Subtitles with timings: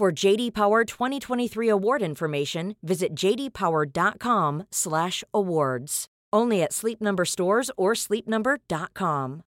[0.00, 6.06] For JD Power 2023 award information, visit jdpower.com/awards.
[6.32, 9.42] Only at Sleep Number stores or sleepnumber.com.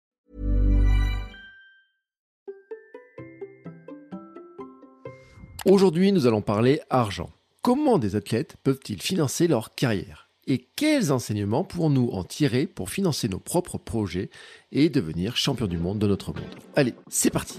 [5.65, 7.30] Aujourd'hui, nous allons parler argent.
[7.62, 10.29] Comment des athlètes peuvent-ils financer leur carrière?
[10.46, 14.29] Et quels enseignements pourrons-nous en tirer pour financer nos propres projets
[14.71, 16.45] et devenir champion du monde de notre monde?
[16.77, 17.59] Allez, c'est parti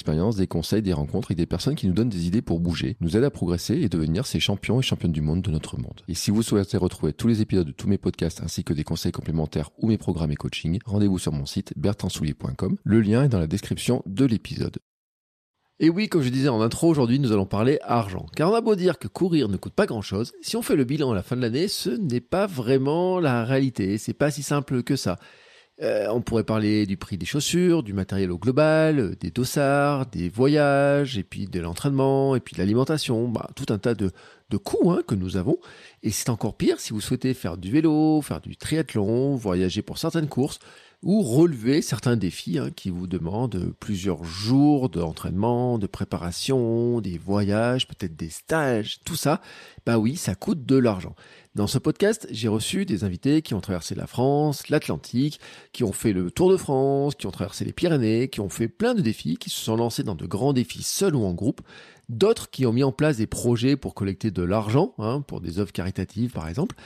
[0.00, 2.96] expérience, des conseils, des rencontres avec des personnes qui nous donnent des idées pour bouger,
[3.00, 6.00] nous aident à progresser et devenir ces champions et championnes du monde de notre monde.
[6.08, 8.82] Et si vous souhaitez retrouver tous les épisodes de tous mes podcasts ainsi que des
[8.82, 12.78] conseils complémentaires ou mes programmes et coaching, rendez-vous sur mon site bertrandsoulier.com.
[12.82, 14.78] Le lien est dans la description de l'épisode.
[15.82, 18.26] Et oui, comme je disais en intro, aujourd'hui nous allons parler argent.
[18.36, 20.76] Car on a beau dire que courir ne coûte pas grand chose, si on fait
[20.76, 24.30] le bilan à la fin de l'année, ce n'est pas vraiment la réalité, c'est pas
[24.30, 25.18] si simple que ça.
[25.82, 30.06] Euh, on pourrait parler du prix des chaussures, du matériel au global, euh, des dossards,
[30.06, 34.12] des voyages, et puis de l'entraînement, et puis de l'alimentation, bah, tout un tas de,
[34.62, 35.56] coûts hein, que nous avons.
[36.02, 39.96] Et c'est encore pire si vous souhaitez faire du vélo, faire du triathlon, voyager pour
[39.96, 40.58] certaines courses,
[41.02, 47.88] ou relever certains défis hein, qui vous demandent plusieurs jours d'entraînement, de préparation, des voyages,
[47.88, 49.40] peut-être des stages, tout ça,
[49.86, 51.14] bah oui, ça coûte de l'argent.
[51.56, 55.40] Dans ce podcast, j'ai reçu des invités qui ont traversé la France, l'Atlantique,
[55.72, 58.68] qui ont fait le Tour de France, qui ont traversé les Pyrénées, qui ont fait
[58.68, 61.60] plein de défis, qui se sont lancés dans de grands défis seuls ou en groupe,
[62.10, 65.58] d'autres qui ont mis en place des projets pour collecter de l'argent, hein, pour des
[65.58, 66.76] œuvres caritatives par exemple,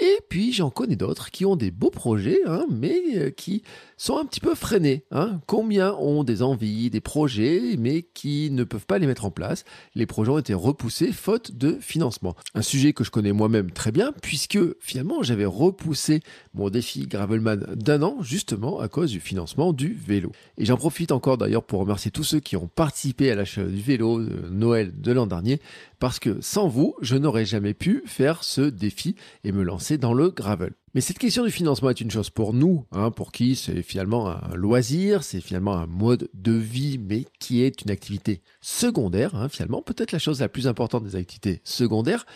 [0.00, 3.62] et puis j'en connais d'autres qui ont des beaux projets, hein, mais euh, qui
[3.96, 5.04] sont un petit peu freinés.
[5.10, 5.40] Hein.
[5.46, 9.64] Combien ont des envies, des projets, mais qui ne peuvent pas les mettre en place?
[9.94, 12.34] Les projets ont été repoussés faute de financement.
[12.54, 16.20] Un sujet que je connais moi-même très bien, puisque finalement j'avais repoussé
[16.54, 20.32] mon défi Gravelman d'un an, justement à cause du financement du vélo.
[20.58, 23.80] Et j'en profite encore d'ailleurs pour remercier tous ceux qui ont participé à l'achat du
[23.80, 25.60] vélo de Noël de l'an dernier,
[25.98, 30.14] parce que sans vous, je n'aurais jamais pu faire ce défi et me lancer dans
[30.14, 30.72] le gravel.
[30.94, 34.28] Mais cette question du financement est une chose pour nous, hein, pour qui c'est finalement
[34.28, 39.48] un loisir, c'est finalement un mode de vie, mais qui est une activité secondaire, hein,
[39.48, 42.26] finalement, peut-être la chose la plus importante des activités secondaires.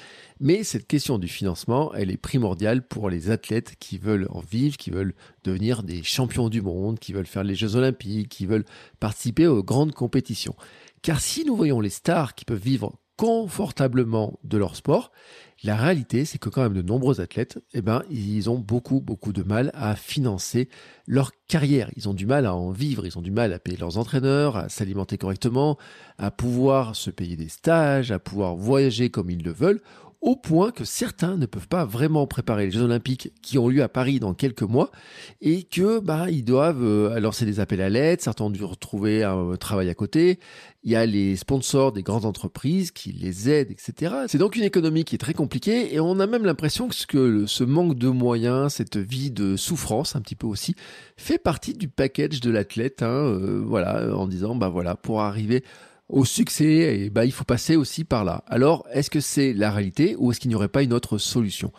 [0.41, 4.76] Mais cette question du financement, elle est primordiale pour les athlètes qui veulent en vivre,
[4.76, 8.65] qui veulent devenir des champions du monde, qui veulent faire les Jeux olympiques, qui veulent
[9.00, 10.54] participer aux grandes compétitions.
[11.03, 15.10] Car si nous voyons les stars qui peuvent vivre confortablement de leur sport,
[15.65, 19.32] la réalité, c'est que quand même de nombreux athlètes, eh ben, ils ont beaucoup, beaucoup
[19.32, 20.69] de mal à financer
[21.09, 21.91] leur carrière.
[21.97, 24.56] Ils ont du mal à en vivre, ils ont du mal à payer leurs entraîneurs,
[24.56, 25.77] à s'alimenter correctement,
[26.16, 29.81] à pouvoir se payer des stages, à pouvoir voyager comme ils le veulent,
[30.21, 33.83] au point que certains ne peuvent pas vraiment préparer les Jeux Olympiques qui ont lieu
[33.83, 34.91] à Paris dans quelques mois
[35.41, 39.23] et que bah ils doivent euh, lancer des appels à l'aide, certains ont dû retrouver
[39.23, 40.41] un travail à côté,
[40.83, 44.15] il y a les sponsors des grandes entreprises qui les aident, etc.
[44.27, 47.65] C'est donc une économie qui est très compliquée et on a même l'impression que ce
[47.65, 50.75] manque de moyens, cette vie de souffrance un petit peu aussi,
[51.17, 55.62] fait partie du package de l'athlète, hein, euh, voilà, en disant bah voilà pour arriver
[56.09, 58.45] au succès, et bah, il faut passer aussi par là.
[58.47, 61.72] Alors, est-ce que c'est la réalité ou est-ce qu'il n'y aurait pas une autre solution?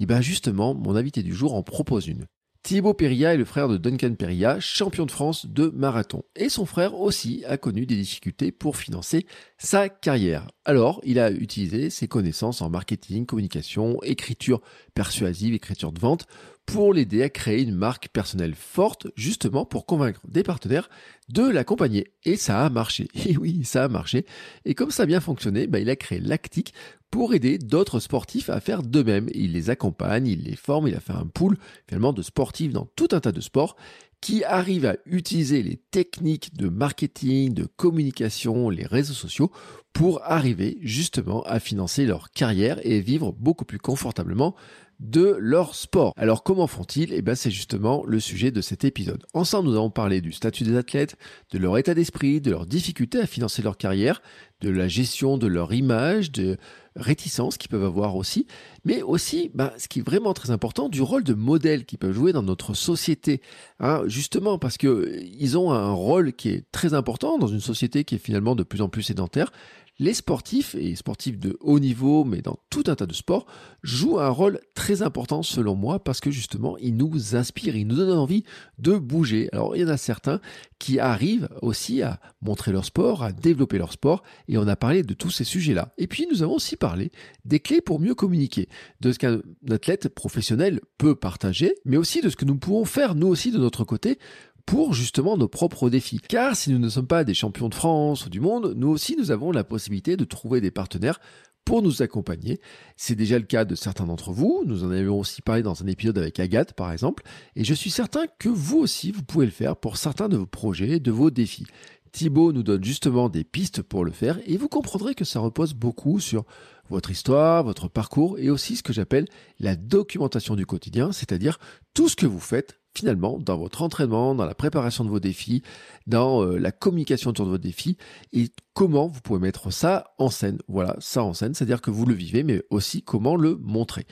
[0.00, 2.26] Et bien justement, mon invité du jour en propose une.
[2.66, 6.24] Thibaut Perilla est le frère de Duncan Perilla, champion de France de marathon.
[6.34, 9.24] Et son frère aussi a connu des difficultés pour financer
[9.56, 10.48] sa carrière.
[10.64, 14.62] Alors, il a utilisé ses connaissances en marketing, communication, écriture
[14.94, 16.26] persuasive, écriture de vente
[16.66, 20.90] pour l'aider à créer une marque personnelle forte, justement pour convaincre des partenaires
[21.28, 22.12] de l'accompagner.
[22.24, 23.08] Et ça a marché.
[23.26, 24.26] Et oui, ça a marché.
[24.64, 26.74] Et comme ça a bien fonctionné, bah, il a créé Lactic
[27.10, 29.28] pour aider d'autres sportifs à faire de même.
[29.32, 31.56] Il les accompagne, il les forme, il a fait un pool
[31.88, 33.76] finalement de sportifs dans tout un tas de sports
[34.20, 39.52] qui arrivent à utiliser les techniques de marketing, de communication, les réseaux sociaux
[39.92, 44.54] pour arriver justement à financer leur carrière et vivre beaucoup plus confortablement
[45.00, 46.12] de leur sport.
[46.16, 47.12] Alors comment font-ils?
[47.12, 49.24] Eh bien c'est justement le sujet de cet épisode.
[49.34, 51.16] Ensemble nous allons parler du statut des athlètes,
[51.52, 54.22] de leur état d'esprit, de leurs difficultés à financer leur carrière,
[54.60, 56.56] de la gestion de leur image, de
[56.96, 58.46] réticences qu'ils peuvent avoir aussi,
[58.84, 62.14] mais aussi, bah, ce qui est vraiment très important, du rôle de modèle qu'ils peuvent
[62.14, 63.42] jouer dans notre société.
[63.80, 68.04] Hein, justement parce que ils ont un rôle qui est très important dans une société
[68.04, 69.52] qui est finalement de plus en plus sédentaire
[69.98, 73.46] les sportifs, et sportifs de haut niveau, mais dans tout un tas de sports,
[73.82, 77.96] jouent un rôle très important selon moi parce que justement, ils nous inspirent, ils nous
[77.96, 78.44] donnent envie
[78.78, 79.48] de bouger.
[79.52, 80.40] Alors, il y en a certains
[80.78, 85.02] qui arrivent aussi à montrer leur sport, à développer leur sport, et on a parlé
[85.02, 85.92] de tous ces sujets-là.
[85.96, 87.10] Et puis, nous avons aussi parlé
[87.44, 88.68] des clés pour mieux communiquer,
[89.00, 89.40] de ce qu'un
[89.70, 93.58] athlète professionnel peut partager, mais aussi de ce que nous pouvons faire, nous aussi, de
[93.58, 94.18] notre côté,
[94.66, 96.20] pour justement nos propres défis.
[96.20, 99.16] Car si nous ne sommes pas des champions de France ou du monde, nous aussi
[99.16, 101.20] nous avons la possibilité de trouver des partenaires
[101.64, 102.60] pour nous accompagner.
[102.96, 104.62] C'est déjà le cas de certains d'entre vous.
[104.66, 107.24] Nous en avions aussi parlé dans un épisode avec Agathe, par exemple.
[107.56, 110.46] Et je suis certain que vous aussi, vous pouvez le faire pour certains de vos
[110.46, 111.66] projets, de vos défis.
[112.12, 115.74] Thibaut nous donne justement des pistes pour le faire et vous comprendrez que ça repose
[115.74, 116.44] beaucoup sur
[116.88, 119.26] votre histoire, votre parcours et aussi ce que j'appelle
[119.58, 121.58] la documentation du quotidien, c'est-à-dire
[121.94, 125.62] tout ce que vous faites finalement dans votre entraînement, dans la préparation de vos défis,
[126.06, 127.96] dans euh, la communication autour de vos défis
[128.32, 130.58] et comment vous pouvez mettre ça en scène.
[130.68, 134.06] Voilà, ça en scène, c'est-à-dire que vous le vivez, mais aussi comment le montrer.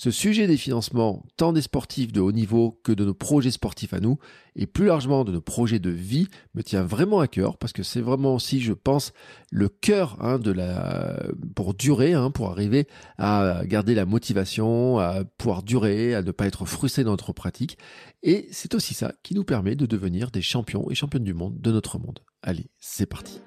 [0.00, 3.92] Ce sujet des financements, tant des sportifs de haut niveau que de nos projets sportifs
[3.92, 4.16] à nous,
[4.56, 7.82] et plus largement de nos projets de vie, me tient vraiment à cœur parce que
[7.82, 9.12] c'est vraiment aussi, je pense,
[9.50, 11.22] le cœur hein, de la
[11.54, 12.88] pour durer, hein, pour arriver
[13.18, 17.76] à garder la motivation, à pouvoir durer, à ne pas être frustré dans notre pratique.
[18.22, 21.60] Et c'est aussi ça qui nous permet de devenir des champions et championnes du monde
[21.60, 22.20] de notre monde.
[22.42, 23.42] Allez, c'est parti.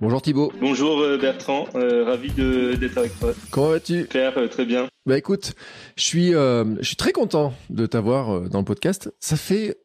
[0.00, 0.50] Bonjour Thibaut.
[0.58, 3.34] Bonjour euh, Bertrand, euh, ravi d'être avec toi.
[3.50, 4.04] Comment vas-tu?
[4.06, 4.88] Faire euh, très bien.
[5.04, 5.52] Bah écoute,
[5.96, 9.12] je suis, je suis très content de t'avoir dans le podcast.
[9.20, 9.78] Ça fait,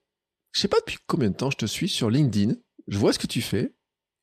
[0.53, 2.53] je sais pas depuis combien de temps je te suis sur LinkedIn.
[2.87, 3.73] Je vois ce que tu fais.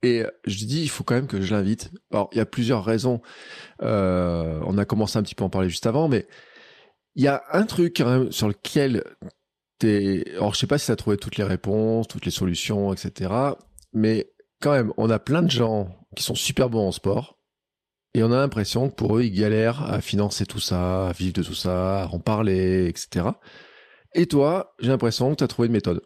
[0.03, 1.91] Et je dis, il faut quand même que je l'invite.
[2.11, 3.21] Alors, il y a plusieurs raisons.
[3.81, 6.27] on a commencé un petit peu à en parler juste avant, mais
[7.17, 9.05] il y a un truc quand même sur lequel
[9.79, 10.25] t'es.
[10.37, 13.31] Alors, je sais pas si tu as trouvé toutes les réponses, toutes les solutions, etc.
[13.93, 17.39] Mais quand même, on a plein de gens qui sont super bons en sport.
[18.15, 21.33] Et on a l'impression que pour eux, ils galèrent à financer tout ça, à vivre
[21.33, 23.27] de tout ça, à en parler, etc.
[24.15, 26.03] Et toi, j'ai l'impression que tu as trouvé une méthode.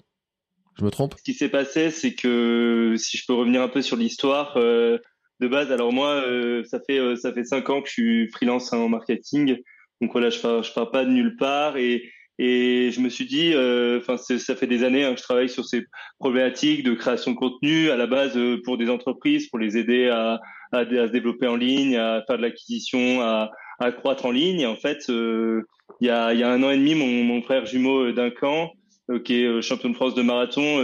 [0.79, 1.15] Je me trompe?
[1.19, 4.99] Ce qui s'est passé, c'est que si je peux revenir un peu sur l'histoire euh,
[5.41, 8.31] de base, alors moi, euh, ça fait euh, ça fait cinq ans que je suis
[8.31, 9.57] freelance en marketing,
[10.01, 12.03] donc voilà, je pars pas de nulle part et
[12.39, 15.49] et je me suis dit, euh, enfin, ça fait des années hein, que je travaille
[15.49, 15.85] sur ces
[16.19, 20.09] problématiques de création de contenu à la base euh, pour des entreprises, pour les aider
[20.09, 20.41] à,
[20.73, 24.61] à, se développer en ligne, à faire de l'acquisition, à, à croître en ligne.
[24.61, 25.63] Et en fait, euh,
[26.01, 28.73] il y, a, y a un an et demi, mon, mon frère jumeau d'un camp,
[29.25, 30.81] qui est champion de France de marathon,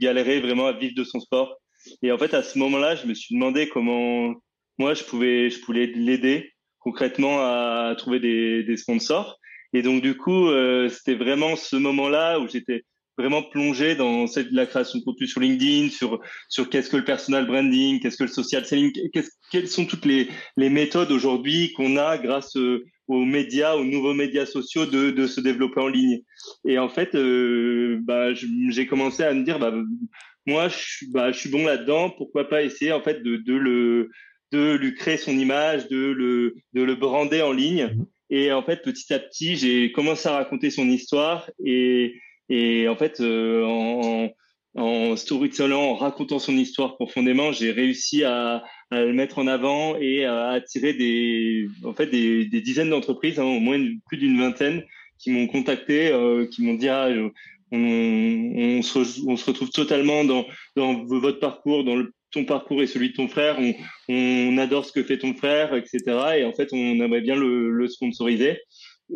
[0.00, 1.58] galérait vraiment à vivre de son sport.
[2.02, 4.34] Et en fait, à ce moment-là, je me suis demandé comment
[4.78, 9.38] moi je pouvais, je pouvais l'aider concrètement à trouver des, des sponsors.
[9.76, 12.86] Et donc du coup, euh, c'était vraiment ce moment-là où j'étais
[13.18, 16.18] vraiment plongé dans la création de contenu sur LinkedIn, sur
[16.48, 18.90] sur qu'est-ce que le personal branding, qu'est-ce que le social selling,
[19.50, 24.14] quelles sont toutes les les méthodes aujourd'hui qu'on a grâce euh, aux médias, aux nouveaux
[24.14, 26.22] médias sociaux de de se développer en ligne.
[26.66, 29.74] Et en fait, euh, bah j'ai commencé à me dire bah
[30.46, 34.08] moi je bah je suis bon là-dedans, pourquoi pas essayer en fait de de le
[34.52, 37.94] de lui créer son image, de le de le brander en ligne.
[38.30, 42.14] Et en fait, petit à petit, j'ai commencé à raconter son histoire et,
[42.48, 44.30] et en fait, euh, en,
[44.76, 49.96] en storytelling, en racontant son histoire profondément, j'ai réussi à, à, le mettre en avant
[49.96, 54.38] et à attirer des, en fait, des, des dizaines d'entreprises, hein, au moins plus d'une
[54.38, 54.84] vingtaine,
[55.18, 57.08] qui m'ont contacté, euh, qui m'ont dit ah,
[57.72, 62.82] on, on, se, on, se, retrouve totalement dans, dans votre parcours, dans le ton parcours
[62.82, 63.74] et celui de ton frère, on,
[64.08, 66.00] on, adore ce que fait ton frère, etc.
[66.38, 68.58] Et en fait, on aimerait bien le, le sponsoriser.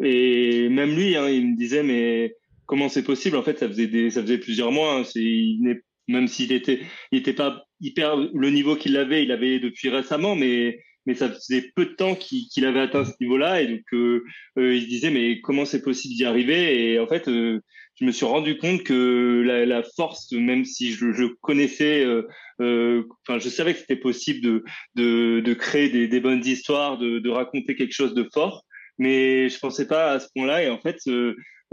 [0.03, 2.35] Et même lui, hein, il me disait, mais
[2.67, 3.37] comment c'est possible?
[3.37, 5.01] En fait, ça faisait des, ça faisait plusieurs mois.
[5.01, 6.81] Hein, il même s'il était,
[7.13, 11.31] il était pas hyper le niveau qu'il avait, il avait depuis récemment, mais mais ça
[11.31, 14.25] faisait peu de temps qu'il avait atteint ce niveau-là et donc euh,
[14.59, 17.61] euh, il se disait mais comment c'est possible d'y arriver et en fait euh,
[17.99, 22.27] je me suis rendu compte que la, la force même si je, je connaissais euh,
[22.61, 24.65] euh, enfin je savais que c'était possible de,
[24.95, 28.65] de, de créer des, des, bonnes histoires de, de raconter quelque chose de fort
[28.99, 30.99] mais je pensais pas à ce point-là et en fait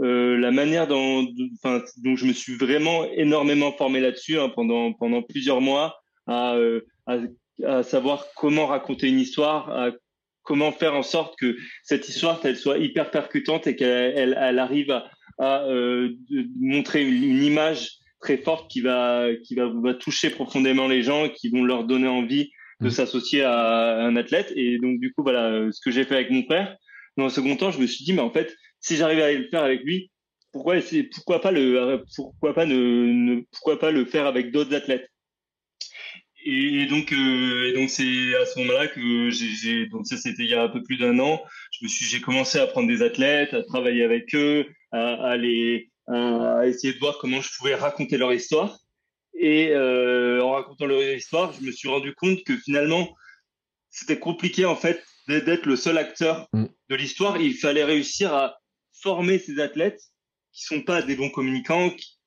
[0.00, 5.60] la manière dont, dont je me suis vraiment énormément formé là-dessus hein, pendant pendant plusieurs
[5.60, 6.56] mois, à,
[7.06, 7.18] à,
[7.64, 9.90] à, savoir comment raconter une histoire, à
[10.42, 14.90] comment faire en sorte que cette histoire elle soit hyper percutante et qu'elle elle, arrive
[14.90, 16.10] à, à euh,
[16.58, 21.28] montrer une, une, image très forte qui va qui va, va toucher profondément les gens,
[21.28, 22.50] qui vont leur donner envie
[22.80, 22.90] de mmh.
[22.90, 24.52] s'associer à un athlète.
[24.56, 26.76] Et donc du coup voilà euh, ce que j'ai fait avec mon père.
[27.16, 29.48] Dans un second temps, je me suis dit mais en fait si j'arrivais à le
[29.48, 30.10] faire avec lui,
[30.52, 30.76] pourquoi
[31.14, 35.08] pourquoi pas le pourquoi pas ne, ne pourquoi pas le faire avec d'autres athlètes?
[36.44, 40.54] Et, donc, euh, donc c'est à ce moment-là que j'ai, donc ça c'était il y
[40.54, 41.42] a un peu plus d'un an.
[41.72, 45.36] Je me suis, j'ai commencé à prendre des athlètes, à travailler avec eux, à, à
[45.36, 48.78] les, à essayer de voir comment je pouvais raconter leur histoire.
[49.34, 53.14] Et euh, en racontant leur histoire, je me suis rendu compte que finalement,
[53.90, 56.64] c'était compliqué en fait d'être le seul acteur mm.
[56.88, 57.40] de l'histoire.
[57.40, 58.58] Il fallait réussir à
[59.00, 60.00] former ces athlètes
[60.52, 62.18] qui sont pas des bons communicants, qui,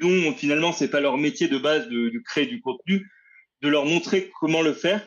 [0.00, 3.06] dont finalement c'est pas leur métier de base de, de créer du contenu,
[3.64, 5.02] de leur montrer comment le faire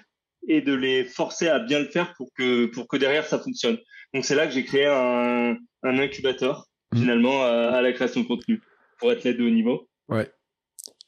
[0.47, 3.77] et de les forcer à bien le faire pour que, pour que derrière ça fonctionne.
[4.13, 6.97] Donc c'est là que j'ai créé un, un incubateur mmh.
[6.97, 8.61] finalement à, la création de contenu
[8.99, 9.87] pour athlètes de haut niveau.
[10.09, 10.29] Ouais.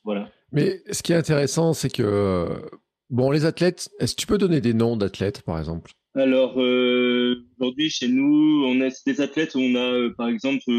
[0.03, 0.29] Voilà.
[0.51, 2.47] Mais ce qui est intéressant, c'est que
[3.09, 5.91] bon, les athlètes, est-ce que tu peux donner des noms d'athlètes par exemple?
[6.15, 9.55] Alors euh, aujourd'hui chez nous, on a des athlètes.
[9.55, 10.69] On a euh, par exemple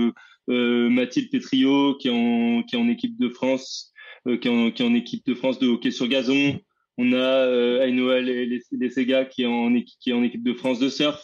[0.49, 3.90] euh, Mathilde Petrio qui est en qui est en équipe de France
[4.27, 6.59] euh, qui, est en, qui, en, équipe de France de hockey sur gazon.
[6.99, 8.61] On a euh, Ainoa les,
[8.91, 11.23] Sega qui est, en, qui est en équipe de France de surf.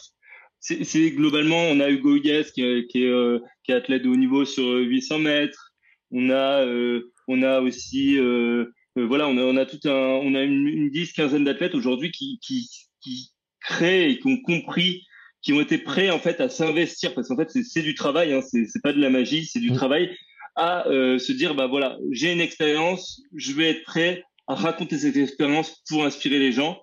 [0.59, 4.15] C'est globalement, on a Hugo Hugues qui, qui, est, euh, qui est athlète de haut
[4.15, 5.71] niveau sur 800 mètres.
[6.09, 6.65] On a,
[7.27, 8.17] on a aussi,
[8.95, 12.11] voilà, on a, on a tout un, on a une, une dix, quinzaine d'athlètes aujourd'hui
[12.11, 12.67] qui, qui,
[13.01, 15.03] qui créent et qui ont compris
[15.41, 18.41] qui ont été prêts en fait à s'investir parce qu'en fait c'est du travail, hein,
[18.41, 19.75] c'est pas de la magie, c'est du mmh.
[19.75, 20.17] travail
[20.57, 24.97] à euh, se dire bah voilà j'ai une expérience je vais être prêt à raconter
[24.97, 26.81] cette expérience pour inspirer les gens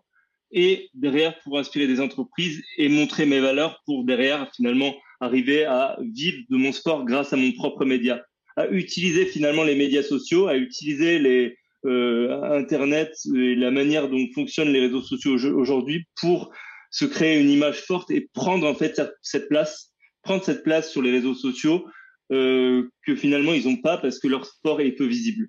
[0.52, 5.98] et derrière pour inspirer des entreprises et montrer mes valeurs pour derrière finalement arriver à
[6.00, 8.22] vivre de mon sport grâce à mon propre média.
[8.56, 14.24] À utiliser finalement les médias sociaux à utiliser les euh, internet et la manière dont
[14.34, 16.52] fonctionnent les réseaux sociaux aujourd'hui pour
[16.90, 19.90] se créer une image forte et prendre en fait cette place
[20.22, 21.84] prendre cette place sur les réseaux sociaux
[22.32, 25.48] euh, que finalement ils n'ont pas parce que leur sport est peu visible.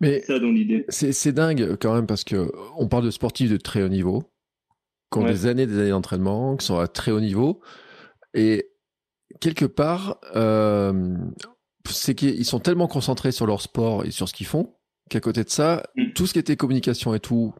[0.00, 0.22] Mais
[0.88, 4.24] c'est dingue quand même parce que on parle de sportifs de très haut niveau,
[5.12, 7.60] qui ont des années, des années d'entraînement, qui sont à très haut niveau,
[8.32, 8.70] et
[9.40, 11.16] quelque part, euh,
[11.88, 14.74] c'est qu'ils sont tellement concentrés sur leur sport et sur ce qu'ils font
[15.08, 16.12] qu'à côté de ça, mm.
[16.14, 17.52] tout ce qui était communication et tout,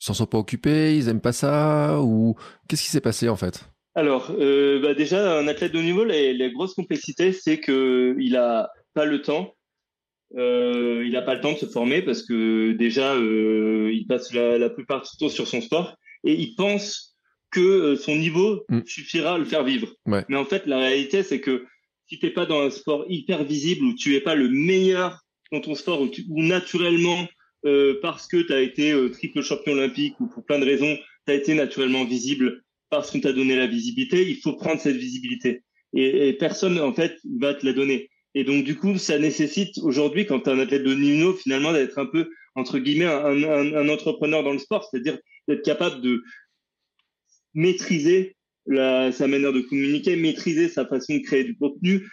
[0.00, 2.36] ils s'en sont pas occupés, ils aiment pas ça ou
[2.68, 3.68] qu'est-ce qui s'est passé en fait?
[3.98, 8.70] Alors, euh, bah déjà, un athlète de haut niveau, la, grosse complexité, c'est qu'il n'a
[8.94, 9.56] pas le temps.
[10.36, 14.32] Euh, il n'a pas le temps de se former parce que déjà, euh, il passe
[14.32, 17.16] la, plupart du temps sur son sport et il pense
[17.50, 18.82] que son niveau mm.
[18.86, 19.92] suffira à le faire vivre.
[20.06, 21.64] Mais en fait, la réalité, c'est que
[22.06, 25.24] si tu n'es pas dans un sport hyper visible, où tu n'es pas le meilleur
[25.50, 27.26] dans ton sport, où, naturellement,
[28.00, 31.34] parce que tu as été triple champion olympique ou pour plein de raisons, tu as
[31.34, 35.62] été naturellement visible parce qu'on t'a donné la visibilité, il faut prendre cette visibilité.
[35.94, 38.10] Et, personne, en fait, va te la donner.
[38.34, 41.72] Et donc, du coup, ça nécessite aujourd'hui, quand tu es un athlète de niveau, finalement,
[41.72, 45.18] d'être un peu, entre guillemets, un, entrepreneur dans le sport, c'est-à-dire
[45.48, 46.22] d'être capable de
[47.54, 52.06] maîtriser sa manière de communiquer, maîtriser sa façon de créer du contenu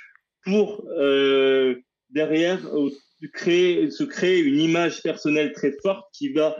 [0.45, 1.75] pour, euh,
[2.11, 6.55] derrière, se créer une image personnelle très forte qui va,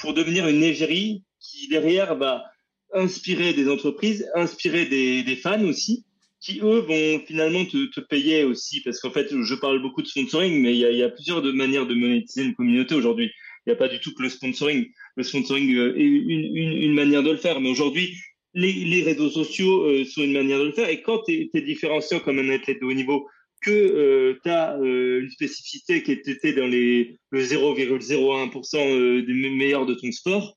[0.00, 2.44] pour devenir une égérie qui, derrière, va
[2.92, 6.04] inspirer des entreprises, inspirer des, fans aussi,
[6.40, 10.60] qui eux vont finalement te, payer aussi, parce qu'en fait, je parle beaucoup de sponsoring,
[10.60, 13.30] mais il y a, plusieurs de manières de monétiser une communauté aujourd'hui.
[13.66, 14.86] Il n'y a pas du tout que le sponsoring.
[15.16, 18.14] Le sponsoring euh, est une, manière de le faire, mais aujourd'hui,
[18.54, 20.88] les, réseaux sociaux euh, sont une manière de le faire.
[20.88, 23.26] Et quand tu es, différenciant comme un athlète de haut niveau,
[23.60, 29.86] que euh, tu as euh, une spécificité qui était dans les, le 0,01% des meilleurs
[29.86, 30.56] de ton sport,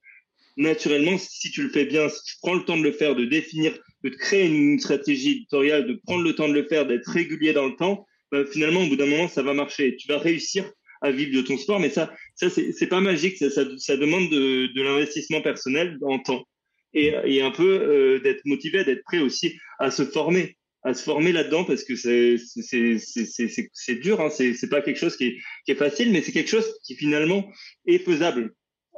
[0.57, 3.25] naturellement, si tu le fais bien, si tu prends le temps de le faire, de
[3.25, 7.53] définir, de créer une stratégie éditoriale, de prendre le temps de le faire, d'être régulier
[7.53, 9.95] dans le temps, bah, finalement, au bout d'un moment, ça va marcher.
[9.97, 10.69] Tu vas réussir
[11.01, 13.37] à vivre de ton sport, mais ça, ça c'est pas magique.
[13.37, 16.45] Ça, ça, ça demande de, de l'investissement personnel en temps
[16.93, 21.03] et, et un peu euh, d'être motivé, d'être prêt aussi à se former, à se
[21.03, 24.21] former là-dedans parce que c'est c'est dur.
[24.21, 24.29] Hein.
[24.29, 27.49] C'est pas quelque chose qui est, qui est facile, mais c'est quelque chose qui finalement
[27.85, 28.53] est faisable.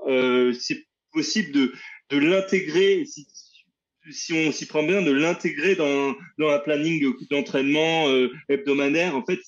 [0.07, 0.53] Euh,
[1.13, 1.73] possible de,
[2.09, 3.05] de l'intégrer.
[4.11, 9.15] Si, on s'y prend bien, de l'intégrer dans, dans un planning d'entraînement euh, hebdomadaire.
[9.15, 9.39] En fait,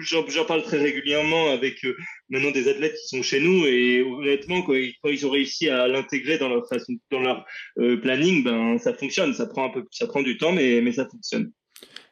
[0.00, 1.96] j'en parle très régulièrement avec euh,
[2.28, 5.68] maintenant des athlètes qui sont chez nous et honnêtement, quand ils, quand ils ont réussi
[5.68, 7.46] à l'intégrer dans leur façon, dans leur
[7.78, 9.32] euh, planning, ben ça fonctionne.
[9.32, 11.52] Ça prend un peu, ça prend du temps, mais mais ça fonctionne.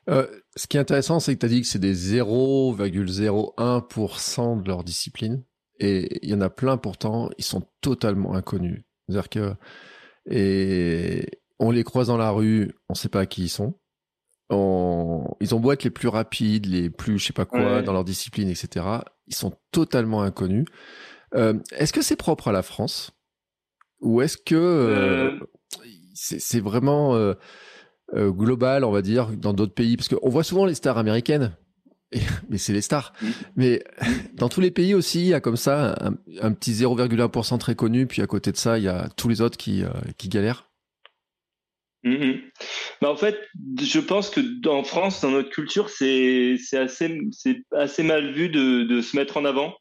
[0.07, 4.85] ce qui est intéressant, c'est que tu as dit que c'est des 0,01% de leur
[4.85, 5.43] discipline.
[5.81, 8.83] Et il y en a plein pourtant, ils sont totalement inconnus.
[9.09, 9.55] C'est-à-dire que
[10.31, 11.27] et
[11.59, 13.75] on les croise dans la rue, on sait pas qui ils sont.
[14.51, 18.05] Ils ont beau être les plus rapides, les plus je sais pas quoi dans leur
[18.05, 18.85] discipline, etc.
[19.27, 20.67] Ils sont totalement inconnus.
[21.35, 23.13] Euh, est-ce que c'est propre à la France?
[24.01, 25.41] Ou est-ce que euh, euh.
[26.15, 27.17] c'est vraiment
[28.13, 29.97] global, on va dire, dans d'autres pays?
[29.97, 31.57] Parce qu'on voit souvent les stars américaines,
[32.49, 33.13] mais c'est les stars.
[33.21, 33.29] Mm.
[33.57, 33.85] Mais
[34.35, 35.97] dans tous les pays aussi, il y a comme ça
[36.41, 39.41] un, petit 0,1% très connu, puis à côté de ça, il y a tous les
[39.41, 39.83] autres qui,
[40.19, 40.71] qui galèrent.
[42.05, 42.41] Mm-hmm.
[43.03, 43.39] Bah en fait,
[43.81, 47.21] je pense que en France, dans notre culture, c'est assez,
[47.73, 49.75] assez mal vu de, de, se mettre en avant.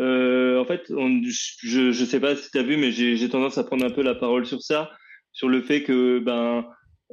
[0.00, 1.20] Euh, en fait, on,
[1.62, 4.02] je ne sais pas si tu as vu, mais j'ai tendance à prendre un peu
[4.02, 4.90] la parole sur ça,
[5.32, 6.64] sur le fait que ben,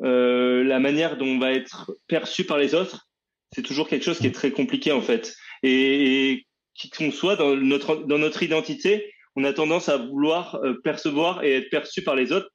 [0.04, 3.09] euh, la manière dont on va être perçu par les autres,
[3.52, 5.36] c'est toujours quelque chose qui est très compliqué en fait.
[5.64, 10.56] Et, et qui qu'on soit dans notre, dans notre identité, on a tendance à vouloir
[10.64, 12.50] euh, percevoir et être perçu par les autres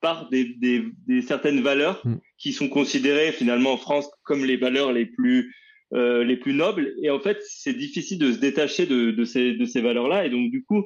[0.00, 2.16] par des, des, des certaines valeurs mm.
[2.38, 5.54] qui sont considérées finalement en France comme les valeurs les plus
[5.94, 6.94] euh, les plus nobles.
[7.00, 10.26] Et en fait, c'est difficile de se détacher de, de ces, de ces valeurs-là.
[10.26, 10.84] Et donc, du coup,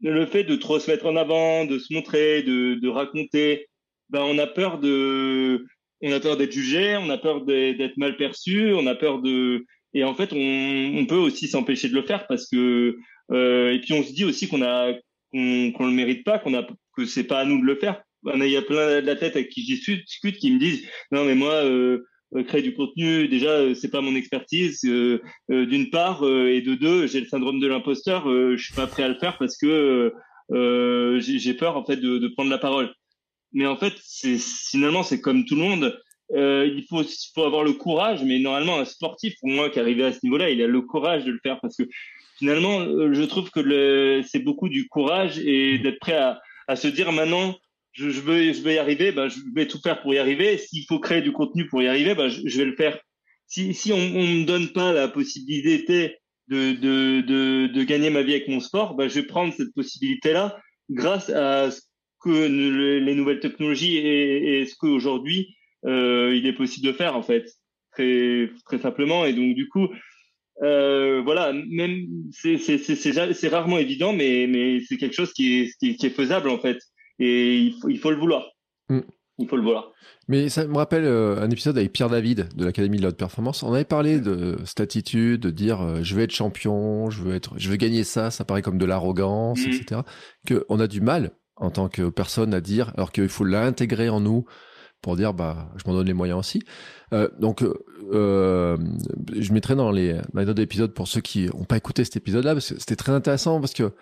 [0.00, 3.68] le fait de trop se mettre en avant, de se montrer, de, de raconter,
[4.08, 5.66] ben, on a peur de,
[6.04, 9.64] on a peur d'être jugé, on a peur d'être mal perçu, on a peur de,
[9.94, 12.96] et en fait, on, peut aussi s'empêcher de le faire parce que,
[13.32, 14.92] euh, et puis on se dit aussi qu'on a,
[15.32, 18.02] qu'on le mérite pas, qu'on a, que c'est pas à nous de le faire.
[18.34, 21.52] Il y a plein d'athlètes avec qui je discute qui me disent non mais moi
[21.52, 26.74] euh, euh, créer du contenu déjà euh, c'est pas mon expertise d'une part et de
[26.74, 30.12] deux j'ai le syndrome de l'imposteur je suis pas prêt à le faire parce que
[30.50, 32.90] j'ai peur en fait de, de, prendre la parole
[33.54, 33.94] mais en fait
[34.70, 35.98] finalement c'est comme tout le monde
[36.30, 39.82] il faut il faut avoir le courage mais normalement un sportif pour moi qui est
[39.82, 41.84] arrivé à ce niveau-là il a le courage de le faire parce que
[42.38, 46.18] finalement je trouve que c'est beaucoup du courage et d'être prêt
[46.66, 47.54] à, se dire maintenant
[47.94, 50.58] je, je, veux, y arriver, ben, je vais tout faire pour y arriver.
[50.58, 52.98] S'il faut créer du contenu pour y arriver, ben, je, vais le faire.
[53.46, 56.16] Si, on ne me donne pas la possibilité
[56.48, 61.70] de, gagner ma vie avec mon sport, ben, je vais prendre cette possibilité-là grâce à
[61.70, 61.80] ce
[62.24, 65.54] que les nouvelles technologies et, et ce qu'aujourd'hui
[65.86, 67.46] euh, il est possible de faire en fait,
[67.92, 69.24] très, très simplement.
[69.24, 69.88] Et donc du coup,
[70.62, 76.10] euh, voilà, même c'est rarement évident, mais, mais c'est quelque chose qui est, qui est
[76.10, 76.78] faisable en fait
[77.18, 78.46] et il faut, il faut le vouloir.
[78.88, 79.00] Mm.
[79.38, 79.90] Il faut le vouloir.
[80.28, 83.16] Mais ça me rappelle euh, un épisode avec Pierre David de l'Académie de la haute
[83.16, 83.64] performance.
[83.64, 87.54] On avait parlé de cette attitude, de dire je vais être champion, je veux être,
[87.58, 88.30] je veux gagner ça.
[88.30, 89.70] Ça paraît comme de l'arrogance, mm.
[89.70, 90.00] etc.
[90.46, 94.08] Que on a du mal en tant que personne à dire, alors qu'il faut l'intégrer
[94.08, 94.44] en nous
[95.02, 96.62] pour dire bah je m'en donne les moyens aussi.
[97.12, 97.62] Euh, donc
[98.12, 98.76] euh,
[99.36, 102.16] je mettrai dans les, dans les notes d'épisode pour ceux qui n'ont pas écouté cet
[102.16, 103.92] épisode-là parce que c'était très intéressant parce que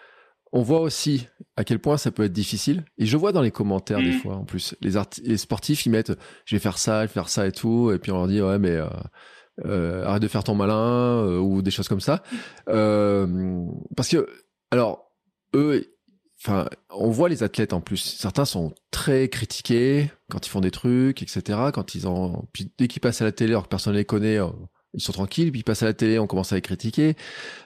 [0.53, 2.85] on voit aussi à quel point ça peut être difficile.
[2.99, 4.19] Et je vois dans les commentaires des mm.
[4.21, 4.93] fois, en plus, les,
[5.25, 6.13] les, sportifs, ils mettent,
[6.45, 8.43] je vais faire ça, je vais faire ça et tout, et puis on leur dit,
[8.43, 8.87] ouais, mais euh,
[9.65, 12.23] euh, arrête de faire ton malin euh, ou des choses comme ça.
[12.67, 14.29] parce que,
[14.71, 15.11] alors,
[15.55, 15.92] eux,
[16.45, 17.99] enfin, on voit les athlètes en plus.
[17.99, 21.59] Certains sont très critiqués quand ils font des trucs, etc.
[21.73, 24.05] Quand ils ont, puis dès qu'ils passent à la télé, alors que personne ne les
[24.05, 24.39] connaît.
[24.95, 27.17] ils sont tranquilles, puis ils passent à la télé, on commence à les critiquer.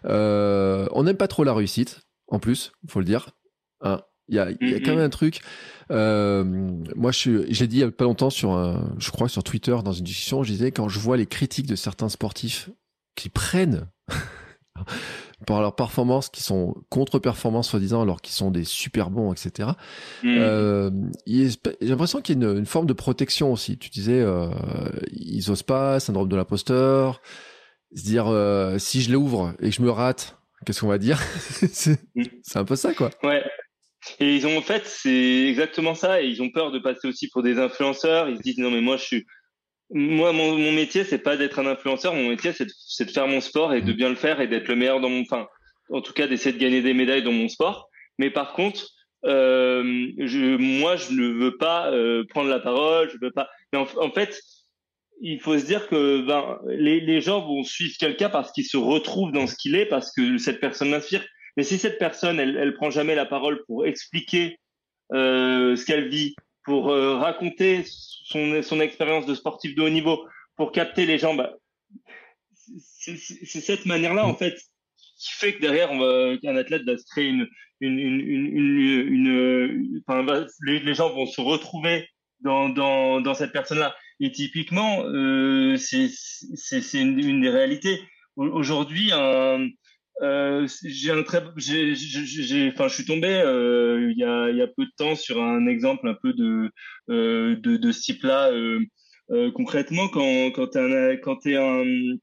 [0.05, 3.31] on n'aime pas trop la réussite en plus, faut le dire.
[3.83, 5.41] Hein, il y a, y a quand même un truc.
[5.91, 6.43] Euh,
[6.97, 9.77] moi, je j'ai dit il y a pas longtemps sur, un, je crois sur Twitter
[9.85, 12.71] dans une discussion, je disais quand je vois les critiques de certains sportifs
[13.15, 13.89] qui prennent
[15.45, 19.71] par leurs performances, qui sont contre-performances soi-disant, alors qu'ils sont des super bons, etc.
[20.23, 20.37] Mmh.
[20.39, 20.91] Euh,
[21.27, 23.77] j'ai l'impression qu'il y a une, forme de protection aussi.
[23.77, 24.49] Tu disais, euh,
[25.13, 27.21] ils osent pas, syndrome de l'imposteur,
[27.95, 31.19] se dire euh, si je l'ouvre et que je me rate, Qu'est-ce qu'on va dire
[31.63, 32.23] mm.
[32.43, 33.11] C'est un peu ça, quoi.
[33.23, 33.43] Ouais.
[34.21, 36.23] Et ils ont en fait, c'est exactement ça.
[36.23, 38.29] Et ils ont peur de passer aussi pour des influenceurs.
[38.29, 39.27] Ils se disent non, mais moi, je suis.
[39.91, 42.15] Moi, mon, mon métier, c'est pas d'être un influenceur.
[42.15, 43.97] Mon métier, c'est de, de, faire mon sport et de mm.
[43.97, 45.23] bien le faire et d'être le meilleur dans mon.
[45.23, 45.47] Enfin,
[45.91, 47.89] en tout cas, d'essayer de gagner des médailles dans mon sport.
[48.19, 48.89] Mais par contre,
[49.25, 53.11] euh, je, moi, je ne veux pas euh, prendre la parole.
[53.11, 53.49] Je veux pas.
[53.73, 54.41] Mais en, en fait,
[55.21, 58.77] il faut se dire que ben, les, les gens vont suivre quelqu'un parce qu'ils se
[58.77, 61.25] retrouvent dans ce qu'il est, parce que cette personne l'inspire.
[61.57, 64.59] Mais si cette personne, elle, elle prend jamais la parole pour expliquer
[65.13, 66.35] euh, ce qu'elle vit,
[66.67, 70.27] pour raconter son, son expérience de sportif de haut niveau,
[70.57, 71.55] pour capter les gens, bah,
[72.89, 74.57] c'est cette manière-là, en fait,
[75.19, 77.49] qui fait que derrière, on va, qu'un athlète va se créer une,
[77.81, 82.09] une, une, une, enfin, les, gens vont se retrouver
[82.41, 83.95] dans, dans, dans cette personne-là.
[84.21, 86.11] Et typiquement, euh, c'est,
[86.95, 88.01] une, des réalités.
[88.37, 89.69] Aujourd'hui, un,
[90.23, 94.57] euh, j'ai un très, j'ai, j'ai, enfin, je suis tombé euh, il y a, il
[94.57, 96.71] y a peu de temps sur un exemple un peu de,
[97.11, 98.51] euh, de, de ce type-là.
[98.51, 98.81] Euh,
[99.31, 102.19] euh, concrètement, quand, quand t'es un, quand t'es un, il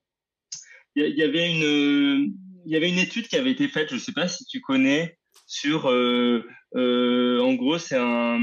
[0.96, 2.34] y, y, avait une,
[2.66, 5.18] il y avait une étude qui avait été faite, je sais pas si tu connais,
[5.46, 8.40] sur, en gros, c'est un,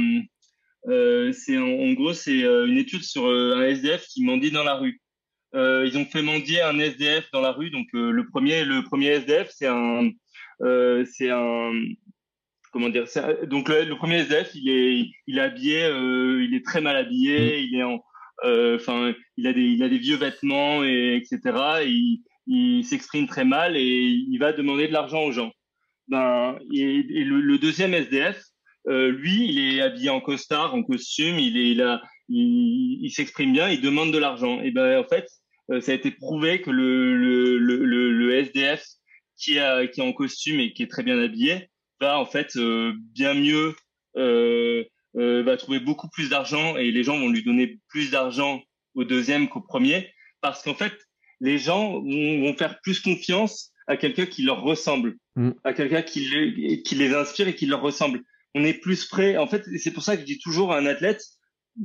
[0.87, 5.01] c'est en, gros c'est une étude sur un SDF qui mendie dans la rue.
[5.55, 7.71] Ils ont fait mendier un SDF dans la rue.
[7.71, 10.11] Donc le premier, le premier SDF, c'est un,
[10.61, 11.73] c'est un,
[12.73, 13.07] comment dire
[13.49, 17.39] donc le, premier SDF il est il est habillé euh, il est très mal habillé
[17.39, 17.65] mmh.
[17.65, 18.01] il est en
[18.77, 23.45] enfin il a des il a des vieux vêtements et etc il il s'exprime très
[23.45, 25.53] mal et il va demander de l'argent aux gens
[26.11, 28.43] ben, et, le, deuxième SDF,
[28.89, 33.11] euh, lui, il est habillé en costard, en costume, il est, il a, il, il
[33.11, 34.61] s'exprime bien, il demande de l'argent.
[34.61, 35.40] Et ben, en fait, euh,
[35.81, 38.85] ça a été prouvé que le, le, le, le SDF
[39.37, 42.57] qui, a, qui est en costume et qui est très bien habillé va en fait
[42.57, 43.75] euh, bien mieux,
[44.17, 44.85] euh,
[45.17, 48.63] euh, va trouver beaucoup plus d'argent et les gens vont lui donner plus d'argent
[48.95, 50.93] au deuxième qu'au premier parce qu'en fait,
[51.41, 55.51] les gens vont, faire plus confiance à quelqu'un qui leur ressemble, mm.
[55.65, 58.23] à quelqu'un qui, les, qui les inspire et qui leur ressemble.
[58.55, 59.37] On est plus prêt.
[59.37, 61.23] En fait, c'est pour ça que je dis toujours à un athlète,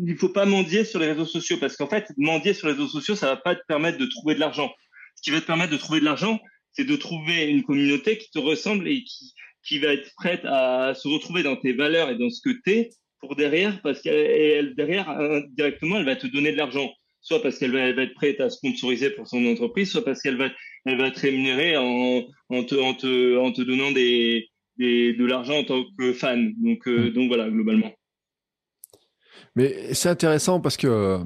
[0.06, 2.88] il faut pas mendier sur les réseaux sociaux parce qu'en fait, mendier sur les réseaux
[2.88, 4.72] sociaux, ça va pas te permettre de trouver de l'argent.
[5.16, 6.40] Ce qui va te permettre de trouver de l'argent,
[6.74, 10.94] c'est de trouver une communauté qui te ressemble et qui, qui va être prête à
[10.94, 14.76] se retrouver dans tes valeurs et dans ce que tu es pour derrière, parce qu'elle
[14.76, 16.92] derrière, directement, elle va te donner de l'argent
[17.26, 20.50] soit parce qu'elle va, être prête à sponsoriser pour son entreprise, soit parce qu'elle va,
[20.86, 25.26] elle va te rémunérer en, en, te, en, te, en te donnant des, des, de
[25.26, 26.54] l'argent en tant que fan.
[26.58, 27.14] Donc, euh, mm.
[27.14, 27.92] donc voilà, globalement.
[29.56, 31.20] Mais c'est intéressant parce que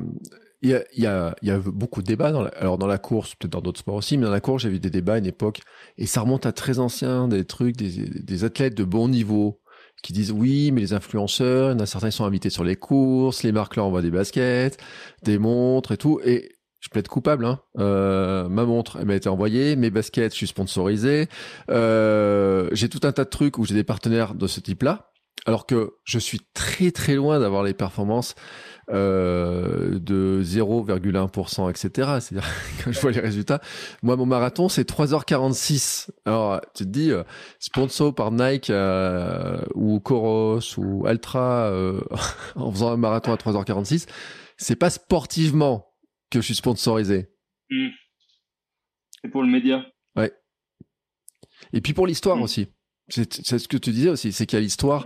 [0.62, 2.32] il y a, y, a, y a beaucoup de débats.
[2.32, 4.64] Dans la, alors dans la course, peut-être dans d'autres sports aussi, mais dans la course,
[4.64, 5.62] j'ai vu des débats à une époque,
[5.98, 9.62] et ça remonte à très ancien, des trucs, des, des athlètes de bon niveau
[10.04, 12.64] qui disent oui, mais les influenceurs, il y en a certains qui sont invités sur
[12.64, 14.78] les courses, les marques leur envoient des baskets,
[15.24, 16.20] des montres et tout.
[16.24, 17.60] Et je peux être coupable, hein.
[17.78, 21.28] Euh, ma montre, elle m'a été envoyée, mes baskets, je suis sponsorisé.
[21.70, 25.09] Euh, j'ai tout un tas de trucs où j'ai des partenaires de ce type-là,
[25.50, 28.36] alors que je suis très très loin d'avoir les performances
[28.92, 31.90] euh, de 0,1%, etc.
[32.22, 32.48] C'est-à-dire,
[32.84, 33.60] quand je vois les résultats,
[34.04, 36.12] moi, mon marathon, c'est 3h46.
[36.26, 37.24] Alors, tu te dis, euh,
[37.58, 42.00] sponsor par Nike euh, ou Coros ou Altra euh,
[42.56, 44.08] en faisant un marathon à 3h46,
[44.58, 45.96] c'est pas sportivement
[46.30, 47.32] que je suis sponsorisé.
[47.72, 47.88] Mmh.
[49.24, 49.84] C'est pour le média.
[50.16, 50.32] Ouais.
[51.74, 52.44] Et puis pour l'histoire mmh.
[52.44, 52.68] aussi.
[53.10, 55.06] C'est ce que tu disais aussi, c'est qu'il y a l'histoire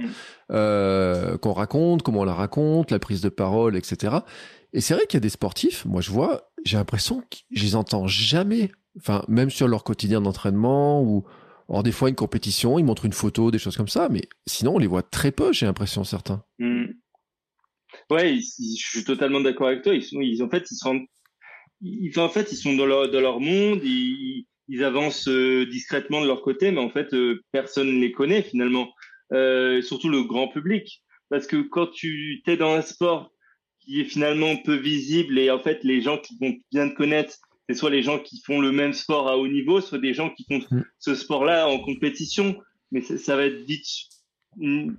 [0.51, 4.17] euh, qu'on raconte, comment on la raconte, la prise de parole, etc.
[4.73, 7.63] Et c'est vrai qu'il y a des sportifs, moi je vois, j'ai l'impression que je
[7.63, 11.25] les entends jamais, enfin même sur leur quotidien d'entraînement ou
[11.69, 14.75] alors des fois une compétition, ils montrent une photo, des choses comme ça, mais sinon
[14.75, 16.43] on les voit très peu, j'ai l'impression certains.
[16.59, 16.85] Mm.
[18.09, 18.41] Ouais, je
[18.75, 19.93] suis totalement d'accord avec toi.
[19.93, 21.05] Ils sont, en fait, ils sont,
[22.17, 23.81] en fait, ils sont dans leur, dans leur monde.
[23.83, 28.11] Ils, ils avancent euh, discrètement de leur côté, mais en fait, euh, personne ne les
[28.11, 28.93] connaît finalement,
[29.33, 31.03] euh, surtout le grand public.
[31.29, 33.31] Parce que quand tu es dans un sport
[33.79, 37.35] qui est finalement peu visible et en fait, les gens qui vont bien te connaître,
[37.67, 40.29] c'est soit les gens qui font le même sport à haut niveau, soit des gens
[40.29, 40.83] qui font mm.
[40.99, 42.55] ce sport-là en compétition.
[42.91, 43.87] Mais ça, va être vite
[44.59, 44.95] une,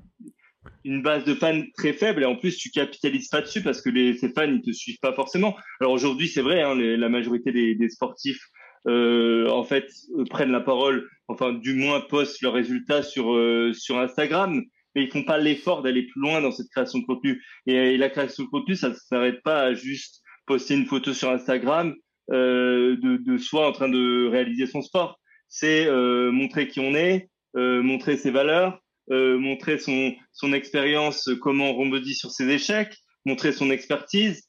[0.84, 4.16] base de fans très faible et en plus tu capitalises pas dessus parce que les,
[4.16, 5.56] ces fans ils te suivent pas forcément.
[5.80, 8.40] Alors aujourd'hui c'est vrai, hein, la majorité des, des sportifs
[8.86, 13.72] euh, en fait euh, prennent la parole, enfin du moins postent leurs résultats sur euh,
[13.72, 14.62] sur Instagram,
[14.94, 17.42] mais ils font pas l'effort d'aller plus loin dans cette création de contenu.
[17.66, 21.30] Et, la création de contenu, ça ne s'arrête pas à juste poster une photo sur
[21.30, 21.94] Instagram
[22.30, 25.18] euh, de, de soi en train de réaliser son sport.
[25.48, 31.74] C'est euh, montrer qui on est, montrer ses valeurs, montrer son son expérience, comment on
[31.74, 34.48] rebondit sur ses échecs, montrer son expertise.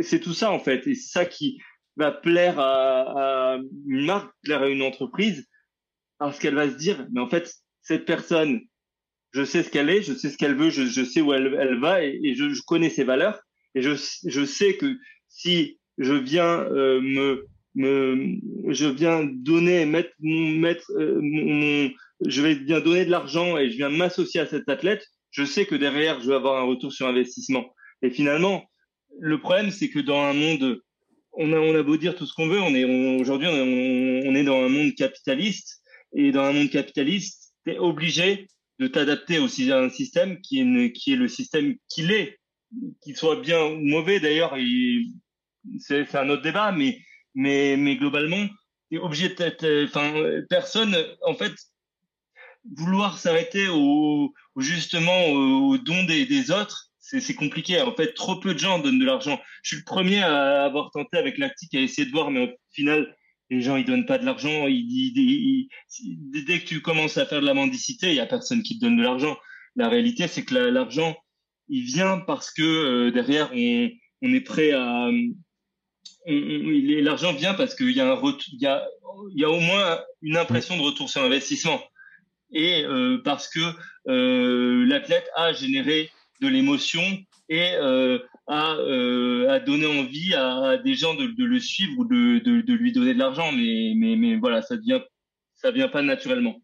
[0.00, 1.60] C'est tout ça en fait, et c'est ça qui
[1.96, 5.46] va plaire à, une marque, plaire à une entreprise,
[6.18, 8.60] parce qu'elle va se dire, mais en fait, cette personne,
[9.32, 11.78] je sais ce qu'elle est, je sais ce qu'elle veut, je, sais où elle, elle
[11.80, 13.40] va et, je, connais ses valeurs
[13.74, 13.90] et je,
[14.26, 14.96] je sais que
[15.28, 21.90] si je viens euh, me, me, je viens donner, mettre mon, mettre euh, mon,
[22.26, 25.66] je vais bien donner de l'argent et je viens m'associer à cet athlète, je sais
[25.66, 27.64] que derrière, je vais avoir un retour sur investissement.
[28.02, 28.68] Et finalement,
[29.20, 30.80] le problème, c'est que dans un monde,
[31.32, 32.84] on a, on a beau dire tout ce qu'on veut, on est
[33.20, 38.48] aujourd'hui, on, est dans un monde capitaliste, et dans un monde capitaliste, tu es obligé
[38.78, 42.38] de t'adapter aussi à un système qui est, qui est le système qu'il est,
[43.02, 44.56] qu'il soit bien ou mauvais d'ailleurs,
[45.78, 46.98] c'est un autre débat, mais,
[47.34, 48.46] mais, mais globalement,
[48.90, 50.12] tu es obligé de, enfin,
[50.48, 51.52] personne, en fait,
[52.76, 57.80] vouloir s'arrêter au, justement au, don des autres, c'est compliqué.
[57.80, 59.40] En fait, trop peu de gens donnent de l'argent.
[59.62, 62.48] Je suis le premier à avoir tenté avec Lactique à essayer de voir, mais au
[62.72, 63.16] final,
[63.50, 64.66] les gens ils donnent pas de l'argent.
[64.68, 68.84] Dès que tu commences à faire de la mendicité, il y a personne qui te
[68.84, 69.36] donne de l'argent.
[69.76, 71.16] La réalité, c'est que l'argent,
[71.68, 73.90] il vient parce que euh, derrière, on,
[74.22, 75.10] on, est prêt à.
[76.26, 78.20] L'argent vient parce qu'il y a
[78.52, 78.88] y a,
[79.34, 81.80] y a au moins une impression de retour sur investissement
[82.52, 83.60] et euh, parce que
[84.08, 87.02] euh, l'athlète a généré de l'émotion
[87.48, 92.38] et euh, a, a donné envie à, des gens de, de, le suivre ou de,
[92.38, 93.52] de, lui donner de l'argent.
[93.52, 95.02] Mais, mais, mais voilà, ça vient,
[95.56, 96.56] ça vient pas naturellement.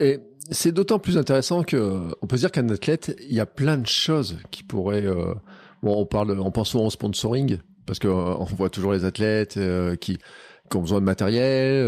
[0.00, 0.18] Et
[0.50, 3.86] c'est d'autant plus intéressant que on peut dire qu'un athlète, il y a plein de
[3.86, 5.06] choses qui pourraient.
[5.06, 5.34] Euh,
[5.82, 9.58] bon, on parle, on pense souvent au sponsoring parce que on voit toujours les athlètes
[10.00, 10.18] qui,
[10.70, 11.84] qui ont besoin de matériel.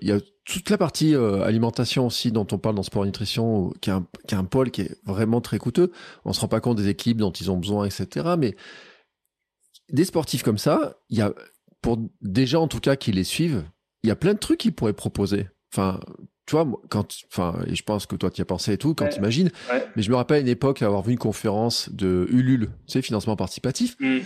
[0.00, 3.70] Il y a toute la partie euh, alimentation aussi dont on parle dans Sport Nutrition,
[3.82, 5.92] qui est, un, qui un pôle qui est vraiment très coûteux.
[6.24, 8.34] On se rend pas compte des équipes dont ils ont besoin, etc.
[8.38, 8.56] Mais
[9.90, 11.34] des sportifs comme ça, il y a
[11.82, 13.62] pour des gens en tout cas qui les suivent,
[14.02, 15.48] il y a plein de trucs qu'ils pourraient proposer.
[15.72, 16.00] Enfin,
[16.46, 18.94] tu vois, quand, enfin, et je pense que toi tu y as pensé et tout,
[18.94, 19.50] quand tu imagines.
[19.96, 23.02] Mais je me rappelle à une époque avoir vu une conférence de Ulule, tu sais,
[23.02, 23.96] financement participatif.
[24.00, 24.20] Mm.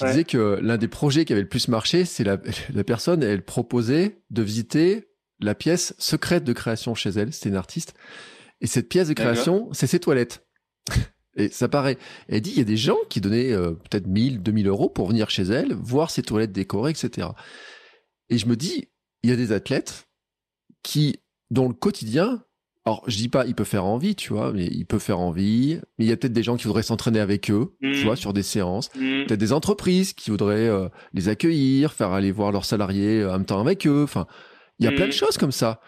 [0.00, 2.38] Qui disait que l'un des projets qui avait le plus marché, c'est la,
[2.74, 5.08] la personne, elle proposait de visiter
[5.40, 7.32] la pièce secrète de création chez elle.
[7.32, 7.94] C'était une artiste.
[8.60, 10.46] Et cette pièce de création, c'est ses toilettes.
[11.36, 11.96] Et ça paraît.
[12.28, 15.08] Elle dit, il y a des gens qui donnaient euh, peut-être 1000, 2000 euros pour
[15.08, 17.28] venir chez elle, voir ses toilettes décorées, etc.
[18.28, 18.88] Et je me dis,
[19.22, 20.08] il y a des athlètes
[20.82, 22.44] qui, dont le quotidien,
[22.86, 25.78] alors je dis pas, il peut faire envie, tu vois, mais il peut faire envie.
[25.98, 28.04] Mais il y a peut-être des gens qui voudraient s'entraîner avec eux, tu mmh.
[28.04, 28.90] vois, sur des séances.
[28.94, 29.26] Mmh.
[29.26, 33.32] Peut-être des entreprises qui voudraient euh, les accueillir, faire aller voir leurs salariés euh, en
[33.32, 34.02] même temps avec eux.
[34.02, 34.26] Enfin,
[34.80, 35.12] il y a plein de mm.
[35.12, 35.80] choses comme ça.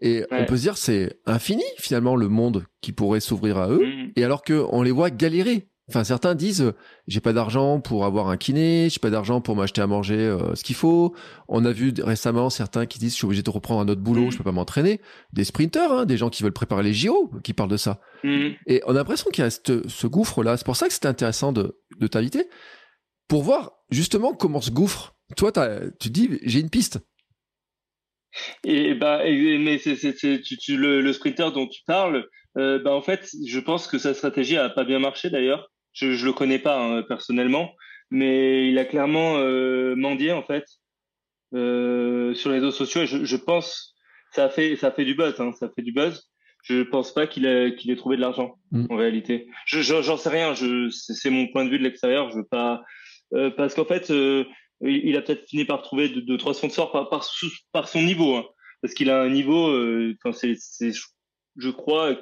[0.00, 3.84] Et on peut se dire c'est infini finalement le monde qui pourrait s'ouvrir à eux.
[3.84, 4.12] Mm.
[4.16, 5.68] Et alors qu'on les voit galérer.
[5.88, 6.72] Enfin, certains disent
[7.06, 10.54] j'ai pas d'argent pour avoir un kiné, j'ai pas d'argent pour m'acheter à manger euh,
[10.54, 11.14] ce qu'il faut.
[11.48, 14.26] On a vu récemment certains qui disent je suis obligé de reprendre un autre boulot,
[14.26, 14.30] mm.
[14.32, 15.00] je peux pas m'entraîner.
[15.32, 18.00] Des sprinteurs, hein, des gens qui veulent préparer les JO, qui parlent de ça.
[18.24, 20.56] Et on a l'impression qu'il y a ce gouffre là.
[20.56, 22.48] C'est pour ça que c'était intéressant de, de t'inviter
[23.28, 25.14] pour voir justement comment ce gouffre.
[25.36, 25.52] Toi,
[26.00, 26.98] tu dis j'ai une piste.
[28.64, 32.92] Et bah, mais c'est, c'est, tu, tu, le, le sprinter dont tu parles, euh, bah
[32.92, 35.70] en fait, je pense que sa stratégie a pas bien marché d'ailleurs.
[35.98, 37.74] Je, je le connais pas hein, personnellement,
[38.10, 40.64] mais il a clairement euh, mendié en fait
[41.54, 43.02] euh, sur les réseaux sociaux.
[43.02, 43.96] Et je, je pense
[44.32, 46.30] ça a fait ça a fait du buzz, hein, ça fait du buzz.
[46.62, 48.86] Je pense pas qu'il ait qu'il ait trouvé de l'argent mm.
[48.90, 49.48] en réalité.
[49.66, 50.54] Je, j'en sais rien.
[50.54, 52.30] Je, c'est, mon point de vue de l'extérieur.
[52.30, 52.82] Je veux pas
[53.34, 54.12] euh, parce qu'en fait
[54.80, 57.26] il a peut-être fini par trouver deux, trois sponsors par, par,
[57.72, 58.44] par son niveau, hein,
[58.82, 59.66] parce qu'il a un niveau.
[60.24, 60.92] Enfin, c'est,
[61.56, 62.16] je crois,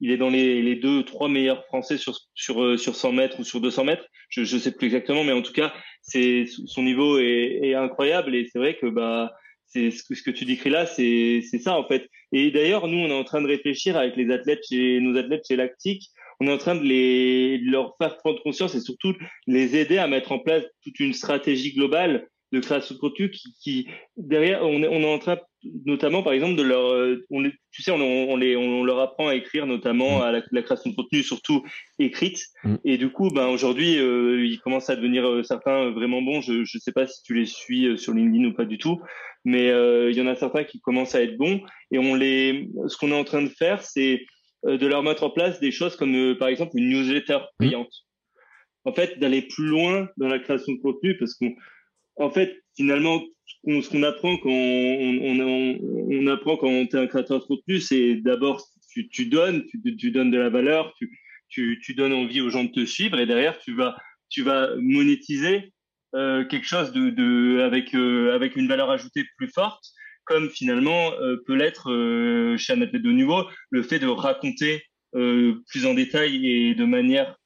[0.00, 3.40] il est dans les, les deux, trois meilleurs Français sur sur euh, sur 100 mètres
[3.40, 4.06] ou sur 200 mètres.
[4.28, 8.34] Je je sais plus exactement, mais en tout cas, c'est son niveau est, est incroyable
[8.34, 9.32] et c'est vrai que bah
[9.66, 12.08] c'est ce que, ce que tu décris là, c'est ça en fait.
[12.32, 15.44] Et d'ailleurs, nous, on est en train de réfléchir avec les athlètes chez nos athlètes
[15.46, 19.14] chez Lactique on est en train de, les, leur faire prendre conscience et surtout
[19.46, 23.54] les aider à mettre en place toute une stratégie globale de création de contenu qui,
[23.60, 25.38] qui derrière on est, on est en train
[25.84, 29.28] notamment par exemple de leur euh, on tu sais on, on, les on leur apprend
[29.28, 30.22] à écrire notamment mm.
[30.22, 31.64] à la, création de contenu surtout
[31.98, 32.76] écrite mm.
[32.84, 36.64] et du coup ben aujourd'hui euh, ils commencent à devenir euh, certains vraiment bons je
[36.64, 39.00] je sais pas si tu les suis euh, sur LinkedIn ou pas du tout
[39.44, 42.96] mais il y en a certains qui commencent à être bons et on les ce
[42.96, 44.26] qu'on est en train de faire c'est
[44.66, 47.64] euh, de leur mettre en place des choses comme euh, par exemple une newsletter mmh.
[47.64, 47.92] payante.
[48.84, 51.54] En fait, d'aller plus loin dans la création de contenu parce qu'on,
[52.18, 53.22] en fait, finalement,
[53.64, 55.78] ce qu'on apprend quand on, on,
[56.10, 59.96] on, apprend quand on est un créateur de contenu, c'est d'abord tu, tu, donnes, tu,
[59.96, 63.18] tu, donnes de la valeur, tu, tu, tu donnes envie aux gens de te suivre
[63.18, 63.96] et derrière tu vas
[64.30, 65.72] tu vas monétiser
[66.14, 69.84] euh, quelque chose de, de avec euh, avec une valeur ajoutée plus forte
[70.24, 71.88] comme finalement euh, peut l'être
[72.58, 77.36] chez un athlète de niveau le fait de raconter plus en détail et de manière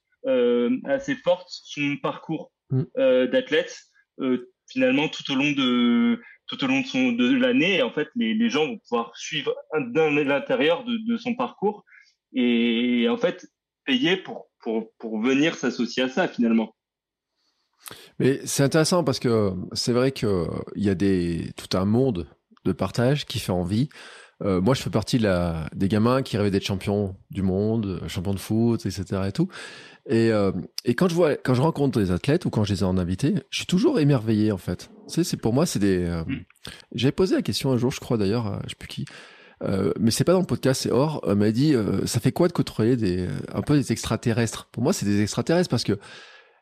[0.85, 2.83] assez forte son parcours mm.
[3.31, 3.79] d'athlète
[4.73, 8.79] finalement tout au long de tout au long de l'année en fait les, gens vont
[8.79, 11.85] pouvoir suivre d'un l'intérieur de, son parcours
[12.35, 13.47] et, en fait
[13.85, 16.75] payer pour, pour, pour venir s'associer à ça finalement.
[18.19, 22.29] Mais c'est intéressant parce que c'est vrai qu'il y a des, tout un monde
[22.65, 23.89] de partage qui fait envie.
[24.43, 28.39] Euh, moi, je fais partie des gamins qui rêvaient d'être champion du monde, champion de
[28.39, 29.23] foot, etc.
[30.09, 30.51] Et, euh,
[30.85, 32.99] et quand je vois, quand je rencontre des athlètes ou quand je les ai en
[32.99, 34.91] invité, je suis toujours émerveillé en fait.
[35.09, 36.05] Tu sais, c'est pour moi, c'est des.
[36.05, 36.45] Euh, mm.
[36.95, 39.05] J'avais posé la question un jour, je crois d'ailleurs, je sais plus qui.
[39.63, 41.21] Euh, mais c'est pas dans le podcast, c'est hors.
[41.29, 44.69] Euh, m'a dit, ça fait quoi de côtoyer des un peu des extraterrestres?
[44.73, 45.99] Pour moi, c'est des extraterrestres parce que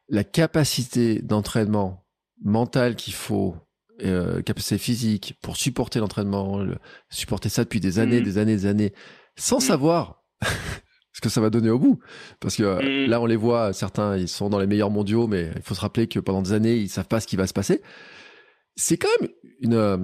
[0.09, 2.05] la capacité d'entraînement
[2.43, 3.55] mental qu'il faut,
[4.05, 6.65] euh, capacité physique pour supporter l'entraînement,
[7.11, 8.25] supporter ça depuis des années, mm.
[8.25, 8.93] des années, des années,
[9.37, 9.63] sans mm.
[9.63, 10.25] savoir
[11.13, 11.99] ce que ça va donner au bout.
[12.41, 13.11] Parce que euh, mm.
[13.11, 15.81] là, on les voit, certains, ils sont dans les meilleurs mondiaux, mais il faut se
[15.81, 17.83] rappeler que pendant des années, ils savent pas ce qui va se passer.
[18.77, 19.97] C'est quand même une, euh,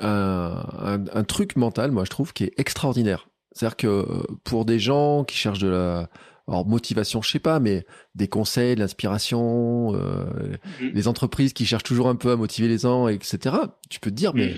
[0.00, 3.28] un, un, truc mental, moi, je trouve, qui est extraordinaire.
[3.52, 6.10] C'est-à-dire que euh, pour des gens qui cherchent de la
[6.48, 7.86] alors motivation, je sais pas, mais
[8.16, 10.90] des conseils, de l'inspiration, euh, mhm.
[10.92, 13.56] les entreprises qui cherchent toujours un peu à motiver les gens, etc.
[13.88, 14.56] Tu peux te dire, mais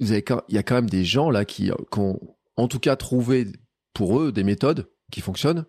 [0.00, 2.18] vous avez, il y a quand même des gens là qui, qui ont,
[2.56, 3.46] en tout cas, trouvé
[3.92, 5.64] pour eux des méthodes qui fonctionnent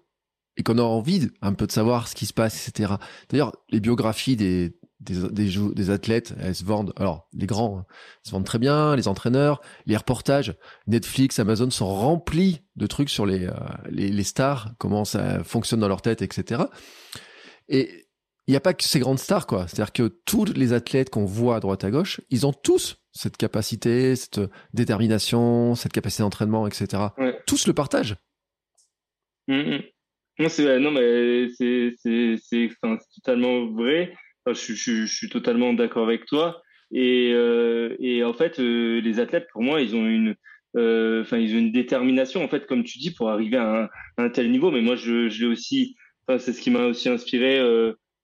[0.57, 2.93] et qu'on a envie un peu de savoir ce qui se passe, etc.
[3.29, 7.85] D'ailleurs, les biographies des, des, des, des, athlètes, elles se vendent, alors les grands hein,
[8.23, 10.55] se vendent très bien, les entraîneurs, les reportages,
[10.87, 13.53] Netflix, Amazon sont remplis de trucs sur les, euh,
[13.89, 16.63] les, les, stars, comment ça fonctionne dans leur tête, etc.
[17.67, 18.07] Et
[18.47, 19.67] il n'y a pas que ces grandes stars, quoi.
[19.67, 23.37] C'est-à-dire que tous les athlètes qu'on voit à droite à gauche, ils ont tous cette
[23.37, 24.41] capacité, cette
[24.73, 27.03] détermination, cette capacité d'entraînement, etc.
[27.47, 28.17] Tous le partagent.
[29.47, 29.79] Mmh.
[30.39, 31.95] Non, c'est non, mais c'est
[33.15, 34.13] totalement vrai
[34.47, 36.61] je, je, je, suis totalement d'accord avec toi.
[36.91, 40.35] Et, euh, et en fait, euh, les athlètes, pour moi, ils ont une,
[40.75, 44.29] euh, enfin, ils ont une détermination, en fait, comme tu dis, pour arriver à un,
[44.29, 44.71] tel niveau.
[44.71, 45.95] Mais moi, je, je l'ai aussi.
[46.27, 47.57] Enfin, c'est ce qui m'a aussi inspiré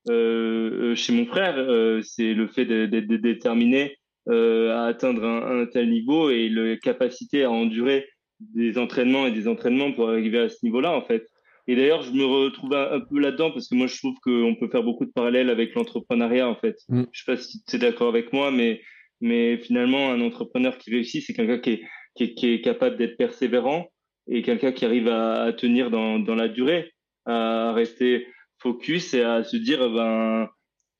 [0.07, 1.55] chez mon frère.
[2.03, 7.51] c'est le fait d'être déterminé à atteindre un, un, tel niveau et la capacité à
[7.51, 8.07] endurer
[8.39, 11.27] des entraînements et des entraînements pour arriver à ce niveau-là, en fait.
[11.67, 14.69] Et d'ailleurs, je me retrouve un, peu là-dedans parce que moi, je trouve qu'on peut
[14.69, 16.77] faire beaucoup de parallèles avec l'entrepreneuriat, en fait.
[16.89, 17.03] Mm.
[17.11, 18.81] Je sais pas si tu es d'accord avec moi, mais,
[19.21, 21.83] mais finalement, un entrepreneur qui réussit, c'est quelqu'un qui est,
[22.15, 23.87] qui, est, qui est, capable d'être persévérant
[24.27, 26.91] et quelqu'un qui arrive à, à tenir dans, dans, la durée,
[27.25, 30.49] à rester focus et à se dire, ben,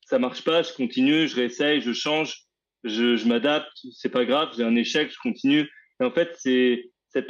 [0.02, 2.44] ça marche pas, je continue, je réessaye, je change,
[2.84, 5.68] je, je m'adapte, c'est pas grave, j'ai un échec, je continue.
[6.00, 7.28] Et en fait, c'est cette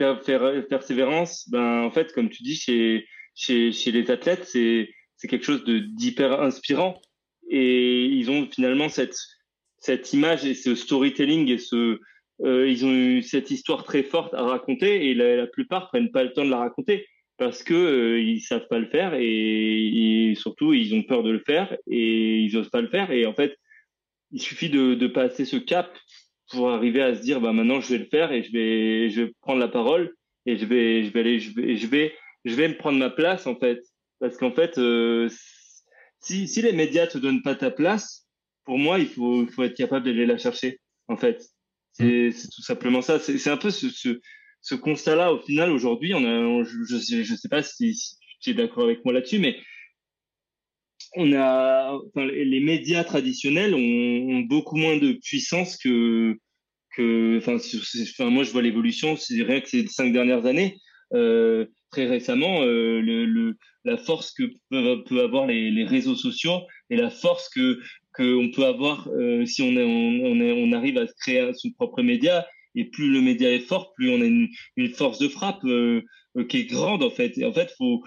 [0.69, 5.45] persévérance, ben, en fait, comme tu dis, c'est chez, chez les athlètes, c'est c'est quelque
[5.45, 7.01] chose de d'hyper inspirant.
[7.49, 9.17] Et ils ont finalement cette
[9.79, 12.01] cette image et ce storytelling et ce
[12.43, 16.11] euh, ils ont eu cette histoire très forte à raconter et la, la, plupart prennent
[16.11, 20.31] pas le temps de la raconter parce que euh, ils savent pas le faire et,
[20.31, 23.11] et, surtout ils ont peur de le faire et ils osent pas le faire.
[23.11, 23.57] Et en fait
[24.33, 25.95] il suffit de, de passer ce cap
[26.51, 29.23] pour arriver à se dire bah maintenant je vais le faire et je vais je
[29.23, 30.15] vais prendre la parole
[30.47, 32.13] et je vais je vais aller je vais je vais
[32.45, 33.81] je vais me prendre ma place en fait.
[34.21, 35.29] Parce qu'en fait, euh,
[36.21, 38.27] si, si les médias te donnent pas ta place,
[38.65, 40.79] pour moi, il faut, il faut être capable d'aller la chercher.
[41.09, 41.43] En fait,
[41.93, 42.49] c'est mm.
[42.55, 43.19] tout simplement ça.
[43.19, 44.21] C'est un peu ce, ce,
[44.61, 45.33] ce constat-là.
[45.33, 48.55] Au final, aujourd'hui, on a, je, je, sais, je sais pas si, si tu es
[48.55, 49.59] d'accord avec moi là-dessus, mais
[51.17, 56.37] on a, enfin, les médias traditionnels ont, beaucoup moins de puissance que,
[56.97, 60.77] que, enfin, moi je vois l'évolution, c'est rien que ces cinq dernières années.
[61.13, 66.15] Euh, très récemment euh, le, le, la force que peuvent, peut avoir les, les, réseaux
[66.15, 67.81] sociaux et la force que
[68.15, 72.03] qu'on peut avoir euh, si on, est, on, est, on arrive à créer son propre
[72.03, 75.65] média et plus le média est fort plus on a une, une force de frappe
[75.65, 76.03] euh,
[76.49, 78.03] qui est grande en fait et en fait faut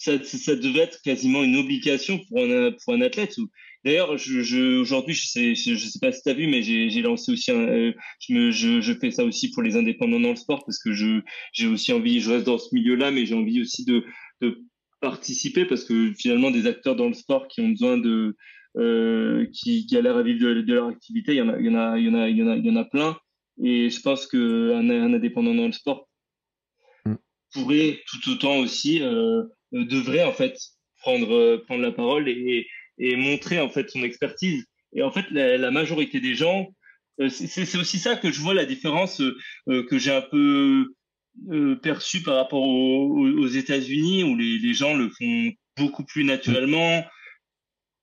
[0.00, 3.36] ça, ça devait être quasiment une obligation pour un, pour un athlète
[3.84, 7.02] D'ailleurs, je, je, aujourd'hui, je sais, je, sais pas si tu as vu, mais j'ai
[7.02, 10.30] lancé aussi un, euh, je, me, je, je, fais ça aussi pour les indépendants dans
[10.30, 11.20] le sport parce que je,
[11.52, 14.04] j'ai aussi envie, je reste dans ce milieu-là, mais j'ai envie aussi de,
[14.40, 14.62] de
[15.00, 18.36] participer parce que finalement, des acteurs dans le sport qui ont besoin de,
[18.78, 21.70] euh, qui galèrent à vivre de, de, leur activité, il y en a, il y
[21.70, 23.16] en a, il y en a, il y en a, il y en a plein.
[23.62, 26.08] Et je pense qu'un un indépendant dans le sport
[27.04, 27.14] mm.
[27.52, 29.42] pourrait tout autant aussi euh,
[29.72, 30.56] devrait en fait
[31.00, 32.66] prendre prendre la parole et,
[32.98, 34.64] et montrer en fait son expertise.
[34.92, 36.68] Et en fait, la, majorité des gens,
[37.20, 39.36] euh, c'est aussi ça que je vois la différence euh,
[39.68, 40.94] euh, que j'ai un peu
[41.50, 46.24] euh, perçue par rapport aux, aux États-Unis où les, les, gens le font beaucoup plus
[46.24, 47.04] naturellement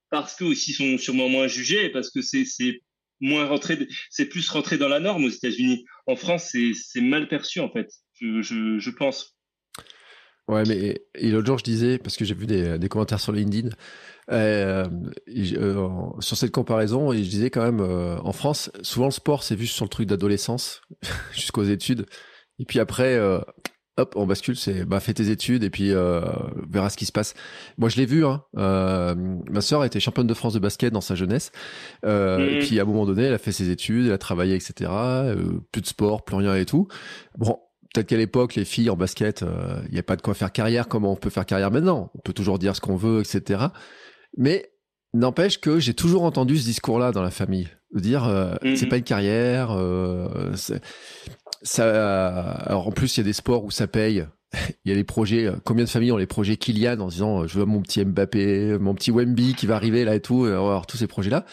[0.09, 2.45] parce que aussi sont sûrement moins jugés parce que c'est
[3.19, 5.85] moins rentré, c'est plus rentré dans la norme aux États-Unis.
[6.05, 8.41] En France, c'est mal perçu en fait, je,
[8.79, 9.36] je pense.
[10.47, 13.33] Ouais, mais et l'autre jour, je disais, parce que j'ai vu des, des, commentaires sur
[13.33, 13.69] LinkedIn,
[14.31, 14.85] euh,
[15.29, 15.89] euh,
[16.19, 19.55] sur cette comparaison, et je disais quand même, euh, en France, souvent le sport, c'est
[19.55, 20.81] vu sur le truc d'adolescence,
[21.33, 22.05] jusqu'aux études.
[22.59, 23.39] Et puis après, euh,
[23.97, 26.21] hop, on bascule, c'est bah fais tes études et puis euh,
[26.69, 27.33] verra ce qui se passe.
[27.77, 28.25] Moi, je l'ai vu.
[28.25, 29.15] Hein, euh,
[29.49, 31.51] ma sœur était championne de France de basket dans sa jeunesse.
[32.05, 32.59] Euh, Et mmh.
[32.59, 34.89] puis à un moment donné, elle a fait ses études, elle a travaillé, etc.
[34.91, 36.87] Euh, plus de sport, plus rien et tout.
[37.37, 37.59] Bon,
[37.97, 40.51] peut-être qu'à l'époque, les filles en basket, il euh, n'y a pas de quoi faire
[40.51, 42.11] carrière comme on peut faire carrière maintenant?
[42.13, 43.65] On peut toujours dire ce qu'on veut, etc.
[44.37, 44.69] Mais
[45.15, 48.75] n'empêche que j'ai toujours entendu ce discours-là dans la famille, de dire euh, mmh.
[48.75, 49.71] c'est pas une carrière.
[49.71, 50.53] Euh,
[51.63, 54.25] ça, alors en plus, il y a des sports où ça paye.
[54.85, 55.51] Il y a les projets.
[55.65, 58.95] Combien de familles ont les projets Kylian en disant je veux mon petit Mbappé, mon
[58.95, 61.45] petit Wemby qui va arriver là et tout, avoir tous ces projets-là.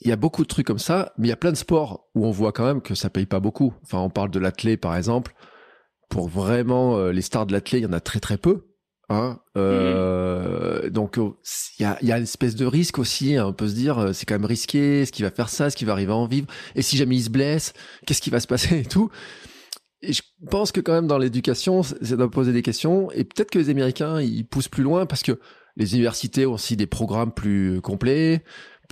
[0.00, 2.08] Il y a beaucoup de trucs comme ça, mais il y a plein de sports
[2.14, 3.74] où on voit quand même que ça paye pas beaucoup.
[3.82, 5.34] Enfin, on parle de l'athlé par exemple.
[6.08, 8.66] Pour vraiment euh, les stars de l'athlé, il y en a très très peu.
[9.08, 13.36] Hein euh, Donc il y a, y a une espèce de risque aussi.
[13.36, 13.46] Hein.
[13.46, 15.02] On peut se dire euh, c'est quand même risqué.
[15.02, 17.16] Est-ce qu'il va faire ça Est-ce qu'il va arriver à en vivre Et si jamais
[17.16, 17.72] il se blesse,
[18.06, 19.10] qu'est-ce qui va se passer et tout
[20.02, 23.10] et je pense que quand même dans l'éducation, ça doit poser des questions.
[23.12, 25.38] Et peut-être que les Américains, ils poussent plus loin parce que
[25.76, 28.42] les universités ont aussi des programmes plus complets,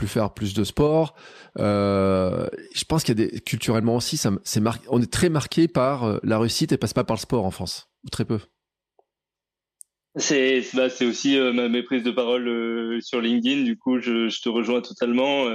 [0.00, 1.14] plus faire plus de sport.
[1.58, 5.68] Euh, je pense qu'il y a des culturellement aussi, ça, c'est on est très marqué
[5.68, 8.38] par euh, la réussite et passe pas par le sport en France, ou très peu.
[10.16, 13.62] C'est bah, aussi euh, ma, mes prises de parole sur LinkedIn.
[13.62, 15.46] Du coup, je, te rejoins totalement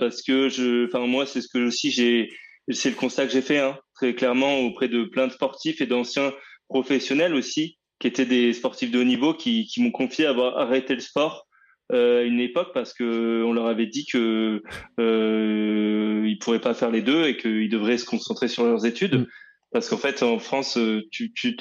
[0.00, 2.30] parce que je, enfin moi, c'est ce que aussi j'ai,
[2.68, 5.86] c'est le constat que j'ai fait hein, très clairement auprès de plein de sportifs et
[5.86, 6.32] d'anciens
[6.68, 11.00] professionnels aussi qui étaient des sportifs de haut niveau qui m'ont confié avoir arrêté le
[11.00, 11.47] sport
[11.90, 14.62] à une époque parce que on leur avait dit que
[15.00, 19.20] euh, ils pourraient pas faire les deux et qu'ils devraient se concentrer sur leurs études.
[19.20, 19.26] Mm.
[19.72, 20.78] Parce qu'en fait, en France,
[21.10, 21.56] tu, tu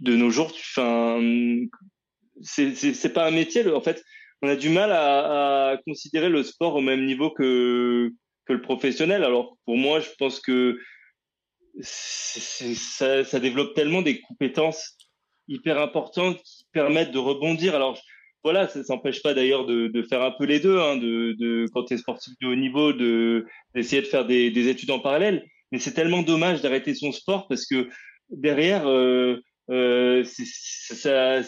[0.00, 1.20] de nos jours, enfin,
[2.40, 3.68] c'est c'est pas un métier.
[3.70, 4.02] En fait,
[4.42, 8.10] on a du mal à, à, considérer le sport au même niveau que
[8.46, 9.24] que le professionnel.
[9.24, 10.78] Alors pour moi, je pense que
[11.80, 14.96] ça, ça développe tellement des compétences
[15.48, 17.74] hyper importantes qui permettent de rebondir.
[17.74, 18.00] Alors
[18.44, 21.94] voilà, ça s'empêche pas d'ailleurs de, faire un peu les deux, hein, de, quand tu
[21.94, 25.44] es sportif de haut niveau, de d'essayer de faire des, des, études en parallèle.
[25.72, 27.88] Mais c'est tellement dommage d'arrêter son sport parce que
[28.28, 29.40] derrière, euh,
[29.70, 31.40] euh, ça,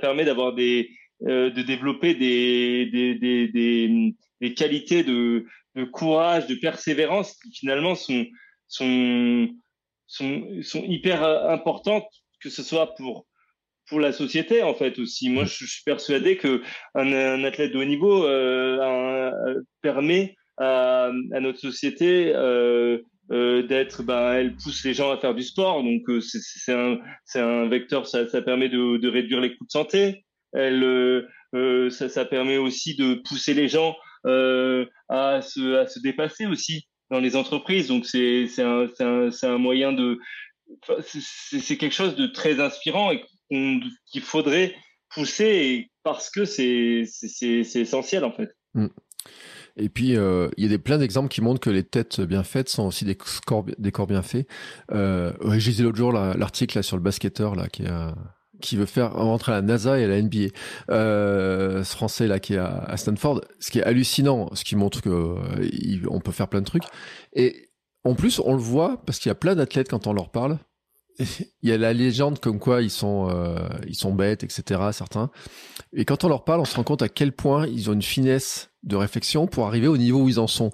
[0.00, 0.88] permet d'avoir des,
[1.26, 7.52] euh, de développer des, des, des, des, des qualités de, de courage, de persévérance qui
[7.52, 8.24] finalement sont,
[8.68, 9.48] sont,
[10.06, 12.08] sont, sont hyper importantes,
[12.40, 13.26] que ce soit pour
[13.92, 15.28] pour la société en fait aussi.
[15.28, 16.62] Moi, je, suis persuadé que
[16.94, 23.00] un, un, athlète de haut niveau euh, un, permet à, à, notre société euh,
[23.32, 27.00] euh, d'être, ben, elle pousse les gens à faire du sport, donc euh, c'est un,
[27.26, 30.24] c'est un vecteur, ça, ça permet de, de, réduire les coûts de santé.
[30.54, 36.46] Elle, euh, ça, ça, permet aussi de pousser les gens à se, à se dépasser
[36.46, 37.88] aussi dans les entreprises.
[37.88, 40.18] Donc c'est, un, c'est un, un, moyen de,
[41.02, 43.20] c'est quelque chose de très inspirant et
[44.06, 44.74] qu'il faudrait
[45.14, 47.06] pousser parce que c'est,
[47.74, 48.50] essentiel en fait.
[48.74, 48.86] Mm.
[49.76, 52.42] Et puis, euh, il y a des, plein d'exemples qui montrent que les têtes bien
[52.42, 54.46] faites sont aussi des, corps, des corps bien faits.
[54.92, 57.68] Euh, J'ai lu l'autre jour l'article là, sur le basketteur là,
[58.60, 60.48] qui, veut faire rentrer à la NASA et à la NBA.
[60.90, 63.40] Euh, ce français là qui est à, Stanford.
[63.60, 66.84] Ce qui est hallucinant, ce qui montre que euh, peut faire plein de trucs.
[67.32, 67.70] Et
[68.04, 70.58] en plus, on le voit parce qu'il y a plein d'athlètes quand on leur parle.
[71.18, 74.80] Il y a la légende comme quoi ils sont euh, ils sont bêtes, etc.
[74.92, 75.30] Certains.
[75.92, 78.02] Et quand on leur parle, on se rend compte à quel point ils ont une
[78.02, 80.70] finesse de réflexion pour arriver au niveau où ils en sont.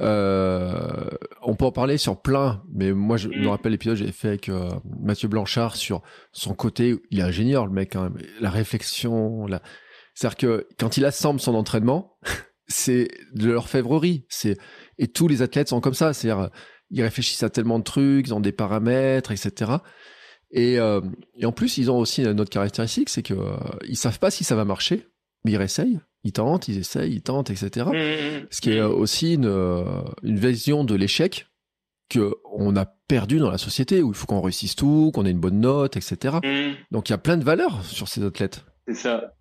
[0.00, 1.10] Euh,
[1.42, 4.28] on peut en parler sur plein, mais moi je me rappelle l'épisode que j'avais fait
[4.28, 4.70] avec euh,
[5.00, 6.02] Mathieu Blanchard sur
[6.32, 9.62] son côté, il est ingénieur le mec même, la réflexion, la...
[10.14, 12.16] c'est-à-dire que quand il assemble son entraînement,
[12.68, 14.56] c'est de l'orfèvrerie, c'est
[14.98, 16.50] et tous les athlètes sont comme ça, c'est-à-dire
[16.92, 19.72] ils réfléchissent à tellement de trucs, ils ont des paramètres, etc.
[20.52, 21.00] Et, euh,
[21.36, 23.56] et en plus, ils ont aussi une autre caractéristique, c'est que euh,
[23.88, 25.08] ils savent pas si ça va marcher,
[25.44, 27.86] mais ils essayent ils tentent, ils essayent, ils tentent, etc.
[27.86, 28.46] Mmh, mmh.
[28.50, 29.84] Ce qui est aussi une, euh,
[30.22, 31.46] une vision de l'échec
[32.08, 35.30] que on a perdu dans la société où il faut qu'on réussisse tout, qu'on ait
[35.30, 36.36] une bonne note, etc.
[36.42, 36.74] Mmh.
[36.90, 38.64] Donc il y a plein de valeurs sur ces athlètes.
[38.86, 39.34] C'est ça.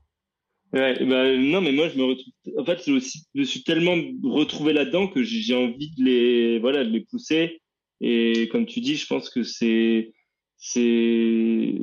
[0.73, 2.33] Ouais, bah, non, mais moi je me retrouve.
[2.57, 6.83] En fait, je, aussi, je suis tellement retrouvé là-dedans que j'ai envie de les, voilà,
[6.83, 7.61] de les pousser.
[7.99, 10.13] Et comme tu dis, je pense que c'est,
[10.57, 11.75] c'est,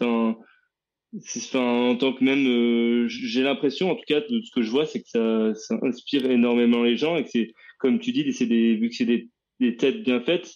[0.00, 0.36] enfin,
[1.16, 4.70] Enfin, en tant que même, euh, j'ai l'impression, en tout cas, de ce que je
[4.70, 8.32] vois, c'est que ça, ça, inspire énormément les gens et que c'est, comme tu dis,
[8.32, 9.28] c'est des, vu que c'est des,
[9.60, 10.52] des, têtes bien faites,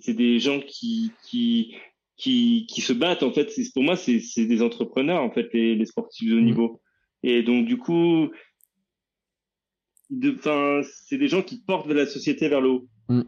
[0.00, 1.76] c'est des gens qui, qui,
[2.16, 3.22] qui, qui se battent.
[3.22, 6.44] En fait, pour moi, c'est des entrepreneurs, en fait, les, les sportifs de haut mmh.
[6.44, 6.81] niveau.
[7.22, 8.30] Et donc, du coup,
[10.24, 12.88] enfin, c'est des gens qui portent la société vers le haut.
[13.08, 13.22] Mmh.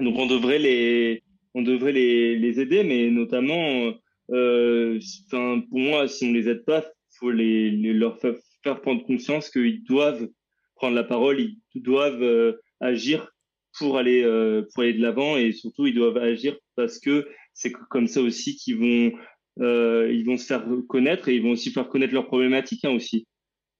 [0.00, 1.22] Donc, on devrait les,
[1.54, 3.92] on devrait les, les aider, mais notamment,
[4.30, 4.98] euh,
[5.30, 6.84] pour moi, si on les aide pas,
[7.18, 10.28] faut les, leur faire prendre conscience qu'ils doivent
[10.74, 13.30] prendre la parole, ils doivent euh, agir
[13.78, 17.72] pour aller euh, pour aller de l'avant et surtout ils doivent agir parce que c'est
[17.72, 19.12] comme ça aussi qu'ils vont
[19.60, 22.90] euh, ils vont se faire connaître et ils vont aussi faire connaître leurs problématiques hein,
[22.90, 23.26] aussi.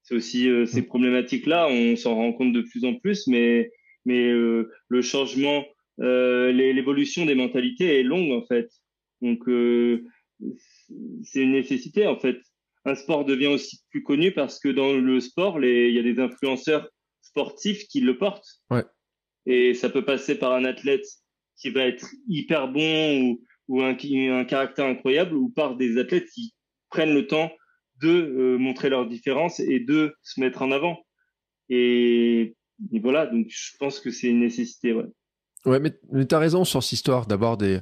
[0.04, 0.86] C'est aussi euh, ces mm.
[0.86, 3.70] problématiques là, on s'en rend compte de plus en plus, mais
[4.06, 5.64] mais euh, le changement,
[5.98, 8.68] l'évolution des mentalités est longue en fait.
[9.22, 9.44] Donc
[11.22, 12.38] c'est une nécessité en fait.
[12.84, 16.20] Un sport devient aussi plus connu parce que dans le sport, il y a des
[16.20, 16.86] influenceurs
[17.22, 18.60] sportifs qui le portent.
[18.70, 18.84] Ouais.
[19.46, 21.06] Et ça peut passer par un athlète
[21.56, 26.28] qui va être hyper bon ou, ou un, un caractère incroyable ou par des athlètes
[26.34, 26.54] qui
[26.90, 27.50] prennent le temps
[28.04, 30.98] de euh, montrer leurs différences et de se mettre en avant.
[31.68, 32.54] Et,
[33.00, 34.92] voilà, donc je pense que c'est une nécessité.
[35.64, 37.80] Ouais, mais, mais tu as raison sur cette histoire d'avoir des,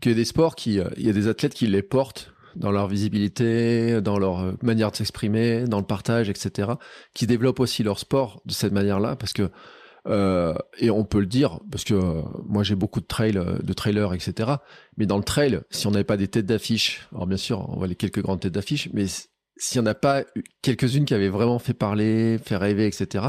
[0.00, 4.00] des sports qui, euh, il y a des athlètes qui les portent dans leur visibilité,
[4.00, 6.72] dans leur euh, manière de s'exprimer, dans le partage, etc.,
[7.14, 9.50] qui développent aussi leur sport de cette manière-là, parce que
[10.78, 14.52] et on peut le dire parce que moi j'ai beaucoup de trails, de trailers, etc.
[14.96, 17.76] Mais dans le trail, si on n'avait pas des têtes d'affiche, alors bien sûr, on
[17.76, 19.04] voit les quelques grandes têtes d'affiche, mais
[19.58, 20.24] s'il n'y en a pas
[20.62, 23.26] quelques-unes qui avaient vraiment fait parler, fait rêver, etc.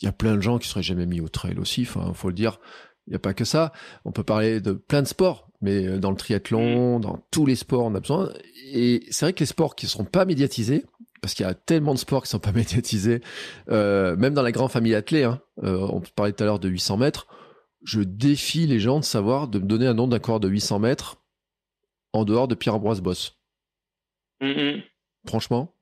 [0.00, 1.82] Il y a plein de gens qui seraient jamais mis au trail aussi.
[1.82, 2.60] Enfin, faut le dire.
[3.06, 3.72] Il n'y a pas que ça.
[4.04, 7.84] On peut parler de plein de sports, mais dans le triathlon, dans tous les sports,
[7.84, 8.32] on a besoin.
[8.72, 10.84] Et c'est vrai que les sports qui ne seront pas médiatisés,
[11.20, 13.20] parce qu'il y a tellement de sports qui sont pas médiatisés,
[13.70, 15.24] euh, même dans la grande famille athlée.
[15.24, 17.26] Hein, euh, on parlait tout à l'heure de 800 mètres.
[17.84, 20.78] Je défie les gens de savoir de me donner un nom d'un coureur de 800
[20.78, 21.16] mètres
[22.12, 23.40] en dehors de Pierre-Ambroise Boss.
[24.40, 24.82] Mm-hmm.
[25.26, 25.74] Franchement.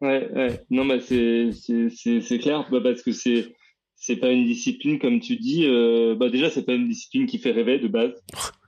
[0.00, 0.64] Ouais, ouais.
[0.70, 3.54] Non, bah c'est c'est clair, bah, parce que c'est
[3.96, 5.66] c'est pas une discipline comme tu dis.
[5.66, 8.12] Euh, bah déjà, c'est pas une discipline qui fait rêver de base.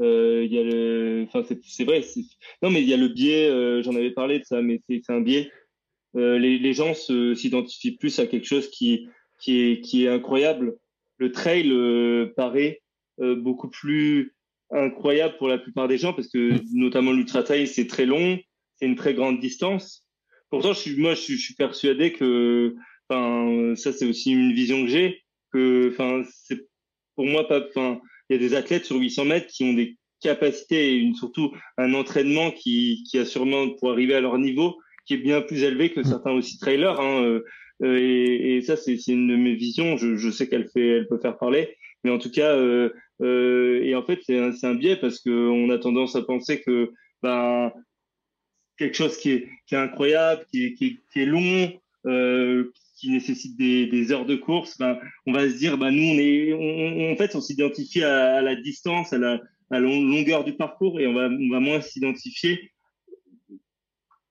[0.00, 2.00] Euh, il y a le, enfin c'est vrai,
[2.62, 3.48] non mais il y a le biais.
[3.50, 5.50] Euh, j'en avais parlé de ça, mais c'est un biais.
[6.16, 9.08] Euh, les, les gens s'identifient plus à quelque chose qui
[9.38, 10.78] qui est qui est incroyable.
[11.18, 11.70] Le trail
[12.34, 12.80] paraît
[13.18, 14.34] beaucoup plus
[14.70, 18.38] incroyable pour la plupart des gens parce que notamment l'ultra trail c'est très long,
[18.80, 20.06] c'est une très grande distance.
[20.50, 22.74] Pourtant, je suis, moi, je suis, persuadé que,
[23.08, 25.22] enfin, ça c'est aussi une vision que j'ai,
[25.52, 26.22] que, enfin,
[27.14, 29.96] pour moi pas, enfin, il y a des athlètes sur 800 mètres qui ont des
[30.20, 34.76] capacités et une, surtout un entraînement qui, qui a sûrement pour arriver à leur niveau
[35.06, 37.00] qui est bien plus élevé que certains aussi trailers.
[37.00, 37.40] Hein,
[37.82, 39.96] euh, et, ça, c'est une de mes visions.
[39.96, 43.94] Je, sais qu'elle fait, elle peut faire parler, mais en tout cas, euh, euh, et
[43.96, 47.72] en fait, c'est un, biais parce que on a tendance à penser que ben
[48.80, 51.70] quelque chose qui est, qui est incroyable, qui est, qui est, qui est long,
[52.06, 56.02] euh, qui nécessite des, des, heures de course, ben, on va se dire, ben, nous,
[56.02, 59.34] on est, on, en fait, on s'identifie à, à, la distance, à la,
[59.70, 62.72] à la longueur du parcours et on va, on va moins s'identifier.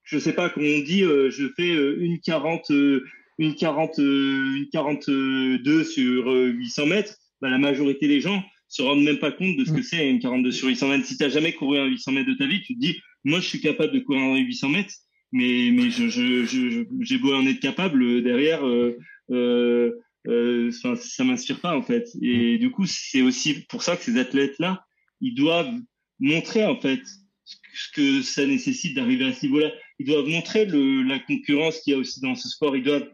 [0.03, 3.05] Je sais pas, comme on dit, euh, je fais euh, une 40, euh,
[3.37, 7.17] une 40, une 42 sur 800 mètres.
[7.39, 10.19] Ben, la majorité des gens se rendent même pas compte de ce que c'est une
[10.19, 11.05] 42 sur 800 mètres.
[11.05, 13.47] Si tu jamais couru un 800 mètres de ta vie, tu te dis, moi, je
[13.47, 14.95] suis capable de courir un 800 mètres
[15.31, 18.97] mais mais je je je j'ai beau en être capable euh, derrière euh,
[19.31, 19.91] euh,
[20.27, 22.09] euh, ça m'inspire pas en fait.
[22.21, 24.85] Et du coup c'est aussi pour ça que ces athlètes là
[25.21, 25.73] ils doivent
[26.19, 27.01] montrer en fait
[27.45, 29.71] ce que ça nécessite d'arriver à ce niveau-là.
[29.99, 32.75] Ils doivent montrer le la concurrence qu'il y a aussi dans ce sport.
[32.75, 33.09] Ils doivent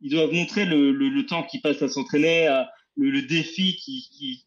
[0.00, 2.48] ils doivent montrer le, le, le temps qu'ils passent à s'entraîner
[2.96, 4.44] le, le, défi qui, qui,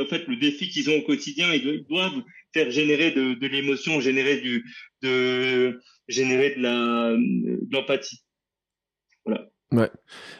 [0.00, 4.40] en fait le défi qu'ils ont au quotidien ils doivent faire générer de, l'émotion générer
[4.40, 4.64] du
[5.02, 8.22] de générer de la de l'empathie.
[9.24, 9.48] Voilà.
[9.72, 9.90] Ouais,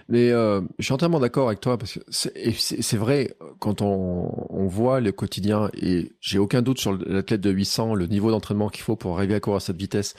[0.08, 5.00] mais euh, je suis entièrement d'accord avec toi parce que c'est vrai quand on, voit
[5.00, 8.96] le quotidien et j'ai aucun doute sur l'athlète de 800, le niveau d'entraînement qu'il faut
[8.96, 10.14] pour arriver à courir à cette vitesse,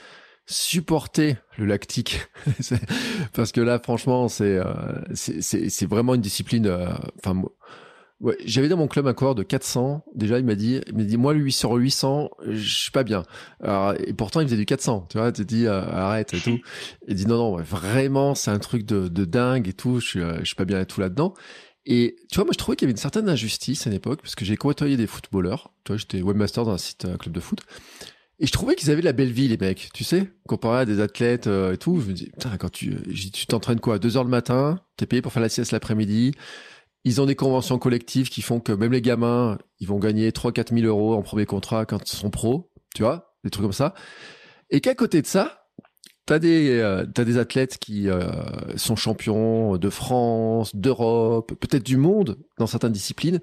[0.46, 2.20] supporter le lactique
[3.32, 4.74] parce que là franchement c'est euh,
[5.14, 6.66] c'est vraiment une discipline.
[6.66, 6.88] Euh,
[8.24, 10.02] Ouais, j'avais dans mon club un coureur de 400.
[10.14, 13.22] Déjà, il m'a dit, il m'a dit, moi, lui, sur 800, je suis pas bien.
[13.62, 15.08] Alors, et pourtant, il faisait du 400.
[15.10, 16.58] Tu vois, tu dis, euh, arrête et tout.
[17.06, 20.00] Il dit, non, non, vraiment, c'est un truc de, de dingue et tout.
[20.00, 21.34] Je suis, euh, je suis pas bien et tout là-dedans.
[21.84, 24.34] Et tu vois, moi, je trouvais qu'il y avait une certaine injustice à l'époque parce
[24.34, 25.74] que j'ai côtoyé des footballeurs.
[25.84, 27.60] Tu vois, j'étais webmaster dans un site, un club de foot.
[28.40, 29.90] Et je trouvais qu'ils avaient la belle vie, les mecs.
[29.92, 32.00] Tu sais, comparé à des athlètes euh, et tout.
[32.00, 32.96] Je me dis, putain, quand tu,
[33.32, 36.32] tu t'entraînes quoi, deux heures le matin, t'es payé pour faire la sieste l'après-midi
[37.04, 40.74] Ils ont des conventions collectives qui font que même les gamins, ils vont gagner 3-4
[40.74, 43.94] 000 euros en premier contrat quand ils sont pros, tu vois, des trucs comme ça.
[44.70, 45.68] Et qu'à côté de ça,
[46.26, 48.30] t'as des, euh, t'as des athlètes qui euh,
[48.76, 53.40] sont champions de France, d'Europe, peut-être du monde dans certaines disciplines,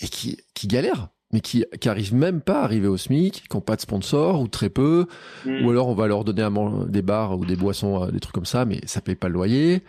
[0.00, 3.56] et qui, qui galèrent mais qui, qui arrivent même pas à arriver au SMIC, qui
[3.56, 5.06] n'ont pas de sponsor ou très peu,
[5.46, 5.64] mm.
[5.64, 8.34] ou alors on va leur donner un, des bars ou des boissons, euh, des trucs
[8.34, 9.82] comme ça, mais ça paye pas le loyer.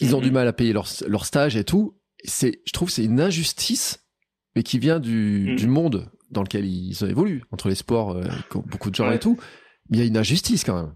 [0.00, 1.98] Ils ont du mal à payer leur, leur stage et tout.
[2.24, 4.06] C'est, je trouve, c'est une injustice,
[4.54, 5.56] mais qui vient du, mm.
[5.56, 8.24] du monde dans lequel ils évoluent, entre les sports, euh,
[8.66, 9.38] beaucoup de gens et tout.
[9.88, 10.94] Mais il y a une injustice quand même.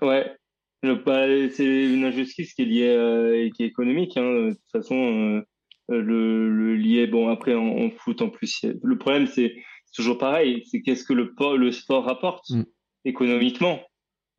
[0.00, 0.34] Ouais,
[0.82, 4.16] bah, c'est une injustice qui est liée, euh, qui est économique.
[4.16, 4.22] Hein.
[4.22, 9.26] De toute façon, euh, le, le lié, bon après en, foot en plus, le problème
[9.26, 9.54] c'est
[9.94, 12.64] toujours pareil, c'est qu'est-ce que le, le sport rapporte mm.
[13.04, 13.80] économiquement?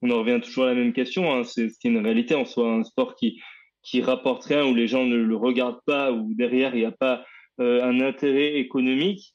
[0.04, 1.34] On en revient toujours à la même question.
[1.34, 1.44] Hein.
[1.44, 3.42] C'est une réalité en soi, un sport qui
[3.82, 6.92] qui rapporte rien, où les gens ne le regardent pas, où derrière il n'y a
[6.92, 7.26] pas
[7.60, 9.34] euh, un intérêt économique.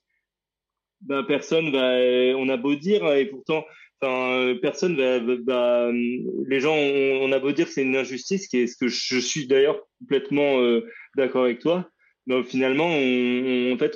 [1.03, 1.97] Ben, personne va,
[2.37, 3.65] on a beau dire, et pourtant
[4.01, 5.91] Enfin, personne va, va,
[6.47, 9.19] les gens, on, a beau dire que c'est une injustice, qui est ce que je
[9.19, 11.91] suis d'ailleurs complètement euh, d'accord avec toi.
[12.27, 13.95] Mais finalement, en fait,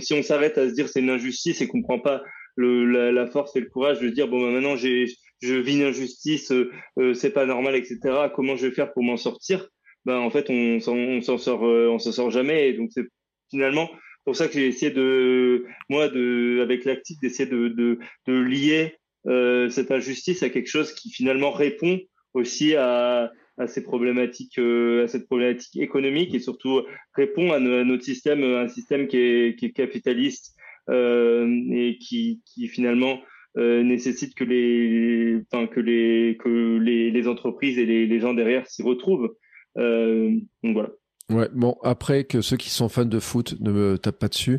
[0.00, 2.24] si on s'arrête à se dire c'est une injustice et qu'on prend pas
[2.56, 5.06] la, la, force et le courage de dire bon ben maintenant j'ai
[5.44, 7.98] je vis une injustice, euh, euh, c'est pas normal, etc.
[8.34, 9.68] Comment je vais faire pour m'en sortir?
[10.04, 12.68] Ben en fait, on, on s'en sort, on s'en sort jamais.
[12.68, 13.06] Et donc c'est
[13.50, 13.88] finalement
[14.24, 18.96] pour ça que j'ai essayé de moi de avec l'actif d'essayer de, de, de lier
[19.26, 21.98] euh, cette injustice à quelque chose qui finalement répond
[22.34, 26.82] aussi à, à ces problématiques, euh, à cette problématique économique et surtout
[27.14, 30.54] répond à, notre système, un système qui est, qui est capitaliste
[30.90, 33.20] euh, et qui, qui finalement
[33.56, 38.82] euh, nécessite que les, enfin que les, que les, entreprises et les, gens derrière s'y
[38.82, 39.36] retrouvent.
[39.78, 40.30] Euh,
[40.64, 40.90] donc voilà.
[41.30, 44.58] Ouais, bon, après que ceux qui sont fans de foot ne me tapent pas dessus,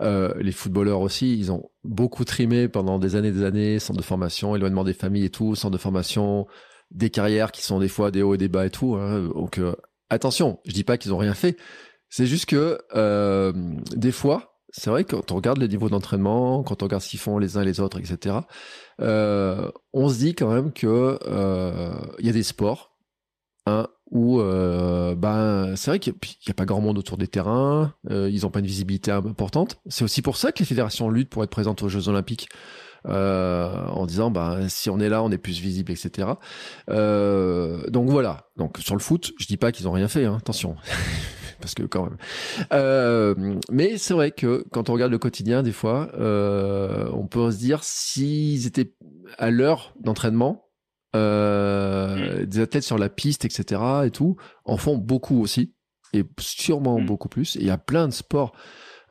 [0.00, 4.04] euh, les footballeurs aussi, ils ont beaucoup trimé pendant des années des années, centre de
[4.04, 6.46] formation, éloignement des familles et tout, centre de formation,
[6.90, 8.94] des carrières qui sont des fois des hauts et des bas et tout.
[8.94, 9.28] Hein.
[9.34, 9.60] Donc
[10.08, 11.58] attention, je dis pas qu'ils ont rien fait.
[12.08, 12.78] C'est juste que
[13.94, 17.08] des fois, c'est vrai que quand on regarde les niveaux d'entraînement, quand on regarde ce
[17.08, 18.36] qu'ils font les uns et les autres, etc.,
[19.00, 21.18] euh, on se dit quand même que
[22.18, 22.96] il y a des sports
[23.66, 27.94] hein, où euh, ben c'est vrai qu'il n'y a, pas grand monde autour des terrains,
[28.10, 29.80] euh, ils n'ont pas une visibilité importante.
[29.86, 32.48] C'est aussi pour ça que les fédérations luttent pour être présentes aux Jeux Olympiques.
[33.08, 36.28] Euh, en disant ben si on est là on est plus visible etc
[36.88, 40.36] euh, donc voilà donc sur le foot je dis pas qu'ils ont rien fait hein,
[40.38, 40.76] attention
[41.62, 42.18] parce que quand même
[42.74, 47.50] euh, mais c'est vrai que quand on regarde le quotidien des fois euh, on peut
[47.50, 48.92] se dire s'ils étaient
[49.38, 50.66] à l'heure d'entraînement
[51.14, 52.46] euh, mm.
[52.46, 53.82] des athlètes sur la piste, etc.
[54.06, 55.74] et tout, en font beaucoup aussi,
[56.14, 57.06] et sûrement mm.
[57.06, 57.54] beaucoup plus.
[57.56, 58.52] il y a plein de sports.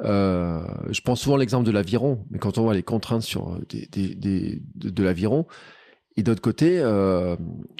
[0.04, 3.88] Euh, je pense souvent l'exemple de l'aviron, mais quand on voit les contraintes sur des,
[3.91, 5.45] des, des de, l'aviron,
[6.18, 7.36] et d'autre côté, euh,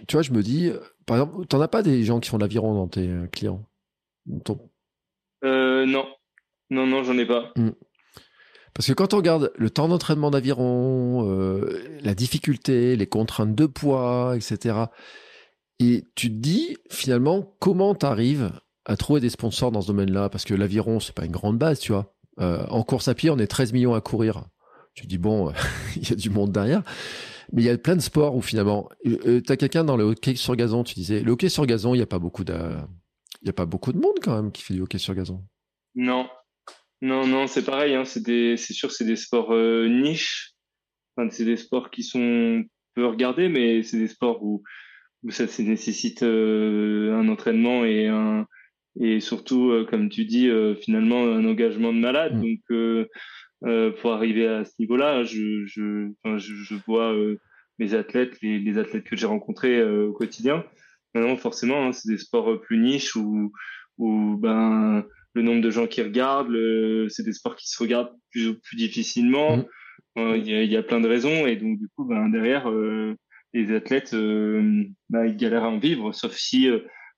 [0.08, 0.72] tu vois, je me dis,
[1.08, 3.66] par exemple, t'en as pas des gens qui font de l'aviron dans tes clients?
[5.44, 6.06] Euh, Non,
[6.70, 7.52] non, non, j'en ai pas.
[7.56, 7.72] Mm.
[8.74, 13.66] Parce que quand on regarde le temps d'entraînement d'aviron, euh, la difficulté, les contraintes de
[13.66, 14.86] poids, etc.,
[15.80, 18.52] et tu te dis finalement comment tu arrives
[18.86, 20.30] à trouver des sponsors dans ce domaine-là?
[20.30, 22.16] Parce que l'aviron, c'est pas une grande base, tu vois.
[22.40, 24.46] Euh, en course à pied, on est 13 millions à courir.
[24.94, 25.52] Tu te dis, bon,
[25.96, 26.84] il y a du monde derrière.
[27.52, 30.04] Mais il y a plein de sports où finalement, euh, tu as quelqu'un dans le
[30.04, 32.56] hockey sur gazon, tu disais, le hockey sur gazon, il n'y a pas beaucoup de,
[33.42, 35.44] il y a pas beaucoup de monde quand même qui fait du hockey sur gazon.
[35.96, 36.30] Non,
[37.02, 37.96] non, non, c'est pareil.
[37.96, 40.54] Hein, c'est des, c'est sûr, c'est des sports euh, niches.
[41.16, 42.64] Enfin, c'est des sports qui sont
[42.94, 44.64] peu regardés, mais c'est des sports où
[45.24, 48.48] où ça, nécessite euh, un entraînement et un
[49.00, 50.50] et surtout, euh, comme tu dis,
[50.82, 52.36] finalement un engagement de malade.
[52.36, 52.42] Mm.
[52.42, 57.16] Donc, pour arriver à ce niveau-là, je je, enfin, je, je vois
[57.80, 60.64] mes athlètes, les, les athlètes que j'ai rencontrés au quotidien.
[61.14, 63.52] Maintenant, forcément, hein, c'est des sports plus niches où
[63.98, 66.58] où ben le nombre de gens qui regardent,
[67.10, 69.58] c'est des sports qui se regardent plus, plus difficilement.
[69.58, 69.66] Mm.
[70.18, 72.70] Euh, il y, a, y, a, plein de raisons et donc du coup, ben, derrière,
[72.70, 73.16] euh,
[73.54, 76.70] les athlètes, euh, ben, ils galèrent à en vivre, sauf si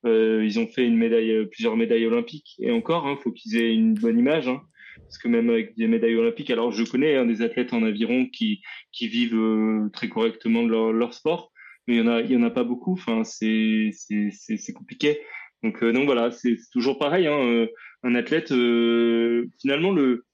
[0.06, 2.56] ils ont fait une médaille, plusieurs médailles olympiques.
[2.60, 4.48] Et encore, il hein, faut qu'ils aient une bonne image.
[4.48, 4.62] Hein,
[4.98, 8.28] parce que même avec des médailles olympiques, alors je connais hein, des athlètes en aviron
[8.28, 11.52] qui qui vivent très correctement leur sport,
[11.88, 12.93] mais il y en a il y en a pas beaucoup.
[12.93, 15.19] Enfin, c'est c'est compliqué.
[15.63, 17.27] Donc, euh, donc voilà, c'est toujours pareil.
[17.27, 17.67] Hein, euh,
[18.03, 20.25] un athlète, euh, finalement, le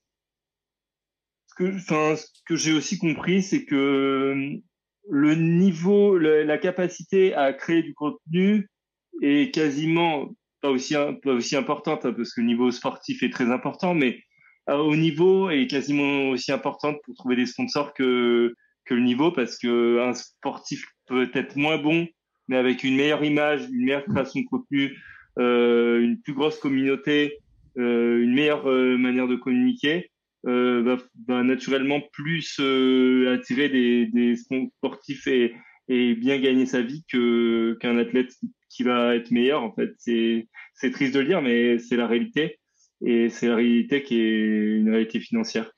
[1.48, 4.60] ce que, enfin, ce que j'ai aussi compris, c'est que
[5.10, 8.70] le niveau, la capacité à créer du contenu
[9.22, 10.30] est quasiment
[10.62, 14.22] pas aussi pas aussi importante hein, parce que le niveau sportif est très important, mais
[14.68, 18.54] haut niveau est quasiment aussi importante pour trouver des sponsors que
[18.86, 22.08] que le niveau parce que un sportif peut être moins bon,
[22.48, 24.98] mais avec une meilleure image, une meilleure création de contenu,
[25.40, 27.40] euh, une plus grosse communauté,
[27.78, 30.12] euh, une meilleure euh, manière de communiquer,
[30.44, 30.98] va,
[31.44, 32.60] naturellement plus
[33.28, 34.36] attirer des,
[34.78, 35.54] sportifs et,
[36.16, 38.32] bien gagner sa vie que qu'un athlète
[38.70, 39.64] qui va être meilleur.
[39.64, 42.60] En fait, c'est c'est triste de le dire, mais c'est la réalité
[43.06, 45.72] et c'est la réalité qui est une réalité financière.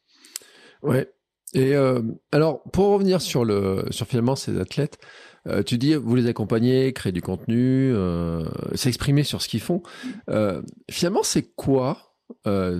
[0.84, 1.08] Ouais.
[1.54, 4.99] Et euh, alors, pour revenir sur le sur finalement ces athlètes,
[5.47, 8.45] euh, tu dis vous les accompagnez, créer du contenu, euh,
[8.76, 9.82] s'exprimer sur ce qu'ils font.
[10.30, 12.08] Euh, finalement, c'est quoi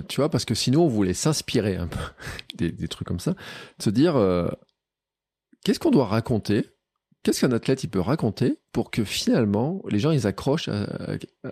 [0.08, 1.98] tu vois, parce que sinon on voulait s'inspirer un peu
[2.54, 3.34] des, trucs comme ça,
[3.78, 4.14] se dire
[5.62, 6.70] qu'est-ce qu'on doit raconter,
[7.22, 10.86] qu'est-ce qu'un athlète il peut raconter pour que finalement les gens ils accrochent à,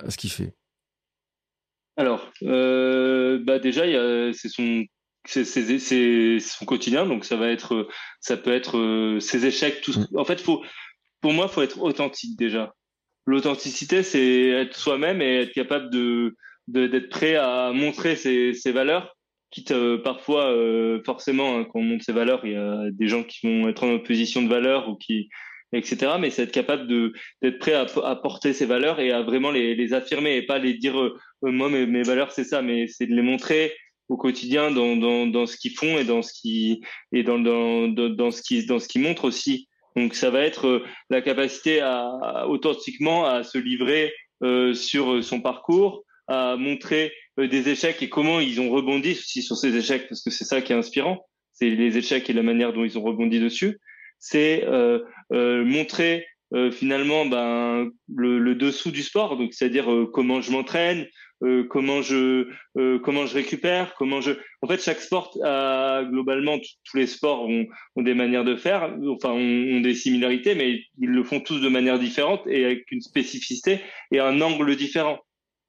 [0.08, 0.56] ce qu'il fait?
[1.98, 3.82] Alors, bah déjà,
[4.32, 4.82] c'est son
[5.30, 7.88] c'est son quotidien, donc ça va être,
[8.20, 9.80] ça peut être euh, ses échecs.
[9.80, 9.94] Tout.
[10.16, 10.62] En fait, faut,
[11.20, 12.74] pour moi, faut être authentique déjà.
[13.26, 16.36] L'authenticité, c'est être soi-même et être capable de
[16.68, 19.16] d'être prêt à montrer ses, ses valeurs,
[19.50, 23.08] quitte euh, parfois, euh, forcément, hein, quand on montre ses valeurs, il y a des
[23.08, 25.28] gens qui vont être en opposition de valeurs ou qui,
[25.72, 26.12] etc.
[26.20, 27.12] Mais c'est être capable de
[27.42, 30.58] d'être prêt à, à, porter ses valeurs et à vraiment les, les affirmer et pas
[30.58, 33.72] les dire euh, moi mes, mes valeurs c'est ça, mais c'est de les montrer
[34.10, 36.82] au quotidien dans, dans, dans ce qu'ils font et dans ce qui
[37.12, 39.68] et dans, dans, dans ce qui dans ce qu'ils montrent aussi.
[39.96, 45.40] Donc ça va être euh, la capacité à, authentiquement à se livrer euh, sur son
[45.40, 50.08] parcours, à montrer euh, des échecs et comment ils ont rebondi aussi sur ces échecs
[50.08, 52.98] parce que c'est ça qui est inspirant, c'est les échecs et la manière dont ils
[52.98, 53.78] ont rebondi dessus.
[54.18, 55.00] C'est euh,
[55.32, 60.50] euh, montrer euh, finalement ben, le, le, dessous du sport, donc c'est-à-dire euh, comment je
[60.50, 61.06] m'entraîne,
[61.42, 62.48] euh, comment je
[62.98, 64.32] comment je récupère, comment je.
[64.62, 67.66] En fait, chaque sport a globalement tous les sports ont,
[67.96, 71.60] ont, des manières de faire, enfin ont, ont, des similarités, mais ils le font tous
[71.60, 73.80] de manière différente et avec une spécificité
[74.12, 75.18] et un angle différent.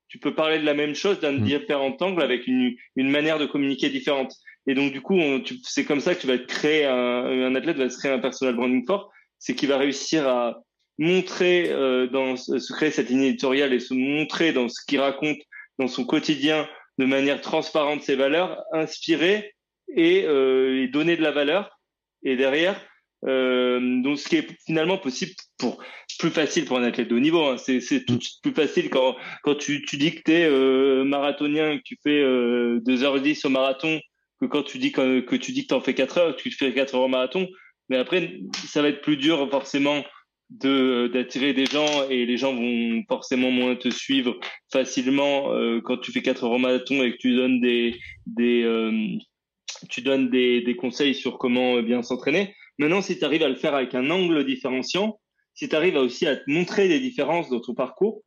[0.09, 1.43] Tu peux parler de la même chose d'un mmh.
[1.43, 4.33] différent angle avec une, une manière de communiquer différente.
[4.67, 5.17] Et donc, du coup,
[5.63, 8.55] c'est comme ça que tu vas créer un, un athlète va se créer un personal
[8.55, 9.09] branding fort,
[9.39, 10.61] c'est qu'il va réussir à
[10.97, 15.39] montrer euh, dans se créer cette ligne éditoriale et se montrer dans ce qu'il raconte
[15.81, 16.67] dans son quotidien
[16.97, 19.53] de manière transparente ses valeurs, inspirer
[19.95, 21.79] et, euh, et donner de la valeur.
[22.23, 22.79] Et derrière,
[23.25, 25.83] euh, donc ce qui est finalement possible pour
[26.19, 27.45] plus facile pour un athlète de haut niveau.
[27.45, 27.57] Hein.
[27.57, 31.83] C'est tout plus facile quand quand tu tu dis que tu es euh, marathonien, que
[31.83, 33.99] tu fais euh, 2h10 au marathon,
[34.39, 36.51] que quand tu dis que, que tu dis que tu en fais 4 heures, tu
[36.51, 37.47] fais 4 heures au marathon.
[37.89, 40.03] Mais après, ça va être plus dur forcément
[40.51, 44.37] de d'attirer des gens et les gens vont forcément moins te suivre
[44.71, 47.95] facilement euh, quand tu fais 4 heures marathon et que tu donnes des
[48.25, 49.17] des euh,
[49.89, 52.53] tu donnes des, des conseils sur comment bien s'entraîner.
[52.77, 55.19] Maintenant, si tu arrives à le faire avec un angle différenciant,
[55.53, 58.21] si tu arrives aussi à te montrer des différences dans ton parcours,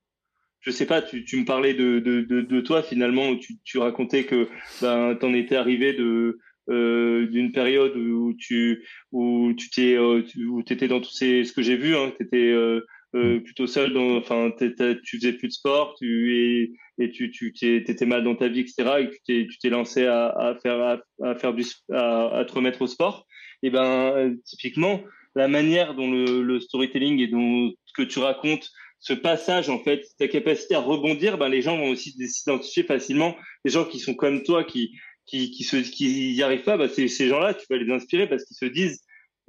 [0.61, 3.57] je sais pas, tu, tu me parlais de, de, de, de, toi finalement, où tu,
[3.65, 4.49] tu racontais que
[4.81, 6.39] ben, tu en étais arrivé de,
[6.71, 11.53] euh, d'une période où tu où tu t'es euh, où t'étais dans tous ces ce
[11.53, 12.81] que j'ai vu hein, t'étais euh,
[13.15, 17.53] euh, plutôt seul dans enfin tu faisais plus de sport tu et, et tu tu
[17.53, 20.81] t'étais mal dans ta vie etc et tu t'es tu t'es lancé à, à faire
[20.81, 23.27] à, à faire du à, à, te remettre au sport.
[23.63, 25.03] Et ben typiquement
[25.37, 29.79] la manière dont le, le storytelling et dont ce que tu racontes ce passage en
[29.79, 33.99] fait ta capacité à rebondir ben les gens vont aussi s'identifier facilement les gens qui
[33.99, 34.93] sont comme toi qui
[35.27, 38.29] qui qui se qui y arrivent pas, bah c'est ces gens-là, tu vas les inspirer
[38.29, 39.01] parce qu'ils se disent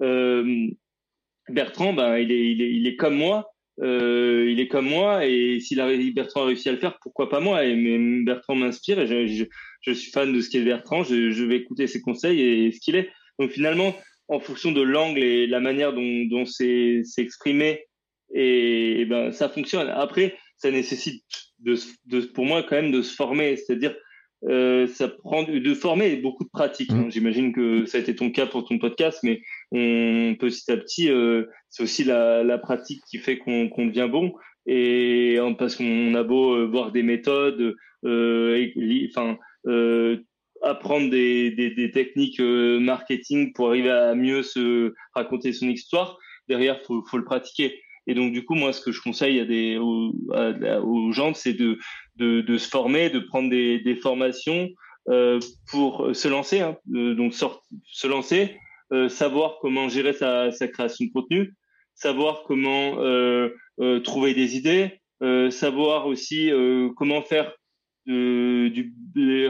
[0.01, 0.67] euh,
[1.49, 5.25] Bertrand, bah il est il est il est comme moi, euh, il est comme moi
[5.25, 7.65] et s'il a Bertrand a réussi à le faire, pourquoi pas moi?
[7.65, 9.45] Et mais Bertrand m'inspire et je, je,
[9.81, 12.79] je, suis fan de ce qu'est Bertrand, je, je vais écouter ses conseils et, ce
[12.79, 13.09] qu'il est.
[13.37, 13.95] Donc finalement,
[14.27, 17.85] en fonction de l'angle et la manière dont dont c'est exprimé
[18.33, 19.89] et, ben ça fonctionne.
[19.89, 21.23] Après, ça nécessite
[21.59, 23.95] de, de pour moi quand même de se former, c'est-à-dire
[24.47, 26.91] euh, ça prend de former beaucoup de pratiques.
[26.91, 27.05] Hein.
[27.07, 27.11] Mmh.
[27.11, 29.41] J'imagine que ça a été ton cas pour ton podcast, mais
[29.71, 34.09] on petit à petit, euh, c'est aussi la, la, pratique qui fait qu'on qu devient
[34.09, 34.33] bon.
[34.67, 37.75] Et parce qu'on a beau euh, voir des méthodes,
[38.05, 38.67] euh,
[39.09, 39.37] enfin
[39.67, 40.17] euh,
[40.61, 46.17] apprendre des, des, des techniques euh, marketing pour arriver à mieux se raconter son histoire.
[46.47, 47.79] Derrière, faut, faut le pratiquer.
[48.07, 51.79] Et donc, du coup, moi, ce que je conseille à des, aux, gens, c'est de,
[52.17, 54.69] de, se former, de prendre des, formations
[55.09, 55.39] euh,
[55.69, 56.61] pour se lancer.
[56.61, 58.57] Hein, donc, se lancer,
[58.93, 61.53] euh, savoir comment gérer sa, création de contenu,
[61.93, 63.49] savoir comment euh
[64.05, 65.01] trouver des idées,
[65.49, 66.49] savoir aussi
[66.95, 67.51] comment faire
[68.05, 68.93] du,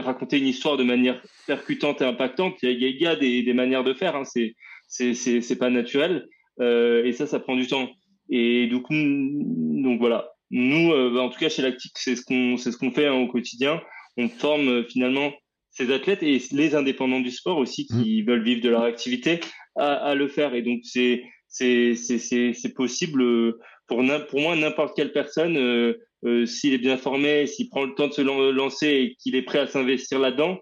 [0.00, 2.56] raconter une histoire de manière percutante et impactante.
[2.62, 4.16] Il y a, des, manières de faire.
[4.16, 4.24] Hein.
[4.24, 6.26] C'est c'est pas naturel
[6.60, 7.88] et ça ça prend du temps.
[8.30, 10.30] Et coup donc voilà.
[10.50, 13.14] Nous, bah, en tout cas chez Lactic, c'est ce qu'on c'est ce qu'on fait hein,
[13.14, 13.80] au quotidien.
[14.16, 15.32] On forme finalement
[15.70, 18.26] ces athlètes et les indépendants du sport aussi qui mmh.
[18.26, 19.40] veulent vivre de leur activité
[19.76, 20.54] à, à le faire.
[20.54, 26.46] Et donc c'est c'est c'est possible euh, pour pour moi n'importe quelle personne euh, euh,
[26.46, 29.58] s'il est bien formé, s'il prend le temps de se lancer et qu'il est prêt
[29.58, 30.58] à s'investir là-dedans,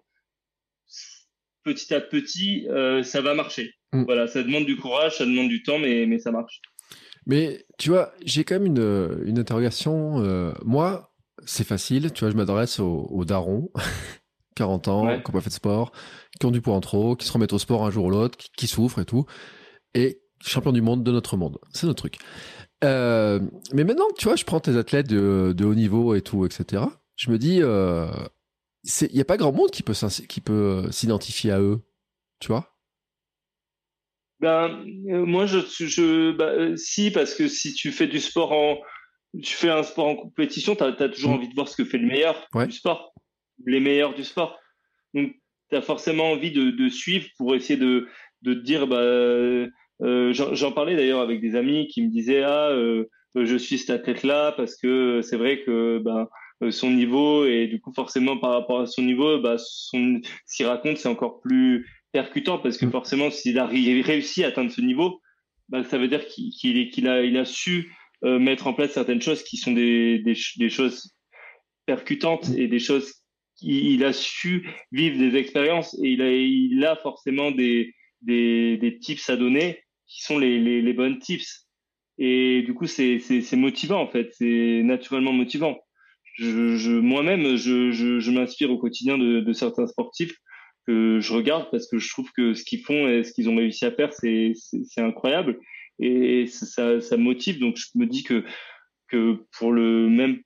[1.65, 3.73] petit à petit, euh, ça va marcher.
[3.93, 4.05] Mmh.
[4.05, 6.61] Voilà, ça demande du courage, ça demande du temps, mais mais ça marche.
[7.27, 10.55] Mais tu vois, j'ai quand même une, une interrogation.
[10.65, 11.15] moi,
[11.47, 12.13] c'est facile.
[12.13, 13.71] Tu vois, je m'adresse aux, aux darons
[14.55, 15.93] 40 ans, qui n'ont pas fait de sport,
[16.39, 18.39] qui ont du poids en trop, qui se remettent au sport un jour ou l'autre,
[18.57, 19.27] qui, souffrent et tout.
[19.95, 21.59] Et champion du monde de notre monde.
[21.73, 22.19] C'est notre truc.
[22.83, 23.41] Euh,
[23.73, 26.85] mais maintenant, tu vois, je prends tes athlètes de, haut niveau et tout, etc.
[27.17, 28.11] Je me dis, il euh,
[29.13, 29.95] n'y a pas grand monde qui peut,
[30.29, 31.81] qui peut s'identifier à eux,
[32.41, 32.74] tu vois?
[34.45, 38.79] Ben, euh, moi, je, je bah, si, parce que si tu fais du sport en,
[39.43, 41.35] tu fais un sport en compétition, tu as, toujours mm.
[41.35, 43.15] envie de voir ce que fait le meilleur du sport
[43.67, 44.59] les meilleurs du sport.
[45.15, 45.33] Donc,
[45.71, 48.07] tu as forcément envie de, de, suivre pour essayer de,
[48.43, 52.69] de te dire, bah, euh, j'en parlais d'ailleurs avec des amis qui me disaient, ah,
[52.69, 56.29] euh, je suis cet athlète-là parce que c'est vrai que bah,
[56.71, 60.67] son niveau et du coup forcément par rapport à son niveau, bah, son, ce qu'il
[60.67, 62.93] raconte c'est encore plus percutant parce que mm.
[62.93, 65.21] forcément s'il a réussi à atteindre ce niveau,
[65.69, 67.93] bah, ça veut dire qu'il a, il a su
[68.25, 71.15] euh, mettre en place certaines choses qui sont des, des, des choses
[71.85, 73.13] percutantes et des choses
[73.61, 78.99] il, a su vivre des expériences et il a, il a forcément des, des, des
[78.99, 81.67] tips à donner qui sont les, les, les bonnes tips.
[82.19, 83.21] Et du coup, c'est,
[83.53, 85.77] motivant en fait, c'est naturellement motivant.
[86.37, 90.35] Je, je, moi-même, je, je, je m'inspire au quotidien de, de, certains sportifs
[90.87, 93.57] que je regarde parce que je trouve que ce qu'ils font et ce qu'ils ont
[93.57, 95.59] réussi à faire, c'est, c'est, c'est incroyable
[95.99, 97.61] et ça, ça motive.
[97.61, 98.45] Donc je me dis que
[99.09, 100.41] que pour le même,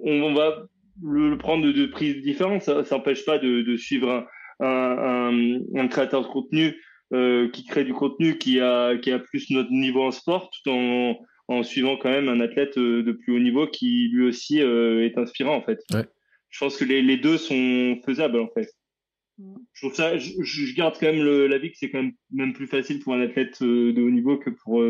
[0.00, 0.66] on va
[1.02, 2.62] le, prendre de, de prises différentes.
[2.62, 4.26] Ça n'empêche pas de, de suivre
[4.60, 6.76] un, un, un, créateur de contenu
[7.12, 10.70] euh, qui crée du contenu qui a, qui a plus notre niveau en sport, tout
[10.70, 11.18] en,
[11.48, 15.04] en suivant quand même un athlète euh, de plus haut niveau qui lui aussi euh,
[15.04, 15.80] est inspirant en fait.
[15.92, 16.06] Ouais.
[16.50, 18.68] Je pense que les, les, deux sont faisables en fait.
[19.72, 22.66] Je trouve ça, je, je garde quand même l'avis que c'est quand même, même plus
[22.66, 24.82] facile pour un athlète euh, de haut niveau que pour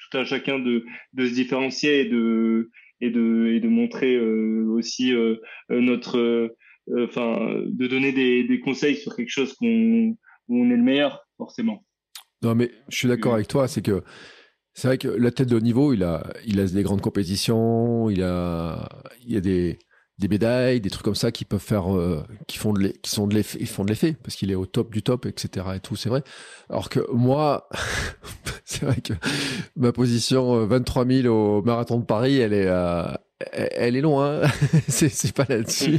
[0.00, 2.70] tout un chacun de, de se différencier et de,
[3.00, 5.36] et de, et de montrer euh, aussi euh,
[5.70, 6.54] euh, notre,
[6.98, 10.16] enfin, de donner des, des, conseils sur quelque chose qu'on,
[10.48, 11.84] où on est le meilleur, forcément.
[12.42, 14.02] Non, mais je suis d'accord avec toi, c'est que
[14.72, 18.08] c'est vrai que la tête de haut niveau, il a, il a des grandes compétitions,
[18.08, 18.88] il a,
[19.24, 19.78] il y a des,
[20.20, 23.26] des médailles, des trucs comme ça qui peuvent faire, euh, qui font de qui sont
[23.26, 25.66] de l'effet, font de l'effet parce qu'il est au top du top, etc.
[25.74, 26.22] et tout, c'est vrai.
[26.68, 27.68] Alors que moi,
[28.64, 29.14] c'est vrai que
[29.76, 33.08] ma position 23 euh, 000 au marathon de Paris, elle est, euh,
[33.50, 34.42] elle est loin.
[34.88, 35.98] c'est, c'est pas là-dessus.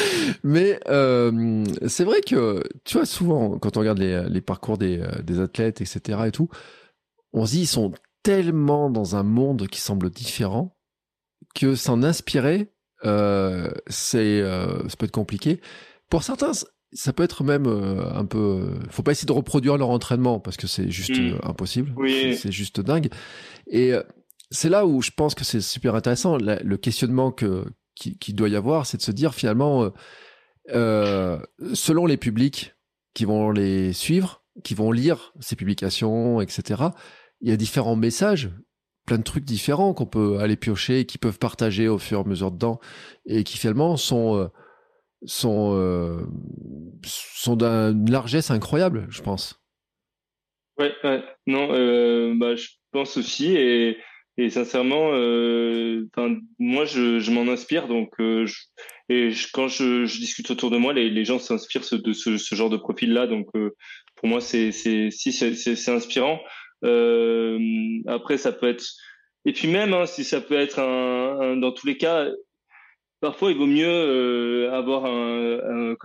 [0.44, 5.02] Mais euh, c'est vrai que tu vois souvent quand on regarde les, les parcours des,
[5.24, 6.20] des athlètes, etc.
[6.26, 6.48] et tout,
[7.32, 7.92] on se dit ils sont
[8.22, 10.76] tellement dans un monde qui semble différent
[11.54, 12.71] que s'en inspirer
[13.02, 15.60] c'est euh, ça peut être compliqué.
[16.08, 16.52] Pour certains,
[16.92, 18.74] ça peut être même euh, un peu.
[18.90, 21.38] Faut pas essayer de reproduire leur entraînement parce que c'est juste mm.
[21.42, 21.92] impossible.
[21.96, 22.36] Oui.
[22.36, 23.08] C'est juste dingue.
[23.66, 23.92] Et
[24.50, 26.36] c'est là où je pense que c'est super intéressant.
[26.38, 29.92] le questionnement que qui, qui doit y avoir, c'est de se dire finalement,
[30.70, 31.38] euh,
[31.74, 32.74] selon les publics
[33.14, 36.84] qui vont les suivre, qui vont lire ces publications, etc.
[37.40, 38.50] Il y a différents messages
[39.06, 42.20] plein de trucs différents qu'on peut aller piocher et qui peuvent partager au fur et
[42.22, 42.80] à mesure dedans
[43.26, 44.48] et qui finalement sont euh,
[45.24, 46.22] sont euh,
[47.04, 49.60] sont d'une largesse incroyable, je pense.
[50.78, 50.92] Ouais,
[51.46, 53.98] non, euh, bah, je pense aussi et,
[54.36, 55.10] et sincèrement,
[56.58, 58.10] moi je, je m'en inspire donc
[59.08, 62.78] et quand je, discute autour de moi, les, gens s'inspirent de ce, ce, genre de
[62.78, 63.48] profil là donc
[64.16, 66.40] pour moi c'est c'est si c'est inspirant.
[66.84, 67.58] Euh,
[68.06, 68.84] après, ça peut être
[69.44, 72.28] et puis même hein, si ça peut être un, dans tous les cas,
[73.20, 75.96] parfois il vaut mieux euh, avoir un,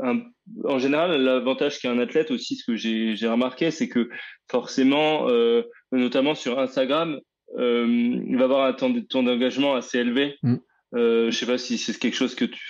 [0.00, 0.20] un,
[0.64, 4.10] en général l'avantage qu'un athlète aussi, ce que j'ai remarqué, c'est que
[4.50, 7.18] forcément, euh, notamment sur Instagram,
[7.58, 7.86] euh,
[8.26, 10.36] il va avoir un temps, d'engagement assez élevé.
[10.42, 10.56] Mm.
[10.94, 12.60] Je sais pas si c'est quelque chose que tu,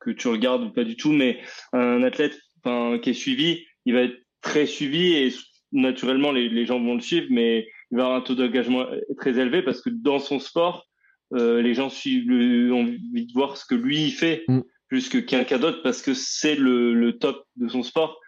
[0.00, 1.40] que tu regardes ou pas du tout, mais
[1.72, 5.30] un athlète qui est suivi, il va être très suivi et
[5.74, 8.86] naturellement, les, les, gens vont le suivre, mais il va avoir un taux d'engagement
[9.18, 10.86] très élevé parce que dans son sport,
[11.32, 12.30] les gens suivent,
[12.72, 14.60] ont envie de voir ce que lui fait mm.
[14.88, 18.20] plus que quelqu'un d'autre parce que c'est le, le, top de son sport.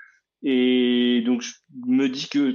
[0.43, 1.53] Et donc je
[1.87, 2.55] me dis que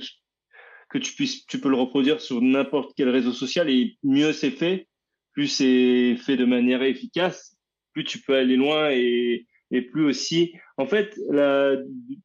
[0.92, 4.52] que tu puisses, tu peux le reproduire sur n'importe quel réseau social et mieux c'est
[4.52, 4.88] fait,
[5.34, 7.58] plus c'est fait de manière efficace,
[7.94, 10.54] plus tu peux aller loin et, et plus aussi.
[10.78, 11.78] En fait, la,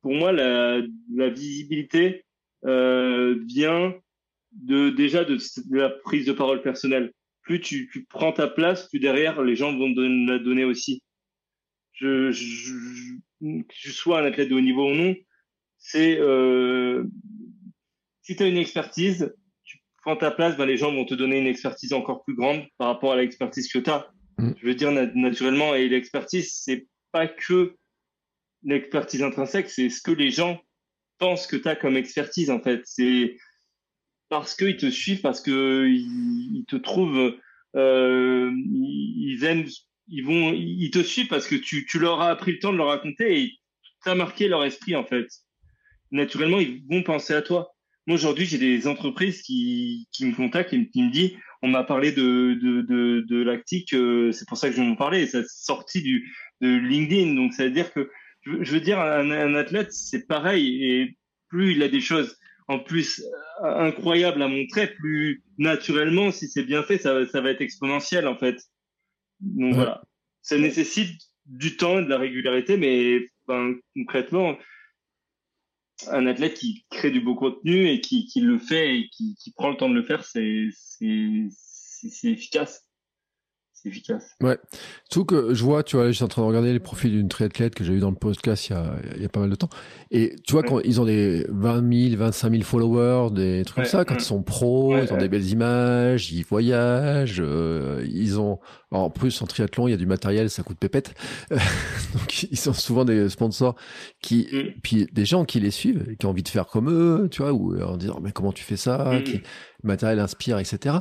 [0.02, 0.82] pour moi, la,
[1.14, 2.25] la visibilité euh,
[2.66, 3.94] vient
[4.52, 5.38] de déjà de,
[5.70, 7.12] la prise de parole personnelle.
[7.42, 11.02] Plus tu, tu, prends ta place, plus derrière les gens vont te la donner aussi.
[11.92, 12.74] Je, je,
[13.40, 15.14] que tu sois un athlète de haut niveau ou non,
[15.78, 17.04] c'est euh,
[18.22, 21.38] si tu as une expertise, tu prends ta place, ben, les gens vont te donner
[21.38, 24.10] une expertise encore plus grande par rapport à l'expertise que tu as.
[24.38, 24.52] Mm.
[24.60, 27.76] Je veux dire naturellement, et l'expertise, c'est pas que
[28.62, 30.60] l'expertise intrinsèque, c'est ce que les gens
[31.18, 32.82] pensent que tu as comme expertise en fait.
[32.84, 33.36] C'est
[34.28, 37.36] parce qu'ils te suivent, parce qu'ils te trouvent,
[37.76, 39.66] euh, ils aiment,
[40.08, 42.78] ils vont, ils te suivent parce que tu, tu leur as pris le temps de
[42.78, 43.52] leur raconter et
[44.02, 45.28] tu as marqué leur esprit en fait.
[46.10, 47.72] Naturellement, ils vont penser à toi.
[48.06, 51.82] Moi, aujourd'hui, j'ai des entreprises qui, qui me contactent et qui me disent, on m'a
[51.82, 55.40] parlé de, de, de, lactique, euh, c'est pour ça que je vais vous parler, ça
[55.48, 57.34] sorti du, de LinkedIn.
[57.34, 58.08] Donc, ça veut dire que,
[58.46, 61.18] je, veux dire, un, un athlète, c'est pareil, et
[61.48, 62.38] plus il a des choses
[62.68, 63.22] en plus
[63.62, 68.26] euh, incroyables à montrer, plus naturellement, si c'est bien fait, ça, ça va être exponentiel,
[68.26, 68.60] en fait.
[69.40, 70.02] Donc, voilà.
[70.42, 74.56] Ça nécessite du temps et de la régularité, mais ben, concrètement,
[76.08, 79.52] un athlète qui crée du beau contenu et qui, qui le fait et qui, qui,
[79.52, 80.68] prend le temps de le faire, c'est
[82.24, 82.85] efficace
[83.86, 84.36] efficace.
[84.42, 84.58] Ouais.
[85.10, 87.74] Surtout que je vois, tu vois, j'étais en train de regarder les profils d'une triathlète
[87.74, 89.54] que j'ai eu dans le podcast il y, a, il y a pas mal de
[89.54, 89.70] temps.
[90.10, 93.84] Et tu vois, quand ils ont des 20 000, 25 000 followers, des trucs comme
[93.84, 98.58] ça, quand ils sont pros, ils ont des belles images, ils voyagent, euh, ils ont,
[98.90, 101.14] en plus, en triathlon, il y a du matériel, ça coûte pépette.
[101.50, 103.76] Donc, ils ont souvent des sponsors
[104.22, 104.80] qui, mm.
[104.82, 107.52] puis des gens qui les suivent, qui ont envie de faire comme eux, tu vois,
[107.52, 109.24] ou en disant, mais comment tu fais ça, mm.
[109.24, 109.42] qui, le
[109.82, 110.96] matériel inspire, etc.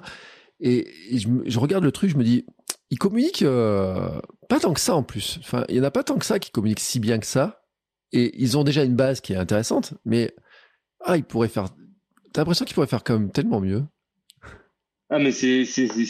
[0.60, 2.46] Et, je, je, regarde le truc, je me dis,
[2.96, 5.38] ils communiquent euh, pas tant que ça en plus.
[5.40, 7.62] Enfin, il y en a pas tant que ça qui communiquent si bien que ça.
[8.14, 10.34] Et ils ont déjà une base qui est intéressante, mais
[11.02, 11.66] ah, ils pourraient faire.
[12.32, 13.84] T'as l'impression qu'ils pourraient faire quand même tellement mieux.
[15.10, 15.66] Ah, mais c'est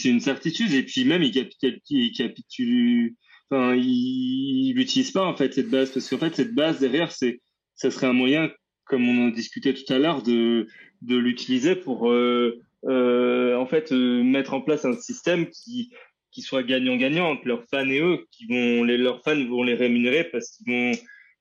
[0.05, 0.73] une certitude.
[0.73, 3.15] Et puis même ils capitulent.
[3.49, 7.41] Enfin, ils l'utilisent pas en fait cette base parce qu'en fait cette base derrière, c'est
[7.73, 8.51] ça serait un moyen,
[8.86, 10.67] comme on en discutait tout à l'heure, de
[11.01, 15.89] de l'utiliser pour euh, euh, en fait mettre en place un système qui
[16.36, 19.73] qui soit gagnant-gagnant entre leurs fans et eux, qui vont les, leurs fans vont les
[19.73, 20.91] rémunérer parce qu'ils vont,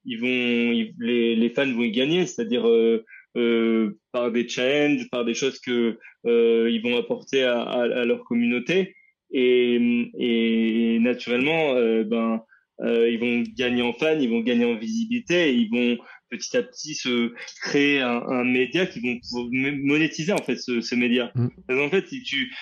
[0.05, 3.05] ils vont, les, les fans vont y gagner, c'est-à-dire euh,
[3.37, 8.05] euh, par des challenges, par des choses que euh, ils vont apporter à, à, à,
[8.05, 8.95] leur communauté
[9.33, 9.81] et,
[10.17, 11.75] et naturellement,
[12.05, 12.41] ben
[12.81, 15.99] ils vont gagner en fans, ils vont gagner en visibilité, et ils vont
[16.31, 17.33] petit à petit se
[17.63, 19.19] créer un, un média qui vont
[19.51, 21.33] monétiser en fait ce, ce média.
[21.35, 21.81] Mmh.
[21.81, 22.53] en fait, si tu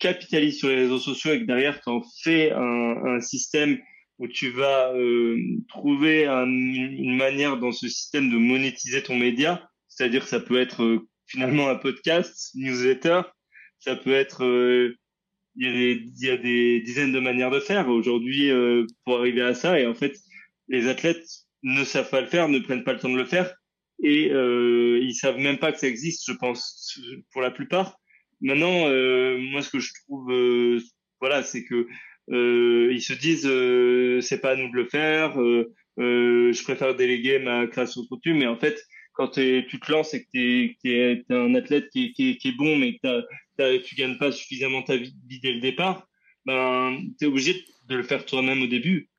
[0.00, 3.78] capitalises sur les réseaux sociaux et que derrière, tu en fais un, un, système
[4.18, 5.38] où tu vas euh,
[5.68, 10.82] trouver un, une manière dans ce système de monétiser ton média, c'est-à-dire ça peut être
[10.82, 13.22] euh, finalement un podcast, newsletter,
[13.78, 14.44] ça peut être...
[14.44, 14.96] Euh,
[15.56, 17.88] il y, a des, il y a des dizaines de manières de faire.
[17.88, 20.16] Aujourd'hui euh, pour arriver à ça et en fait
[20.68, 21.26] les athlètes
[21.62, 23.52] ne savent pas le faire, ne prennent pas le temps de le faire.
[24.02, 26.98] Et euh, ils savent même pas que ça existe, je pense,
[27.32, 27.99] pour la plupart.
[28.40, 30.80] Maintenant, euh, moi, ce que je trouve, euh,
[31.20, 31.86] voilà, c'est que
[32.30, 33.48] euh, ils se disent,
[34.26, 35.34] c'est pas à nous de le faire.
[35.98, 38.80] je préfère déléguer ma création de contenu, mais en fait,
[39.12, 42.56] quand tu te lances et que tu es, un athlète qui est, qui, qui est,
[42.56, 46.06] bon, mais que tu gagnes pas suffisamment ta vie dès le départ,
[46.46, 49.10] ben, tu es obligé de le faire toi-même au début.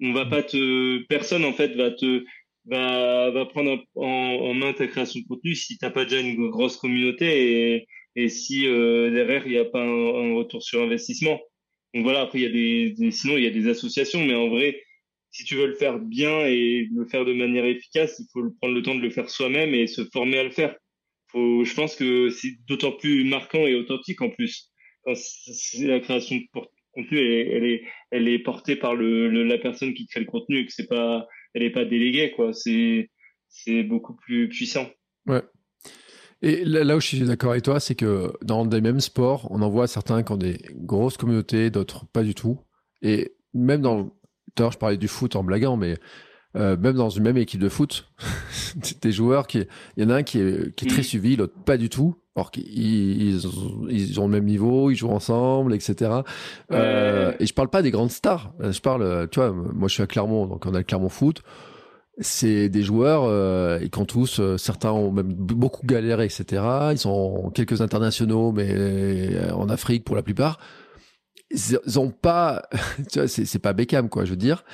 [0.00, 2.24] On va pas te, personne en fait va te,
[2.66, 6.50] va, va prendre en, en main ta création de contenu si t'as pas déjà une
[6.50, 7.86] grosse communauté et,
[8.16, 11.40] et si euh, derrière il n'y a pas un, retour sur investissement.
[11.94, 14.48] Donc voilà, après il y a des, sinon il y a des associations, mais en
[14.48, 14.82] vrai,
[15.30, 18.74] si tu veux le faire bien et le faire de manière efficace, il faut prendre
[18.74, 20.76] le temps de le faire soi-même et se former à le faire.
[21.28, 24.70] Faut, je pense que c'est d'autant plus marquant et authentique en plus.
[25.06, 26.42] la création de
[26.92, 30.58] contenu, elle elle est, elle est portée par le, la personne qui crée le contenu
[30.58, 32.52] et que c'est pas, elle est pas déléguée quoi.
[32.52, 33.10] C'est,
[33.48, 34.90] c'est beaucoup plus puissant.
[35.26, 35.42] Ouais.
[36.42, 39.62] Et là, où je suis d'accord avec toi, c'est que dans des mêmes sports, on
[39.62, 42.58] en voit certains qui ont des grosses communautés, d'autres pas du tout.
[43.00, 44.10] Et même dans,
[44.56, 45.98] tout je parlais du foot en blaguant, mais
[46.56, 48.10] euh, même dans une même équipe de foot,
[49.02, 49.64] des joueurs qui,
[49.96, 51.04] il y en a un qui est, qui est très mm.
[51.04, 52.16] suivi, l'autre pas du tout.
[52.34, 52.64] Or qu'ils
[53.90, 56.22] ils, ont le même niveau, ils jouent ensemble, etc.
[56.72, 58.54] Euh, et je parle pas des grandes stars.
[58.58, 61.42] Je parle, tu vois, moi je suis à Clermont, donc on a le Clermont Foot.
[62.18, 66.62] C'est des joueurs, euh, ils ont tous, euh, certains ont même beaucoup galéré, etc.
[66.92, 70.58] Ils sont quelques internationaux, mais euh, en Afrique pour la plupart
[71.52, 72.62] ils ont pas,
[73.12, 74.64] tu vois, c'est, pas Beckham, quoi, je veux dire.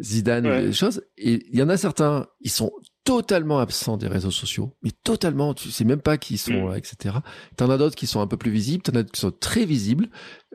[0.00, 1.02] Zidane, des choses.
[1.16, 2.70] Et il y en a certains, ils sont
[3.04, 6.70] totalement absents des réseaux sociaux, mais totalement, tu sais même pas qui sont mm.
[6.70, 7.16] là, etc.
[7.56, 9.64] T'en as d'autres qui sont un peu plus visibles, t'en as d'autres qui sont très
[9.64, 10.08] visibles.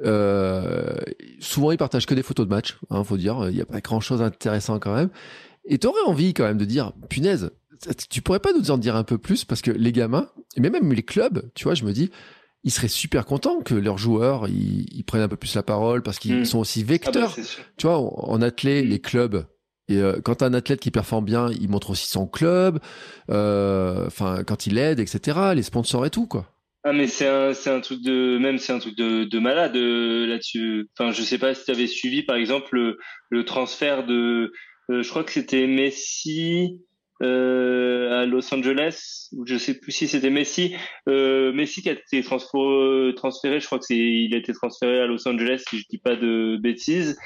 [0.06, 0.96] Euh,
[1.40, 3.50] souvent, ils partagent que des photos de match, hein, faut dire.
[3.50, 5.10] Il y a pas grand chose d'intéressant quand même.
[5.66, 7.52] Et t'aurais envie quand même de dire, punaise,
[8.10, 10.92] tu pourrais pas nous en dire un peu plus parce que les gamins, et même
[10.92, 12.10] les clubs, tu vois, je me dis,
[12.64, 16.18] ils seraient super contents que leurs joueurs ils, prennent un peu plus la parole parce
[16.20, 16.46] qu'ils hmm.
[16.46, 17.36] sont aussi ah bah, vecteurs.
[17.78, 19.46] tu vois, en, athlète, les clubs.
[19.90, 22.80] Et euh, quand un athlète qui performe bien, il montre aussi son club.
[23.30, 25.54] Euh, enfin, quand il aide, etc.
[25.56, 26.50] Les sponsors et tout, quoi.
[26.86, 29.74] Ah mais c'est un c'est un truc de même c'est un truc de, de malade
[29.78, 30.90] euh, là-dessus.
[30.98, 32.98] Enfin, je sais pas si tu avais suivi par exemple le,
[33.30, 34.52] le transfert de,
[34.90, 36.80] je crois que c'était Messi
[37.22, 40.76] euh, à Los Angeles, ou je sais plus si c'était Messi,
[41.08, 45.06] euh, Messi qui a été transféré, je crois que c'est, il a été transféré à
[45.06, 47.18] Los Angeles, si je dis pas de bêtises,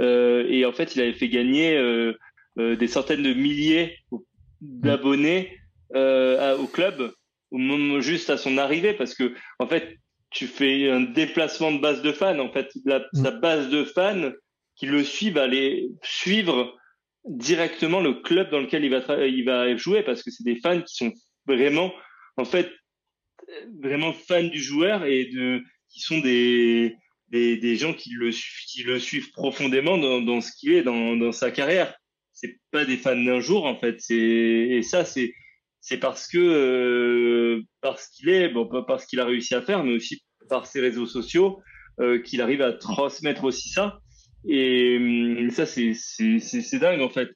[0.00, 2.14] euh, et en fait il avait fait gagner euh,
[2.58, 3.98] euh des centaines de milliers
[4.62, 5.58] d'abonnés
[5.94, 7.12] euh, au club
[7.50, 9.98] au moment juste à son arrivée, parce que en fait
[10.30, 12.70] tu fais un déplacement de base de fans, en fait.
[12.86, 13.22] La, mm.
[13.22, 14.30] sa base de fans
[14.76, 16.74] qui le suivent aller suivre
[17.24, 20.80] directement le club dans lequel il va, il va jouer parce que c'est des fans
[20.80, 21.12] qui sont
[21.46, 21.92] vraiment,
[22.36, 22.70] en fait,
[23.80, 26.96] vraiment fans du joueur et de, qui sont des,
[27.28, 31.16] des, des gens qui le, qui le suivent profondément dans, dans ce qu'il est, dans,
[31.16, 31.94] dans sa carrière.
[32.32, 34.00] C'est pas des fans d'un jour, en fait.
[34.10, 35.32] Et ça, c'est,
[35.80, 39.84] c'est parce que, euh, parce qu'il est, bon, pas parce qu'il a réussi à faire,
[39.84, 41.60] mais aussi par ses réseaux sociaux,
[42.00, 43.98] euh, qu'il arrive à transmettre aussi ça.
[44.48, 47.28] Et, hum, ça, c'est, c'est, c'est, dingue, en fait.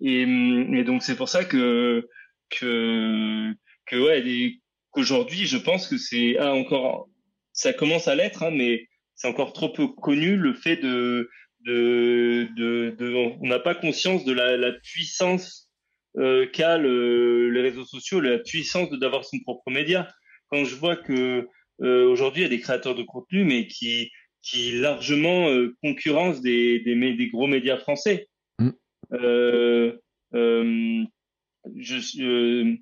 [0.00, 2.08] Et, hum, et donc, c'est pour ça que,
[2.50, 3.52] que,
[3.86, 4.60] que ouais,
[4.90, 7.08] qu'aujourd'hui, je pense que c'est ah, encore,
[7.52, 11.28] ça commence à l'être, hein, mais c'est encore trop peu connu le fait de,
[11.64, 15.70] de, de, de on n'a pas conscience de la, la puissance
[16.18, 20.08] euh, qu'a le, les réseaux sociaux, la puissance d'avoir son propre média.
[20.48, 21.48] Quand je vois que
[21.82, 24.10] euh, aujourd'hui il y a des créateurs de contenu, mais qui
[24.42, 28.28] qui largement euh, concurrence des, des, des, gros médias français.
[28.58, 28.70] Mm.
[29.12, 29.98] Euh,
[30.34, 31.04] euh,
[31.76, 32.76] je, euh,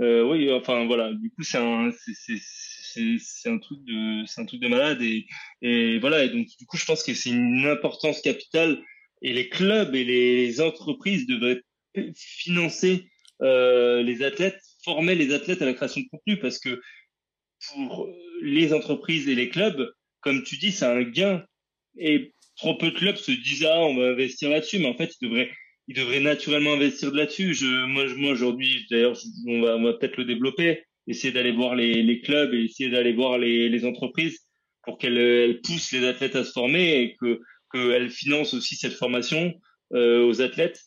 [0.00, 1.12] euh, oui, enfin voilà.
[1.14, 5.26] Du coup, c'est un, c'est un truc de, c'est un truc de malade et,
[5.62, 6.24] et voilà.
[6.24, 8.82] Et donc, du coup, je pense que c'est une importance capitale
[9.22, 11.62] et les clubs et les entreprises devraient
[12.14, 13.08] financer
[13.42, 16.80] euh, les athlètes, former les athlètes à la création de contenu parce que
[17.72, 18.08] pour
[18.42, 19.90] les entreprises et les clubs,
[20.26, 21.44] comme tu dis, c'est un gain.
[21.96, 25.14] Et trop peu de clubs se disent ah on va investir là-dessus, mais en fait
[25.20, 25.50] ils devraient
[25.86, 27.54] ils devraient naturellement investir là-dessus.
[27.54, 29.16] Je, moi, aujourd'hui, d'ailleurs,
[29.46, 33.84] on va, peut-être le développer, essayer d'aller voir les, clubs et essayer d'aller voir les,
[33.84, 34.40] entreprises
[34.82, 37.40] pour qu'elles poussent les athlètes à se former et que
[37.72, 39.54] qu'elles financent aussi cette formation
[39.92, 40.80] euh, aux athlètes.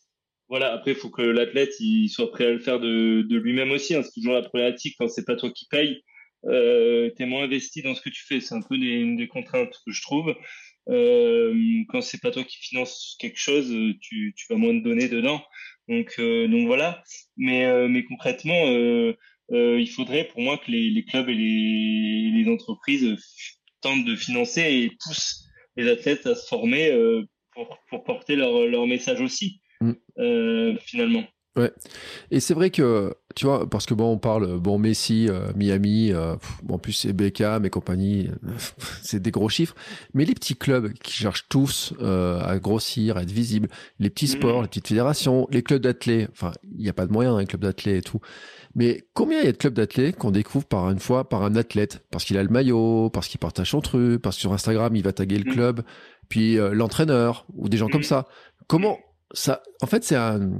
[0.50, 0.74] Voilà.
[0.74, 1.74] Après, il faut que l'athlète
[2.10, 3.96] soit prêt à le faire de, de lui-même aussi.
[3.96, 4.04] Hein.
[4.04, 6.04] C'est toujours la problématique quand c'est pas toi qui paye
[6.46, 8.40] euh, tu es moins investi dans ce que tu fais.
[8.40, 10.36] C'est un peu des, des contraintes que je trouve.
[10.90, 11.54] Euh,
[11.90, 15.42] quand c'est pas toi qui finance quelque chose, tu, tu vas moins te donner dedans.
[15.90, 17.04] Donc, euh, donc voilà.
[17.36, 19.14] Mais, euh, mais concrètement, euh,
[19.52, 23.16] il faudrait pour moi que les, les clubs et les, les, entreprises
[23.82, 26.94] tentent de financer et poussent les athlètes à se former
[27.54, 30.78] pour, pour porter leur, leur message aussi, mmh.
[30.82, 31.24] finalement.
[31.56, 31.72] Ouais.
[32.30, 36.12] Et c'est vrai que, tu vois, parce que bon, on parle, bon, Messi, euh, Miami,
[36.14, 38.30] euh, bon, en plus c'est Beckham et compagnie,
[39.02, 39.76] c'est des gros chiffres.
[40.14, 43.68] Mais les petits clubs qui cherchent tous euh, à grossir, à être visibles,
[44.00, 44.62] les petits sports, mm.
[44.62, 47.46] les petites fédérations, les clubs d'athlètes, enfin, il n'y a pas de moyens, un hein,
[47.46, 48.20] club d'athlètes et tout.
[48.76, 51.56] Mais combien il y a de clubs d'athlètes qu'on découvre par une fois par un
[51.56, 52.06] athlète?
[52.12, 55.04] Parce qu'il a le maillot, parce qu'il partage son truc, parce que sur Instagram, il
[55.04, 55.54] va taguer le mm.
[55.54, 55.82] club,
[56.30, 58.04] puis l'entraîneur, ou des gens comme mm.
[58.04, 58.28] ça.
[58.68, 59.00] Comment
[59.34, 60.52] ça En fait, c'est un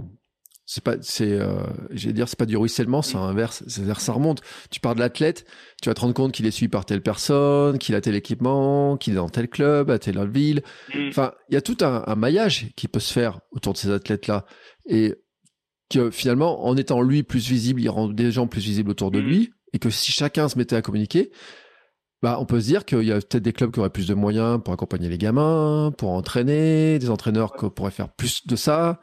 [0.72, 4.42] c'est pas c'est euh, dire c'est pas du ruissellement c'est inverse c'est-à-dire ça remonte.
[4.70, 5.48] Tu pars de l'athlète
[5.82, 8.96] tu vas te rendre compte qu'il est suivi par telle personne qu'il a tel équipement
[8.96, 10.62] qu'il est dans tel club à telle ville.
[10.94, 11.08] Mm.
[11.08, 13.90] enfin il y a tout un, un, maillage qui peut se faire autour de ces
[13.90, 14.46] athlètes là
[14.88, 15.16] et
[15.90, 19.22] que finalement en étant lui plus visible il rend des gens plus visibles autour de
[19.22, 19.26] mm.
[19.26, 21.32] lui et que si chacun se mettait à communiquer
[22.22, 24.14] bah, on peut se dire qu'il y a peut-être des clubs qui auraient plus de
[24.14, 29.00] moyens pour accompagner les gamins, pour entraîner, des entraîneurs qui pourraient faire plus de ça,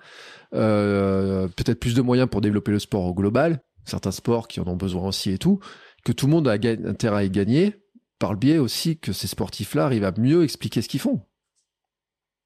[0.54, 4.66] euh, peut-être plus de moyens pour développer le sport au global, certains sports qui en
[4.66, 5.60] ont besoin aussi et tout,
[6.04, 7.74] que tout le monde a intérêt à y gagner,
[8.18, 11.20] par le biais aussi que ces sportifs-là arrivent à mieux expliquer ce qu'ils font.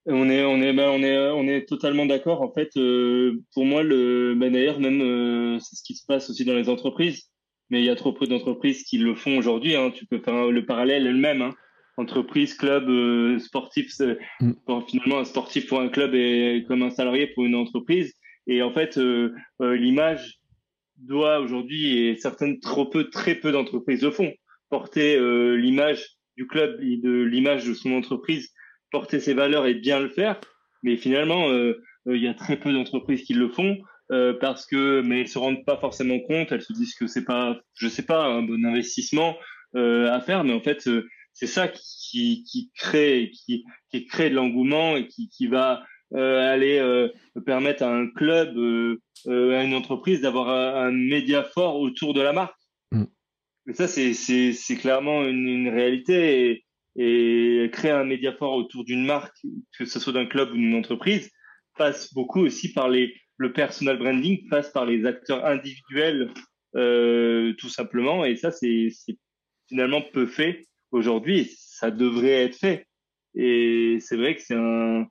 [0.07, 2.41] On est, on est, ben, on est, on est totalement d'accord.
[2.41, 6.31] En fait, euh, pour moi, le, ben, d'ailleurs, même euh, c'est ce qui se passe
[6.31, 7.31] aussi dans les entreprises
[7.71, 9.77] mais il y a trop peu d'entreprises qui le font aujourd'hui.
[9.77, 9.93] Hein.
[9.95, 11.43] Tu peux faire le parallèle le même.
[11.43, 11.55] Hein.
[12.01, 13.93] Entreprise, club, euh, sportif.
[14.41, 14.53] Mm.
[14.89, 18.15] finalement, un sportif pour un club est comme un salarié pour une entreprise.
[18.47, 20.39] Et en fait, euh, euh, l'image
[20.97, 24.33] doit aujourd'hui, et certaines trop peu, très peu d'entreprises le font,
[24.69, 25.19] porter
[25.57, 26.07] l'image
[26.37, 28.51] du club et de l'image de son entreprise,
[28.91, 30.39] porter ses valeurs et bien le faire.
[30.83, 31.51] Mais finalement,
[32.07, 33.79] il y a très peu d'entreprises qui le font.
[34.11, 37.25] Euh, parce que mais elles se rendent pas forcément compte, elles se disent que c'est
[37.25, 39.37] pas, je sais pas, un bon investissement
[39.77, 44.31] euh, à faire, mais en fait euh, c'est ça qui, qui crée, qui, qui crée
[44.31, 45.83] de l'engouement et qui, qui va
[46.13, 47.09] aller
[47.47, 48.49] permettre à un club,
[49.27, 52.59] à une entreprise d'avoir un, média fort autour de la marque.
[52.91, 53.05] Mm.
[53.67, 56.65] Mais ça c'est c'est c'est clairement une, une réalité
[56.97, 59.37] et, et créer un média fort autour d'une marque,
[59.79, 61.31] que ce soit d'un club ou d'une entreprise,
[61.79, 66.31] passe beaucoup aussi par les le personal branding passe par les acteurs individuels,
[66.77, 68.27] euh, tout simplement.
[68.27, 68.91] Et ça, c'est
[69.67, 71.51] finalement peu fait aujourd'hui.
[71.59, 72.87] Ça devrait être fait.
[73.35, 75.07] Et c'est vrai que c'est un,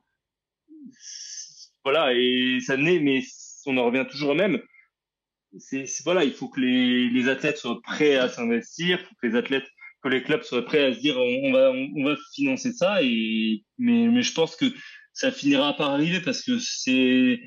[1.84, 3.22] voilà, et ça naît, mais
[3.66, 4.60] on en revient toujours au même.
[5.58, 9.36] C'est voilà, il faut que les, les athlètes soient prêts à s'investir, faut que les
[9.36, 9.68] athlètes,
[10.04, 13.02] que les clubs soient prêts à se dire on, va on, va financer ça.
[13.02, 14.66] Et mais mais je pense que
[15.14, 17.40] ça finira par arriver parce que c'est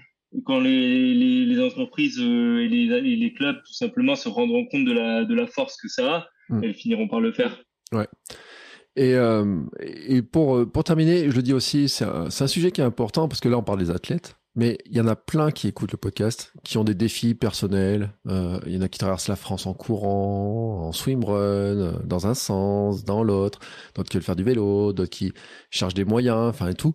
[0.44, 4.86] quand les, les, les entreprises euh, et les, les, clubs tout simplement se rendront compte
[4.86, 6.64] de la, de la force que ça a, mm.
[6.64, 7.62] elles finiront par le faire.
[7.92, 8.08] Ouais.
[8.96, 12.72] Et, euh, et pour, euh, pour terminer, je le dis aussi, c'est un, un, sujet
[12.72, 15.16] qui est important parce que là, on parle des athlètes, mais il y en a
[15.16, 18.10] plein qui écoutent le podcast, qui ont des défis personnels.
[18.28, 22.34] Euh, il y en a qui traversent la France en courant, en swimrun, dans un
[22.34, 23.60] sens, dans l'autre,
[23.94, 25.32] d'autres qui veulent faire du vélo, d'autres qui
[25.70, 26.94] cherchent des moyens, enfin et tout.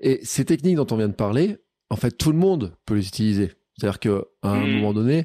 [0.00, 1.58] Et ces techniques dont on vient de parler,
[1.90, 3.52] en fait, tout le monde peut les utiliser.
[3.76, 4.72] C'est-à-dire qu'à un hmm.
[4.72, 5.24] moment donné,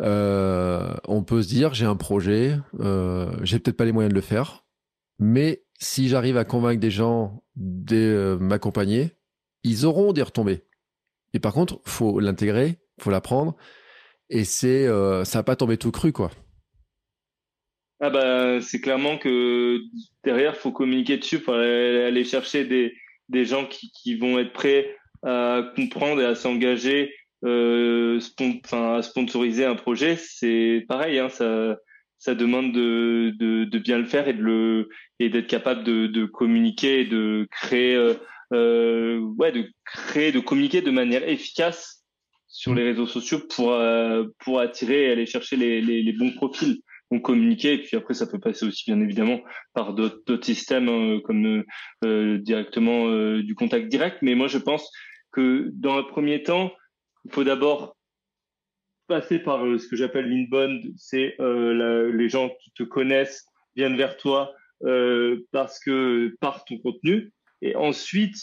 [0.00, 4.14] euh, on peut se dire j'ai un projet, euh, j'ai peut-être pas les moyens de
[4.14, 4.64] le faire,
[5.18, 9.12] mais si j'arrive à convaincre des gens de euh, m'accompagner,
[9.64, 10.64] ils auront des retombées.
[11.34, 13.56] Et par contre, faut l'intégrer, faut l'apprendre,
[14.30, 16.30] et c'est euh, ça n'a pas tombé tout cru quoi.
[18.00, 19.80] Ah bah c'est clairement que
[20.22, 22.94] derrière faut communiquer dessus pour aller, chercher des,
[23.28, 24.94] des gens qui vont être prêts
[25.24, 27.12] à comprendre et à s'engager,
[27.44, 31.76] euh, sponsoriser un projet, c'est pareil, hein, ça,
[32.18, 34.88] ça demande de, de, de, bien le faire et de le
[35.20, 38.14] et d'être capable de, de communiquer, et de créer, euh,
[38.52, 42.04] euh, ouais, de créer, de communiquer de manière efficace
[42.48, 46.32] sur les réseaux sociaux pour euh, pour attirer et aller chercher les, les, les bons
[46.32, 46.80] profils.
[47.10, 49.40] Donc communiquer et puis après ça peut passer aussi bien évidemment
[49.72, 51.64] par d'autres systèmes hein, comme
[52.04, 54.18] euh, directement euh, du contact direct.
[54.20, 54.90] Mais moi je pense
[55.32, 56.70] que dans un premier temps,
[57.28, 57.94] il faut d'abord
[59.06, 63.46] passer par euh, ce que j'appelle l'inbound, c'est euh, les gens qui te connaissent
[63.76, 68.36] viennent vers toi euh, parce que par ton contenu, et ensuite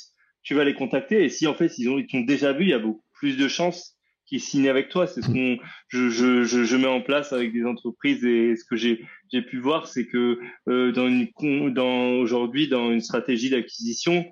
[0.44, 1.24] tu vas les contacter.
[1.24, 3.38] Et si en fait ils ont ils t'ont déjà vu, il y a beaucoup plus
[3.38, 3.98] de chances
[4.28, 5.08] qu'ils signent avec toi.
[5.08, 5.58] C'est ce qu'on
[5.88, 9.60] je, je, je, mets en place avec des entreprises et ce que j'ai j'ai pu
[9.60, 14.26] voir, c'est que dans une dans aujourd'hui dans une stratégie d'acquisition,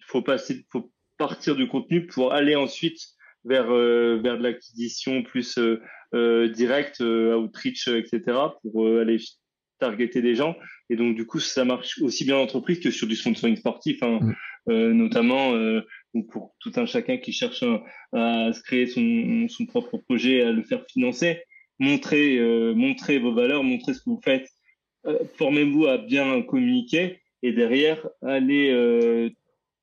[0.00, 3.13] il faut passer faut partir du contenu pour aller ensuite
[3.44, 5.80] vers euh, vers de l'acquisition plus euh,
[6.14, 8.38] euh directe, euh, outreach, etc.
[8.62, 9.18] pour aller
[9.78, 10.56] targeter des gens.
[10.90, 14.02] Et donc du coup, ça marche aussi bien en entreprise que sur du sponsoring sportif,
[14.02, 14.20] hein,
[14.66, 14.92] mm.
[14.92, 15.52] notamment
[16.30, 17.64] pour tout un chacun qui cherche
[18.12, 21.42] à, se créer son, son propre projet, à le faire financer.
[21.80, 22.38] Montrez
[22.74, 24.48] montrez vos valeurs, montrez ce que vous faites.
[25.36, 29.32] Formez-vous à bien communiquer et derrière allez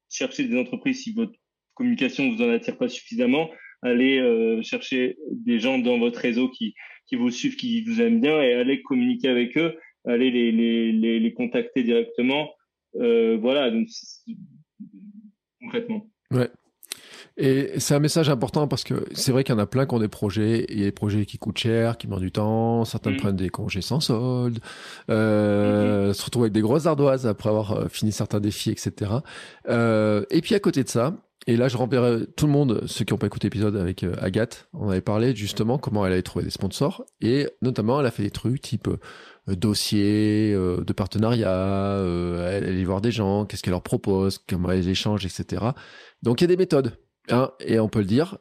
[0.10, 1.41] chercher des entreprises si votre
[1.82, 3.50] communication vous en attire pas suffisamment.
[3.82, 6.76] Allez euh, chercher des gens dans votre réseau qui,
[7.08, 9.74] qui vous suivent, qui vous aiment bien et allez communiquer avec eux.
[10.06, 12.52] Allez les, les, les, les contacter directement.
[13.00, 13.88] Euh, voilà, donc
[15.60, 16.08] concrètement.
[16.30, 16.50] Ouais.
[17.38, 19.96] Et c'est un message important parce que c'est vrai qu'il y en a plein qui
[19.96, 22.86] ont des projets, il y a des projets qui coûtent cher, qui demandent du temps,
[22.86, 23.18] certains mm.
[23.18, 24.60] prennent des congés sans solde,
[25.10, 26.14] euh, mm-hmm.
[26.14, 29.12] se retrouvent avec des grosses ardoises après avoir fini certains défis, etc.
[29.70, 31.16] Euh, et puis à côté de ça,
[31.48, 34.14] Et là, je renverrai tout le monde, ceux qui n'ont pas écouté l'épisode avec euh,
[34.20, 37.04] Agathe, on avait parlé justement comment elle avait trouvé des sponsors.
[37.20, 41.98] Et notamment, elle a fait des trucs type euh, dossier euh, de partenariat,
[42.48, 45.66] elle allait voir des gens, qu'est-ce qu'elle leur propose, comment elle échange, etc.
[46.22, 46.98] Donc, il y a des méthodes.
[47.30, 48.38] Hein, et on peut le dire,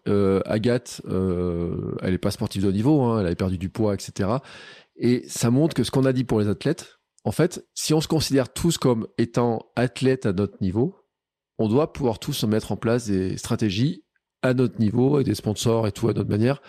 [0.47, 4.29] Agathe, elle n'est pas sportive de haut niveau, hein, elle avait perdu du poids, etc.
[4.97, 8.01] Et ça montre que ce qu'on a dit pour les athlètes, en fait, si on
[8.01, 11.00] se considère tous comme étant athlètes à notre niveau,
[11.61, 14.03] on doit pouvoir tous mettre en place des stratégies
[14.41, 16.63] à notre niveau et des sponsors et tout à notre manière,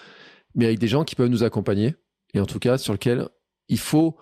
[0.53, 1.95] mais avec des gens qui peuvent nous accompagner
[2.33, 3.29] et en tout cas sur lequel
[3.69, 4.17] il faut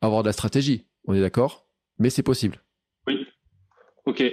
[0.00, 0.86] avoir de la stratégie.
[1.04, 1.68] On est d'accord?
[1.98, 2.62] Mais c'est possible.
[3.06, 3.26] Oui.
[4.06, 4.24] Ok.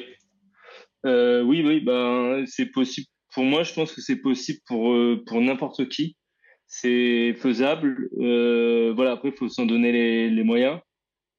[1.05, 3.07] Euh, oui, oui, ben c'est possible.
[3.34, 6.15] Pour moi, je pense que c'est possible pour euh, pour n'importe qui.
[6.65, 8.10] C'est faisable.
[8.22, 9.11] Euh, voilà.
[9.11, 10.80] Après, il faut s'en donner les, les, moyens.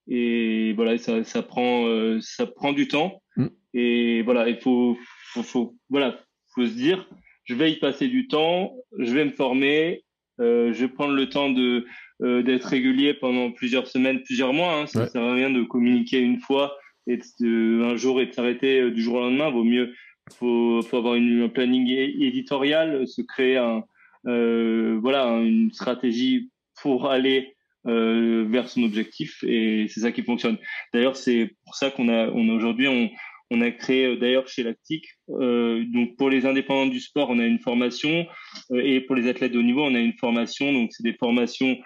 [0.06, 1.86] Et voilà, ça, ça prend
[2.20, 3.22] ça prend du temps.
[3.36, 3.46] Mm.
[3.74, 4.96] Et voilà, il faut,
[5.32, 6.18] faut, faut, voilà,
[6.54, 7.08] faut se dire,
[7.44, 10.04] je vais y passer du temps, je vais me former,
[10.40, 11.86] euh, je vais prendre le temps de
[12.22, 14.74] euh, d'être régulier pendant plusieurs semaines, plusieurs mois.
[14.74, 14.86] Hein.
[14.86, 16.76] Ça ne sert à rien de communiquer une fois
[17.06, 19.50] et de, un jour et de s'arrêter euh, du jour au lendemain.
[19.50, 19.92] Vaut mieux,
[20.38, 23.82] faut, faut avoir une, un planning éditorial, se créer un,
[24.26, 27.54] euh, voilà, une stratégie pour aller
[27.86, 30.56] euh, vers son objectif et c'est ça qui fonctionne.
[30.92, 33.10] D'ailleurs, c'est pour ça qu'on a, on a aujourd'hui, on,
[33.50, 37.38] on a créé euh, d'ailleurs chez Lactique, euh, donc pour les indépendants du sport, on
[37.38, 38.26] a une formation
[38.72, 40.72] euh, et pour les athlètes de haut niveau, on a une formation.
[40.72, 41.76] Donc c'est des formations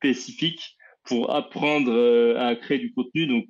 [0.00, 3.26] spécifiques pour apprendre à créer du contenu.
[3.26, 3.46] Donc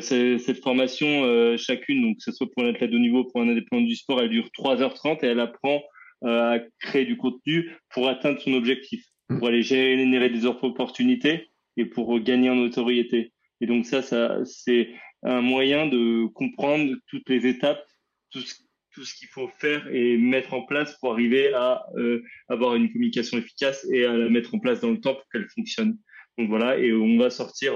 [0.00, 3.48] cette formation, chacune, donc que ce soit pour un athlète de haut niveau, pour un
[3.48, 5.82] indépendant du sport, elle dure 3h30 et elle apprend
[6.24, 9.38] à créer du contenu pour atteindre son objectif, mmh.
[9.38, 13.32] pour aller générer des opportunités et pour gagner en notoriété.
[13.60, 14.88] Et donc ça, ça c'est
[15.22, 17.84] un moyen de comprendre toutes les étapes,
[18.30, 18.54] tout ce,
[18.92, 22.90] tout ce qu'il faut faire et mettre en place pour arriver à euh, avoir une
[22.92, 25.96] communication efficace et à la mettre en place dans le temps pour qu'elle fonctionne.
[26.38, 27.74] Donc voilà, et on va sortir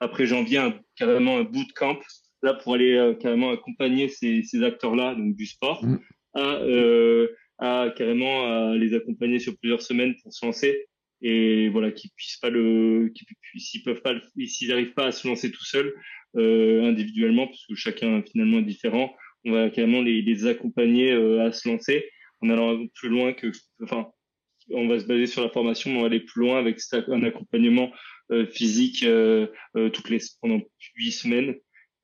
[0.00, 1.98] après janvier un, carrément un bootcamp
[2.42, 5.84] là pour aller euh, carrément accompagner ces, ces acteurs-là donc du sport
[6.34, 7.28] à, euh,
[7.58, 10.86] à carrément à les accompagner sur plusieurs semaines pour se lancer
[11.22, 13.12] et voilà qu'ils puissent pas le
[13.56, 14.14] s'ils peuvent pas
[14.46, 15.94] s'ils n'arrivent pas à se lancer tout seuls
[16.36, 19.14] euh, individuellement, parce que chacun finalement est différent.
[19.44, 22.04] On va carrément les, les accompagner euh, à se lancer
[22.40, 23.48] en allant plus loin que,
[23.82, 24.08] enfin,
[24.70, 27.22] on va se baser sur la formation, mais on va aller plus loin avec un
[27.22, 27.92] accompagnement
[28.30, 29.04] euh, physique
[29.74, 30.60] toutes les pendant
[30.96, 31.54] huit semaines.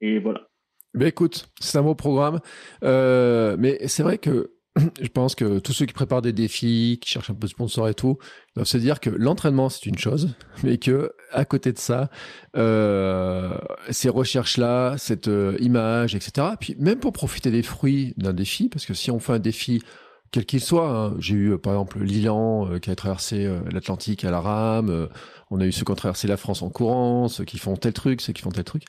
[0.00, 0.46] Et voilà.
[0.94, 2.40] Ben écoute, c'est un beau programme,
[2.82, 4.57] mais c'est vrai que
[5.00, 7.88] je pense que tous ceux qui préparent des défis, qui cherchent un peu de sponsors
[7.88, 8.18] et tout,
[8.54, 12.10] doivent se dire que l'entraînement c'est une chose, mais que à côté de ça,
[12.56, 13.56] euh,
[13.90, 16.48] ces recherches-là, cette euh, image, etc.
[16.58, 19.82] Puis même pour profiter des fruits d'un défi, parce que si on fait un défi
[20.30, 20.90] quel qu'il soit.
[20.90, 25.08] Hein, j'ai eu par exemple Lilan euh, qui a traversé l'Atlantique à la rame.
[25.50, 27.94] on a eu ceux qui ont traversé la France en courant, ceux qui font tel
[27.94, 28.84] truc, ceux qui font tel truc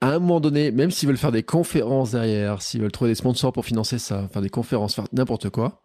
[0.00, 3.16] à un moment donné, même s'ils veulent faire des conférences derrière, s'ils veulent trouver des
[3.16, 5.82] sponsors pour financer ça, faire des conférences, faire n'importe quoi,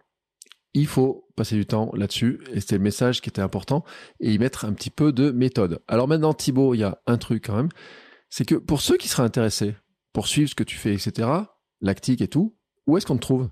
[0.73, 2.39] il faut passer du temps là-dessus.
[2.53, 3.83] Et c'était le message qui était important
[4.19, 5.81] et y mettre un petit peu de méthode.
[5.87, 7.69] Alors maintenant, Thibaut, il y a un truc quand même.
[8.29, 9.75] C'est que pour ceux qui seraient intéressés
[10.13, 11.27] pour suivre ce que tu fais, etc.,
[11.81, 12.55] lactique et tout,
[12.87, 13.49] où est-ce qu'on te trouve?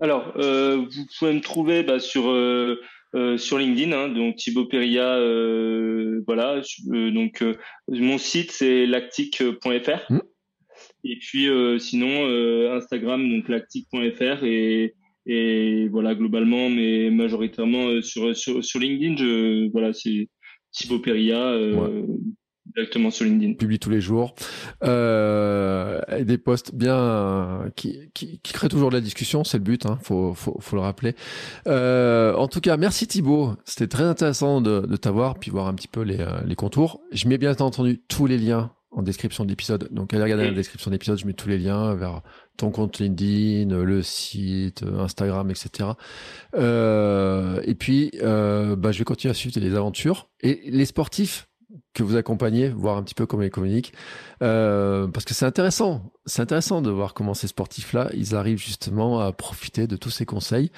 [0.00, 2.80] Alors, euh, vous pouvez me trouver bah, sur euh,
[3.14, 6.60] euh, sur LinkedIn, hein, donc Thibaut Peria, euh, voilà.
[6.92, 7.42] Euh, donc
[7.88, 10.12] mon site c'est lactique.fr.
[10.12, 10.20] Mmh.
[11.04, 11.48] Et puis
[11.78, 14.94] sinon Instagram donc lactique.fr et
[15.26, 20.28] et voilà globalement mais majoritairement sur sur sur LinkedIn je voilà c'est
[20.72, 21.56] Thibaut Peria
[22.74, 23.54] directement sur LinkedIn.
[23.54, 24.34] Publie tous les jours.
[24.84, 29.86] Euh, des posts bien qui, qui, qui, créent toujours de la discussion, c'est le but,
[29.86, 31.14] hein, faut, faut, faut le rappeler.
[31.66, 33.54] Euh, en tout cas, merci Thibaut.
[33.64, 37.00] C'était très intéressant de, de t'avoir, puis voir un petit peu les, les contours.
[37.12, 39.88] Je mets bien entendu tous les liens en description de l'épisode.
[39.90, 42.22] Donc allez regarder la description de l'épisode, je mets tous les liens vers
[42.56, 45.90] ton compte LinkedIn, le site, Instagram, etc.
[46.54, 50.28] Euh, et puis, euh, bah, je vais continuer à suivre les aventures.
[50.40, 51.47] Et les sportifs,
[51.92, 53.92] que vous accompagnez, voir un petit peu comment ils communiquent,
[54.42, 59.20] euh, parce que c'est intéressant, c'est intéressant de voir comment ces sportifs-là, ils arrivent justement
[59.20, 60.70] à profiter de tous ces conseils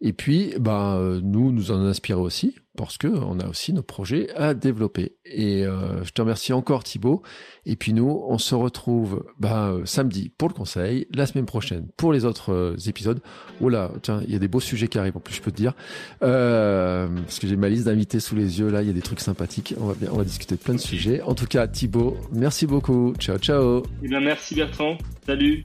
[0.00, 3.82] et puis, bah, euh, nous, nous en inspirons aussi, parce que on a aussi nos
[3.82, 5.16] projets à développer.
[5.24, 7.22] Et euh, je te remercie encore, Thibaut.
[7.66, 12.12] Et puis nous, on se retrouve bah, samedi pour le conseil, la semaine prochaine pour
[12.12, 13.20] les autres euh, épisodes.
[13.60, 15.50] Oh là, tiens, il y a des beaux sujets qui arrivent, en plus, je peux
[15.50, 15.74] te dire.
[16.20, 19.20] parce que j'ai ma liste d'invités sous les yeux, là, il y a des trucs
[19.20, 19.74] sympathiques.
[19.80, 21.22] On va, bien, on va discuter de plein de sujets.
[21.22, 23.14] En tout cas, Thibaut, merci beaucoup.
[23.18, 23.82] Ciao, ciao.
[24.04, 24.96] Eh bien, merci Bertrand.
[25.26, 25.64] Salut.